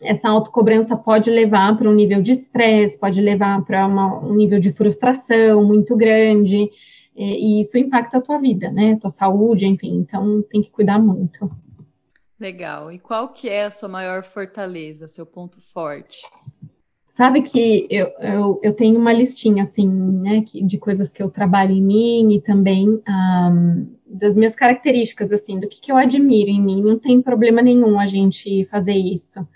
essa 0.00 0.28
autocobrança 0.28 0.96
pode 0.96 1.30
levar 1.30 1.76
para 1.76 1.88
um 1.88 1.94
nível 1.94 2.20
de 2.20 2.32
estresse, 2.32 2.98
pode 2.98 3.20
levar 3.20 3.64
para 3.64 3.86
um 3.86 4.34
nível 4.34 4.60
de 4.60 4.72
frustração 4.72 5.64
muito 5.64 5.96
grande, 5.96 6.68
e, 7.16 7.58
e 7.58 7.60
isso 7.60 7.78
impacta 7.78 8.18
a 8.18 8.20
tua 8.20 8.38
vida, 8.38 8.70
né? 8.70 8.98
Tua 9.00 9.10
saúde, 9.10 9.66
enfim, 9.66 9.96
então 9.96 10.42
tem 10.50 10.62
que 10.62 10.70
cuidar 10.70 10.98
muito. 10.98 11.50
Legal. 12.38 12.90
E 12.90 12.98
qual 12.98 13.28
que 13.28 13.48
é 13.48 13.64
a 13.64 13.70
sua 13.70 13.88
maior 13.88 14.24
fortaleza, 14.24 15.08
seu 15.08 15.24
ponto 15.24 15.60
forte? 15.72 16.22
Sabe 17.16 17.42
que 17.42 17.86
eu, 17.88 18.08
eu, 18.18 18.60
eu 18.60 18.72
tenho 18.74 18.98
uma 18.98 19.12
listinha, 19.12 19.62
assim, 19.62 19.88
né, 19.88 20.44
de 20.64 20.76
coisas 20.78 21.12
que 21.12 21.22
eu 21.22 21.30
trabalho 21.30 21.70
em 21.70 21.82
mim 21.82 22.34
e 22.34 22.40
também 22.40 22.88
um, 22.88 23.96
das 24.04 24.36
minhas 24.36 24.56
características, 24.56 25.30
assim, 25.30 25.60
do 25.60 25.68
que, 25.68 25.80
que 25.80 25.92
eu 25.92 25.96
admiro 25.96 26.50
em 26.50 26.60
mim. 26.60 26.82
Não 26.82 26.98
tem 26.98 27.22
problema 27.22 27.62
nenhum 27.62 28.00
a 28.00 28.08
gente 28.08 28.64
fazer 28.64 28.94
isso. 28.94 29.46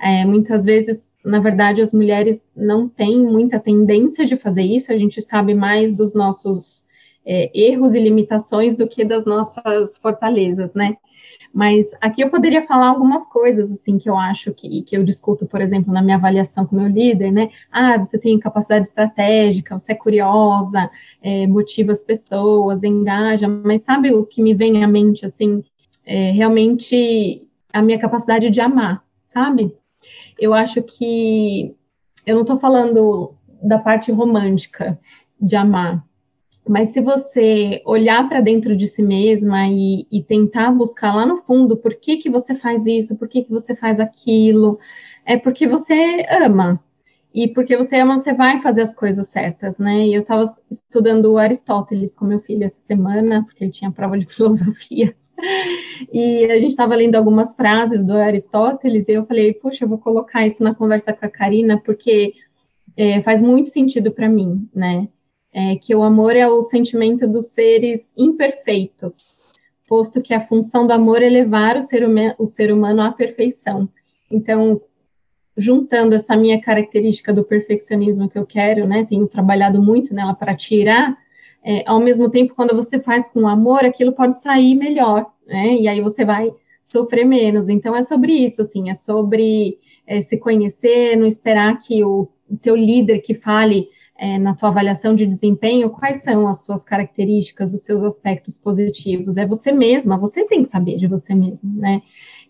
É, 0.00 0.24
muitas 0.24 0.64
vezes, 0.64 1.02
na 1.24 1.40
verdade, 1.40 1.82
as 1.82 1.92
mulheres 1.92 2.44
não 2.56 2.88
têm 2.88 3.18
muita 3.24 3.60
tendência 3.60 4.24
de 4.24 4.36
fazer 4.36 4.62
isso, 4.62 4.92
a 4.92 4.96
gente 4.96 5.20
sabe 5.20 5.54
mais 5.54 5.94
dos 5.94 6.14
nossos 6.14 6.84
é, 7.24 7.50
erros 7.54 7.94
e 7.94 8.00
limitações 8.00 8.76
do 8.76 8.88
que 8.88 9.04
das 9.04 9.24
nossas 9.24 9.98
fortalezas, 9.98 10.72
né? 10.74 10.96
Mas 11.52 11.90
aqui 12.00 12.22
eu 12.22 12.30
poderia 12.30 12.64
falar 12.66 12.88
algumas 12.88 13.26
coisas, 13.26 13.70
assim, 13.72 13.98
que 13.98 14.08
eu 14.08 14.16
acho 14.16 14.54
que, 14.54 14.82
que 14.82 14.96
eu 14.96 15.02
discuto, 15.02 15.46
por 15.46 15.60
exemplo, 15.60 15.92
na 15.92 16.00
minha 16.00 16.16
avaliação 16.16 16.64
com 16.64 16.76
meu 16.76 16.86
líder, 16.86 17.32
né? 17.32 17.50
Ah, 17.72 17.98
você 17.98 18.18
tem 18.18 18.38
capacidade 18.38 18.86
estratégica, 18.86 19.76
você 19.76 19.92
é 19.92 19.96
curiosa, 19.96 20.88
é, 21.20 21.46
motiva 21.48 21.90
as 21.90 22.02
pessoas, 22.02 22.84
engaja, 22.84 23.48
mas 23.48 23.82
sabe 23.82 24.12
o 24.14 24.24
que 24.24 24.40
me 24.42 24.54
vem 24.54 24.84
à 24.84 24.88
mente, 24.88 25.26
assim, 25.26 25.64
é, 26.06 26.30
realmente 26.30 27.48
a 27.72 27.82
minha 27.82 27.98
capacidade 27.98 28.48
de 28.48 28.60
amar, 28.60 29.02
sabe? 29.24 29.74
Eu 30.40 30.54
acho 30.54 30.82
que 30.82 31.74
eu 32.26 32.34
não 32.34 32.42
estou 32.42 32.58
falando 32.58 33.34
da 33.62 33.78
parte 33.78 34.10
romântica 34.10 34.98
de 35.40 35.54
amar, 35.54 36.04
mas 36.68 36.90
se 36.90 37.00
você 37.00 37.82
olhar 37.84 38.28
para 38.28 38.40
dentro 38.40 38.76
de 38.76 38.86
si 38.86 39.02
mesma 39.02 39.66
e, 39.66 40.06
e, 40.10 40.22
tentar 40.22 40.70
buscar 40.70 41.14
lá 41.14 41.26
no 41.26 41.42
fundo 41.42 41.76
por 41.76 41.94
que, 41.94 42.18
que 42.18 42.30
você 42.30 42.54
faz 42.54 42.86
isso, 42.86 43.16
por 43.16 43.28
que, 43.28 43.42
que 43.44 43.50
você 43.50 43.74
faz 43.74 43.98
aquilo, 43.98 44.78
é 45.24 45.36
porque 45.36 45.66
você 45.66 46.24
ama. 46.30 46.82
E 47.32 47.48
porque 47.48 47.76
você 47.76 47.96
ama, 47.96 48.18
você 48.18 48.32
vai 48.32 48.60
fazer 48.60 48.82
as 48.82 48.92
coisas 48.92 49.28
certas, 49.28 49.78
né? 49.78 50.06
E 50.06 50.14
eu 50.14 50.22
estava 50.22 50.42
estudando 50.70 51.38
Aristóteles 51.38 52.14
com 52.14 52.24
meu 52.24 52.40
filho 52.40 52.64
essa 52.64 52.80
semana, 52.80 53.44
porque 53.44 53.64
ele 53.64 53.72
tinha 53.72 53.90
prova 53.90 54.18
de 54.18 54.26
filosofia. 54.32 55.14
E 56.12 56.46
a 56.46 56.56
gente 56.58 56.70
estava 56.70 56.94
lendo 56.94 57.14
algumas 57.14 57.54
frases 57.54 58.04
do 58.04 58.14
Aristóteles, 58.14 59.06
e 59.06 59.12
eu 59.12 59.26
falei, 59.26 59.52
puxa, 59.52 59.84
eu 59.84 59.88
vou 59.88 59.98
colocar 59.98 60.46
isso 60.46 60.62
na 60.62 60.74
conversa 60.74 61.12
com 61.12 61.26
a 61.26 61.28
Karina, 61.28 61.78
porque 61.78 62.32
é, 62.96 63.20
faz 63.22 63.42
muito 63.42 63.68
sentido 63.68 64.10
para 64.10 64.28
mim, 64.28 64.68
né? 64.74 65.08
é, 65.52 65.76
que 65.76 65.94
o 65.94 66.02
amor 66.02 66.36
é 66.36 66.46
o 66.46 66.62
sentimento 66.62 67.26
dos 67.26 67.46
seres 67.46 68.08
imperfeitos, 68.16 69.54
posto 69.88 70.22
que 70.22 70.32
a 70.32 70.46
função 70.46 70.86
do 70.86 70.92
amor 70.92 71.22
é 71.22 71.28
levar 71.28 71.76
o 71.76 71.82
ser, 71.82 72.06
o 72.38 72.46
ser 72.46 72.72
humano 72.72 73.02
à 73.02 73.10
perfeição. 73.12 73.88
Então, 74.30 74.80
juntando 75.56 76.14
essa 76.14 76.36
minha 76.36 76.60
característica 76.60 77.32
do 77.32 77.44
perfeccionismo 77.44 78.30
que 78.30 78.38
eu 78.38 78.46
quero, 78.46 78.86
né, 78.86 79.04
tenho 79.04 79.26
trabalhado 79.26 79.82
muito 79.82 80.14
nela 80.14 80.34
para 80.34 80.54
tirar, 80.54 81.18
é, 81.62 81.82
ao 81.86 82.00
mesmo 82.00 82.30
tempo, 82.30 82.54
quando 82.54 82.74
você 82.74 82.98
faz 82.98 83.28
com 83.28 83.46
amor, 83.46 83.84
aquilo 83.84 84.12
pode 84.12 84.40
sair 84.40 84.74
melhor, 84.74 85.26
né, 85.46 85.74
e 85.74 85.88
aí 85.88 86.00
você 86.00 86.24
vai 86.24 86.52
sofrer 86.82 87.24
menos. 87.24 87.68
Então, 87.68 87.94
é 87.94 88.02
sobre 88.02 88.32
isso, 88.32 88.62
assim, 88.62 88.90
é 88.90 88.94
sobre 88.94 89.78
é, 90.06 90.20
se 90.20 90.38
conhecer, 90.38 91.16
não 91.16 91.26
esperar 91.26 91.78
que 91.78 92.02
o, 92.04 92.28
o 92.48 92.56
teu 92.56 92.74
líder 92.74 93.20
que 93.20 93.34
fale 93.34 93.88
é, 94.20 94.38
na 94.38 94.54
tua 94.54 94.68
avaliação 94.68 95.14
de 95.14 95.26
desempenho, 95.26 95.88
quais 95.88 96.22
são 96.22 96.46
as 96.46 96.64
suas 96.64 96.84
características, 96.84 97.72
os 97.72 97.82
seus 97.82 98.02
aspectos 98.02 98.58
positivos. 98.58 99.36
É 99.36 99.46
você 99.46 99.72
mesma, 99.72 100.18
você 100.18 100.44
tem 100.44 100.62
que 100.62 100.68
saber 100.68 100.96
de 100.96 101.06
você 101.06 101.34
mesma, 101.34 101.70
né? 101.74 102.02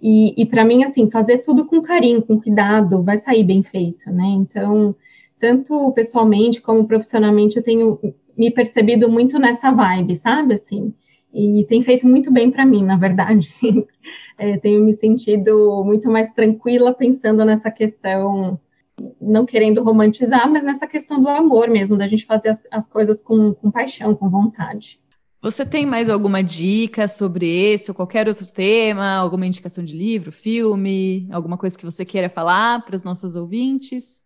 E, 0.02 0.34
e 0.40 0.46
para 0.46 0.64
mim, 0.64 0.82
assim, 0.82 1.10
fazer 1.10 1.38
tudo 1.38 1.66
com 1.66 1.80
carinho, 1.80 2.22
com 2.22 2.40
cuidado, 2.40 3.02
vai 3.02 3.18
sair 3.18 3.44
bem 3.44 3.62
feito, 3.62 4.10
né? 4.10 4.24
Então, 4.24 4.96
tanto 5.38 5.92
pessoalmente 5.92 6.60
como 6.60 6.86
profissionalmente, 6.86 7.56
eu 7.56 7.62
tenho 7.62 7.98
me 8.40 8.50
percebido 8.50 9.06
muito 9.06 9.38
nessa 9.38 9.70
vibe, 9.70 10.16
sabe? 10.16 10.54
Assim, 10.54 10.94
e 11.30 11.62
tem 11.68 11.82
feito 11.82 12.06
muito 12.06 12.32
bem 12.32 12.50
para 12.50 12.64
mim, 12.64 12.82
na 12.82 12.96
verdade. 12.96 13.54
é, 14.38 14.56
tenho 14.56 14.82
me 14.82 14.94
sentido 14.94 15.84
muito 15.84 16.10
mais 16.10 16.32
tranquila 16.32 16.94
pensando 16.94 17.44
nessa 17.44 17.70
questão 17.70 18.58
não 19.20 19.44
querendo 19.44 19.82
romantizar, 19.82 20.50
mas 20.50 20.64
nessa 20.64 20.86
questão 20.86 21.20
do 21.20 21.28
amor 21.28 21.68
mesmo, 21.68 21.98
da 21.98 22.06
gente 22.06 22.24
fazer 22.24 22.48
as, 22.48 22.62
as 22.70 22.88
coisas 22.88 23.20
com, 23.20 23.52
com 23.52 23.70
paixão, 23.70 24.14
com 24.14 24.30
vontade. 24.30 24.98
Você 25.42 25.64
tem 25.66 25.84
mais 25.84 26.08
alguma 26.08 26.42
dica 26.42 27.06
sobre 27.06 27.46
esse 27.46 27.90
ou 27.90 27.94
qualquer 27.94 28.26
outro 28.26 28.46
tema? 28.46 29.16
Alguma 29.16 29.46
indicação 29.46 29.84
de 29.84 29.94
livro, 29.94 30.32
filme, 30.32 31.28
alguma 31.30 31.58
coisa 31.58 31.76
que 31.76 31.84
você 31.84 32.06
queira 32.06 32.30
falar 32.30 32.84
para 32.86 32.96
os 32.96 33.04
nossos 33.04 33.36
ouvintes? 33.36 34.22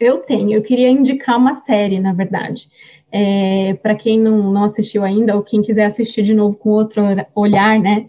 Eu 0.00 0.18
tenho, 0.18 0.52
eu 0.52 0.62
queria 0.62 0.88
indicar 0.88 1.36
uma 1.36 1.54
série, 1.54 1.98
na 2.00 2.12
verdade. 2.12 2.68
É, 3.10 3.74
para 3.82 3.94
quem 3.94 4.20
não, 4.20 4.52
não 4.52 4.64
assistiu 4.64 5.02
ainda, 5.02 5.34
ou 5.34 5.42
quem 5.42 5.62
quiser 5.62 5.86
assistir 5.86 6.22
de 6.22 6.34
novo 6.34 6.56
com 6.56 6.70
outro 6.70 7.02
olhar, 7.34 7.78
né? 7.80 8.08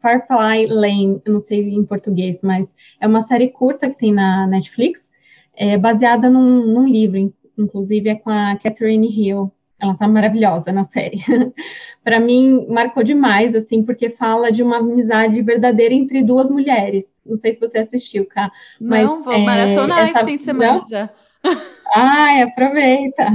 Firefly 0.00 0.66
Lane, 0.66 1.20
eu 1.24 1.32
não 1.34 1.40
sei 1.40 1.74
em 1.74 1.84
português, 1.84 2.40
mas 2.42 2.74
é 3.00 3.06
uma 3.06 3.22
série 3.22 3.48
curta 3.48 3.88
que 3.90 3.98
tem 3.98 4.12
na 4.12 4.46
Netflix, 4.46 5.10
é 5.54 5.76
baseada 5.76 6.30
num, 6.30 6.66
num, 6.66 6.88
livro, 6.88 7.32
inclusive 7.58 8.08
é 8.08 8.14
com 8.14 8.30
a 8.30 8.56
Catherine 8.56 9.08
Hill. 9.08 9.52
Ela 9.80 9.94
tá 9.94 10.06
maravilhosa 10.06 10.70
na 10.72 10.84
série. 10.84 11.20
para 12.04 12.20
mim, 12.20 12.66
marcou 12.68 13.02
demais, 13.02 13.54
assim, 13.54 13.82
porque 13.82 14.10
fala 14.10 14.52
de 14.52 14.62
uma 14.62 14.78
amizade 14.78 15.40
verdadeira 15.42 15.94
entre 15.94 16.22
duas 16.22 16.50
mulheres. 16.50 17.04
Não 17.24 17.36
sei 17.36 17.52
se 17.52 17.60
você 17.60 17.78
assistiu, 17.78 18.26
Cá. 18.26 18.50
Mas, 18.80 19.04
Não, 19.04 19.22
vou 19.22 19.32
é, 19.32 19.38
maratonar 19.38 20.00
essa... 20.00 20.18
esse 20.18 20.24
fim 20.24 20.36
de 20.36 20.42
semana 20.42 20.78
Não? 20.78 20.86
já. 20.86 21.10
Ai, 21.94 22.42
aproveita. 22.42 23.26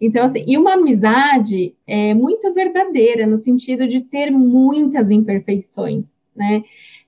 Então, 0.00 0.24
assim, 0.24 0.44
e 0.46 0.58
uma 0.58 0.74
amizade 0.74 1.74
é 1.86 2.14
muito 2.14 2.52
verdadeira, 2.52 3.26
no 3.26 3.38
sentido 3.38 3.86
de 3.86 4.00
ter 4.00 4.30
muitas 4.30 5.10
imperfeições, 5.10 6.16
né? 6.34 6.64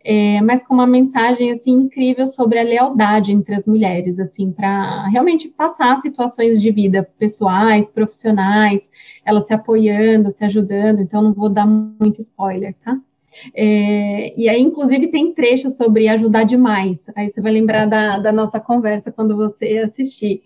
É, 0.07 0.39
mas 0.43 0.63
com 0.63 0.75
uma 0.75 0.87
mensagem 0.87 1.51
assim 1.51 1.71
incrível 1.71 2.27
sobre 2.27 2.59
a 2.59 2.63
lealdade 2.63 3.33
entre 3.33 3.55
as 3.55 3.67
mulheres, 3.67 4.19
assim, 4.19 4.53
para 4.53 5.09
realmente 5.09 5.49
passar 5.49 5.97
situações 5.97 6.61
de 6.61 6.71
vida 6.71 7.09
pessoais, 7.19 7.89
profissionais, 7.89 8.91
elas 9.25 9.47
se 9.47 9.55
apoiando, 9.55 10.31
se 10.31 10.45
ajudando. 10.45 11.01
Então, 11.01 11.23
não 11.23 11.33
vou 11.33 11.49
dar 11.49 11.67
muito 11.67 12.21
spoiler, 12.21 12.75
tá? 12.85 12.99
É, 13.55 14.39
e 14.39 14.47
aí, 14.47 14.61
inclusive, 14.61 15.09
tem 15.09 15.33
trechos 15.33 15.75
sobre 15.77 16.07
ajudar 16.09 16.45
demais. 16.45 17.01
Aí 17.17 17.31
você 17.31 17.41
vai 17.41 17.53
lembrar 17.53 17.87
da, 17.87 18.19
da 18.19 18.31
nossa 18.31 18.61
conversa 18.61 19.11
quando 19.11 19.35
você 19.35 19.79
assistir. 19.79 20.43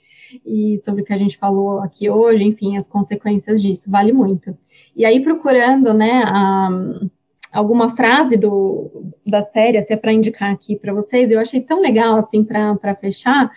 E 0.47 0.81
sobre 0.85 1.03
o 1.03 1.05
que 1.05 1.13
a 1.13 1.19
gente 1.19 1.37
falou 1.37 1.81
aqui 1.81 2.09
hoje, 2.09 2.45
enfim, 2.45 2.77
as 2.77 2.87
consequências 2.87 3.61
disso, 3.61 3.91
vale 3.91 4.13
muito. 4.13 4.57
E 4.95 5.05
aí, 5.05 5.21
procurando, 5.21 5.93
né, 5.95 6.23
a, 6.27 6.71
alguma 7.53 7.95
frase 7.97 8.37
do, 8.37 9.13
da 9.27 9.43
série, 9.43 9.79
até 9.79 9.97
para 9.97 10.13
indicar 10.13 10.53
aqui 10.53 10.77
para 10.77 10.93
vocês, 10.93 11.31
eu 11.31 11.41
achei 11.41 11.61
tão 11.61 11.81
legal, 11.81 12.17
assim, 12.19 12.45
para 12.45 12.95
fechar, 12.95 13.51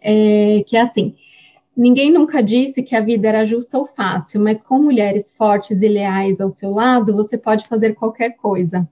é, 0.00 0.62
que 0.66 0.76
é 0.76 0.80
assim, 0.80 1.14
Ninguém 1.78 2.12
nunca 2.12 2.42
disse 2.42 2.82
que 2.82 2.96
a 2.96 3.00
vida 3.00 3.28
era 3.28 3.46
justa 3.46 3.78
ou 3.78 3.86
fácil, 3.86 4.40
mas 4.40 4.60
com 4.60 4.80
mulheres 4.80 5.30
fortes 5.30 5.80
e 5.80 5.86
leais 5.86 6.40
ao 6.40 6.50
seu 6.50 6.72
lado, 6.72 7.14
você 7.14 7.38
pode 7.38 7.68
fazer 7.68 7.94
qualquer 7.94 8.30
coisa. 8.30 8.84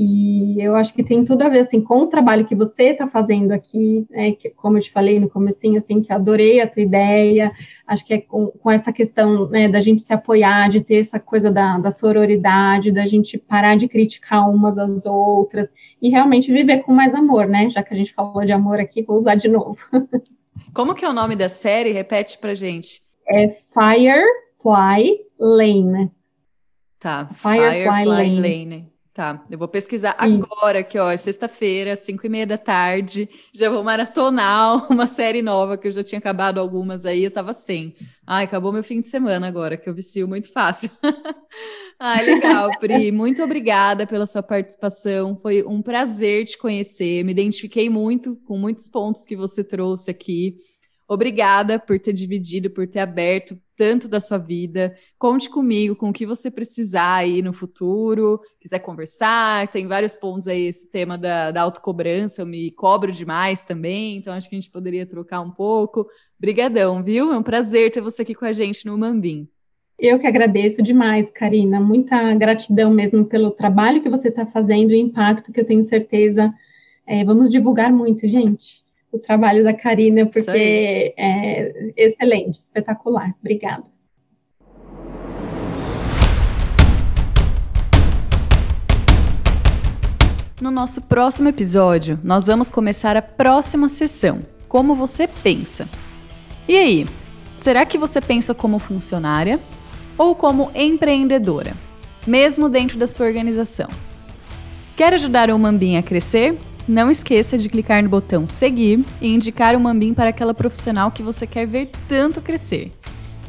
E 0.00 0.62
eu 0.62 0.76
acho 0.76 0.94
que 0.94 1.02
tem 1.02 1.24
tudo 1.24 1.42
a 1.42 1.48
ver 1.48 1.58
assim 1.58 1.80
com 1.80 2.02
o 2.02 2.06
trabalho 2.06 2.46
que 2.46 2.54
você 2.54 2.90
está 2.90 3.08
fazendo 3.08 3.50
aqui, 3.50 4.06
né, 4.08 4.30
que, 4.30 4.48
como 4.50 4.78
eu 4.78 4.80
te 4.80 4.92
falei 4.92 5.18
no 5.18 5.28
comecinho, 5.28 5.76
assim, 5.76 6.00
que 6.00 6.12
adorei 6.12 6.60
a 6.60 6.68
tua 6.68 6.82
ideia. 6.82 7.50
Acho 7.84 8.06
que 8.06 8.14
é 8.14 8.20
com, 8.20 8.46
com 8.46 8.70
essa 8.70 8.92
questão 8.92 9.48
né, 9.48 9.68
da 9.68 9.80
gente 9.80 10.02
se 10.02 10.12
apoiar, 10.12 10.68
de 10.68 10.82
ter 10.82 11.00
essa 11.00 11.18
coisa 11.18 11.50
da, 11.50 11.78
da 11.78 11.90
sororidade, 11.90 12.92
da 12.92 13.08
gente 13.08 13.36
parar 13.36 13.76
de 13.76 13.88
criticar 13.88 14.48
umas 14.48 14.78
às 14.78 15.04
outras 15.04 15.68
e 16.00 16.10
realmente 16.10 16.52
viver 16.52 16.84
com 16.84 16.92
mais 16.92 17.12
amor, 17.12 17.48
né? 17.48 17.68
Já 17.68 17.82
que 17.82 17.92
a 17.92 17.96
gente 17.96 18.14
falou 18.14 18.44
de 18.44 18.52
amor 18.52 18.78
aqui, 18.78 19.02
vou 19.02 19.18
usar 19.18 19.34
de 19.34 19.48
novo. 19.48 19.78
Como 20.72 20.94
que 20.94 21.04
é 21.04 21.08
o 21.08 21.12
nome 21.12 21.34
da 21.34 21.48
série? 21.48 21.90
Repete 21.90 22.38
pra 22.38 22.54
gente. 22.54 23.02
É 23.28 23.48
Firefly 23.48 25.18
Lane. 25.40 26.12
Tá, 27.00 27.26
Firefly, 27.34 27.82
Firefly 27.82 28.04
Lane. 28.04 28.40
Lane. 28.40 28.97
Tá, 29.18 29.44
eu 29.50 29.58
vou 29.58 29.66
pesquisar 29.66 30.16
Isso. 30.22 30.44
agora, 30.44 30.80
que 30.84 30.96
ó, 30.96 31.10
é 31.10 31.16
sexta-feira, 31.16 31.96
cinco 31.96 32.24
e 32.24 32.28
meia 32.28 32.46
da 32.46 32.56
tarde. 32.56 33.28
Já 33.52 33.68
vou 33.68 33.82
maratonar 33.82 34.86
uma 34.92 35.08
série 35.08 35.42
nova, 35.42 35.76
que 35.76 35.88
eu 35.88 35.90
já 35.90 36.04
tinha 36.04 36.20
acabado 36.20 36.60
algumas 36.60 37.04
aí, 37.04 37.24
eu 37.24 37.30
tava 37.32 37.52
sem. 37.52 37.96
Ai, 38.24 38.44
acabou 38.44 38.72
meu 38.72 38.84
fim 38.84 39.00
de 39.00 39.08
semana 39.08 39.48
agora, 39.48 39.76
que 39.76 39.88
eu 39.88 39.92
vicio 39.92 40.28
muito 40.28 40.52
fácil. 40.52 40.92
Ai, 41.98 42.26
legal, 42.26 42.70
Pri. 42.78 43.10
Muito 43.10 43.42
obrigada 43.42 44.06
pela 44.06 44.24
sua 44.24 44.40
participação. 44.40 45.36
Foi 45.36 45.64
um 45.64 45.82
prazer 45.82 46.44
te 46.44 46.56
conhecer. 46.56 47.24
Me 47.24 47.32
identifiquei 47.32 47.90
muito 47.90 48.36
com 48.46 48.56
muitos 48.56 48.88
pontos 48.88 49.24
que 49.24 49.34
você 49.34 49.64
trouxe 49.64 50.12
aqui. 50.12 50.54
Obrigada 51.08 51.78
por 51.78 51.98
ter 51.98 52.12
dividido, 52.12 52.68
por 52.68 52.86
ter 52.86 52.98
aberto 52.98 53.58
tanto 53.74 54.10
da 54.10 54.20
sua 54.20 54.36
vida. 54.36 54.94
Conte 55.18 55.48
comigo 55.48 55.96
com 55.96 56.10
o 56.10 56.12
que 56.12 56.26
você 56.26 56.50
precisar 56.50 57.14
aí 57.14 57.40
no 57.40 57.54
futuro, 57.54 58.38
quiser 58.60 58.80
conversar. 58.80 59.68
Tem 59.68 59.86
vários 59.86 60.14
pontos 60.14 60.46
aí, 60.46 60.66
esse 60.66 60.90
tema 60.90 61.16
da, 61.16 61.50
da 61.50 61.62
autocobrança, 61.62 62.42
eu 62.42 62.46
me 62.46 62.70
cobro 62.72 63.10
demais 63.10 63.64
também, 63.64 64.18
então 64.18 64.34
acho 64.34 64.50
que 64.50 64.56
a 64.56 64.60
gente 64.60 64.70
poderia 64.70 65.06
trocar 65.06 65.40
um 65.40 65.50
pouco. 65.50 66.06
Brigadão, 66.38 67.02
viu? 67.02 67.32
É 67.32 67.38
um 67.38 67.42
prazer 67.42 67.90
ter 67.90 68.02
você 68.02 68.20
aqui 68.20 68.34
com 68.34 68.44
a 68.44 68.52
gente 68.52 68.84
no 68.84 68.98
Mambim. 68.98 69.48
Eu 69.98 70.18
que 70.18 70.26
agradeço 70.26 70.82
demais, 70.82 71.30
Karina. 71.30 71.80
Muita 71.80 72.34
gratidão 72.34 72.92
mesmo 72.92 73.24
pelo 73.24 73.50
trabalho 73.50 74.02
que 74.02 74.10
você 74.10 74.28
está 74.28 74.44
fazendo 74.44 74.92
e 74.92 75.00
impacto 75.00 75.52
que 75.52 75.60
eu 75.60 75.64
tenho 75.64 75.84
certeza. 75.84 76.52
É, 77.06 77.24
vamos 77.24 77.50
divulgar 77.50 77.90
muito, 77.90 78.28
gente 78.28 78.86
o 79.10 79.18
trabalho 79.18 79.64
da 79.64 79.72
Karina, 79.72 80.26
porque 80.26 81.14
é 81.16 81.92
excelente, 81.96 82.58
espetacular. 82.58 83.34
Obrigada. 83.40 83.84
No 90.60 90.72
nosso 90.72 91.02
próximo 91.02 91.48
episódio, 91.48 92.18
nós 92.24 92.46
vamos 92.46 92.68
começar 92.68 93.16
a 93.16 93.22
próxima 93.22 93.88
sessão. 93.88 94.40
Como 94.66 94.94
você 94.94 95.28
pensa? 95.28 95.88
E 96.66 96.76
aí, 96.76 97.06
será 97.56 97.86
que 97.86 97.96
você 97.96 98.20
pensa 98.20 98.52
como 98.52 98.80
funcionária 98.80 99.60
ou 100.18 100.34
como 100.34 100.70
empreendedora, 100.74 101.74
mesmo 102.26 102.68
dentro 102.68 102.98
da 102.98 103.06
sua 103.06 103.26
organização? 103.26 103.88
Quer 104.96 105.14
ajudar 105.14 105.48
o 105.48 105.58
Mambim 105.58 105.96
a 105.96 106.02
crescer? 106.02 106.58
Não 106.88 107.10
esqueça 107.10 107.58
de 107.58 107.68
clicar 107.68 108.02
no 108.02 108.08
botão 108.08 108.46
seguir 108.46 109.04
e 109.20 109.28
indicar 109.28 109.76
o 109.76 109.80
Mambim 109.80 110.14
para 110.14 110.30
aquela 110.30 110.54
profissional 110.54 111.10
que 111.10 111.22
você 111.22 111.46
quer 111.46 111.66
ver 111.66 111.90
tanto 112.08 112.40
crescer. 112.40 112.90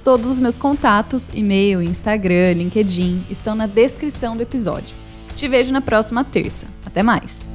Todos 0.04 0.30
os 0.30 0.40
meus 0.40 0.58
contatos, 0.58 1.30
e-mail, 1.34 1.82
Instagram, 1.82 2.54
LinkedIn 2.54 3.26
estão 3.30 3.56
na 3.56 3.66
descrição 3.66 4.36
do 4.36 4.44
episódio. 4.44 4.94
Te 5.38 5.48
vejo 5.48 5.72
na 5.72 5.80
próxima 5.80 6.26
terça. 6.26 6.68
Até 6.86 7.02
mais! 7.02 7.50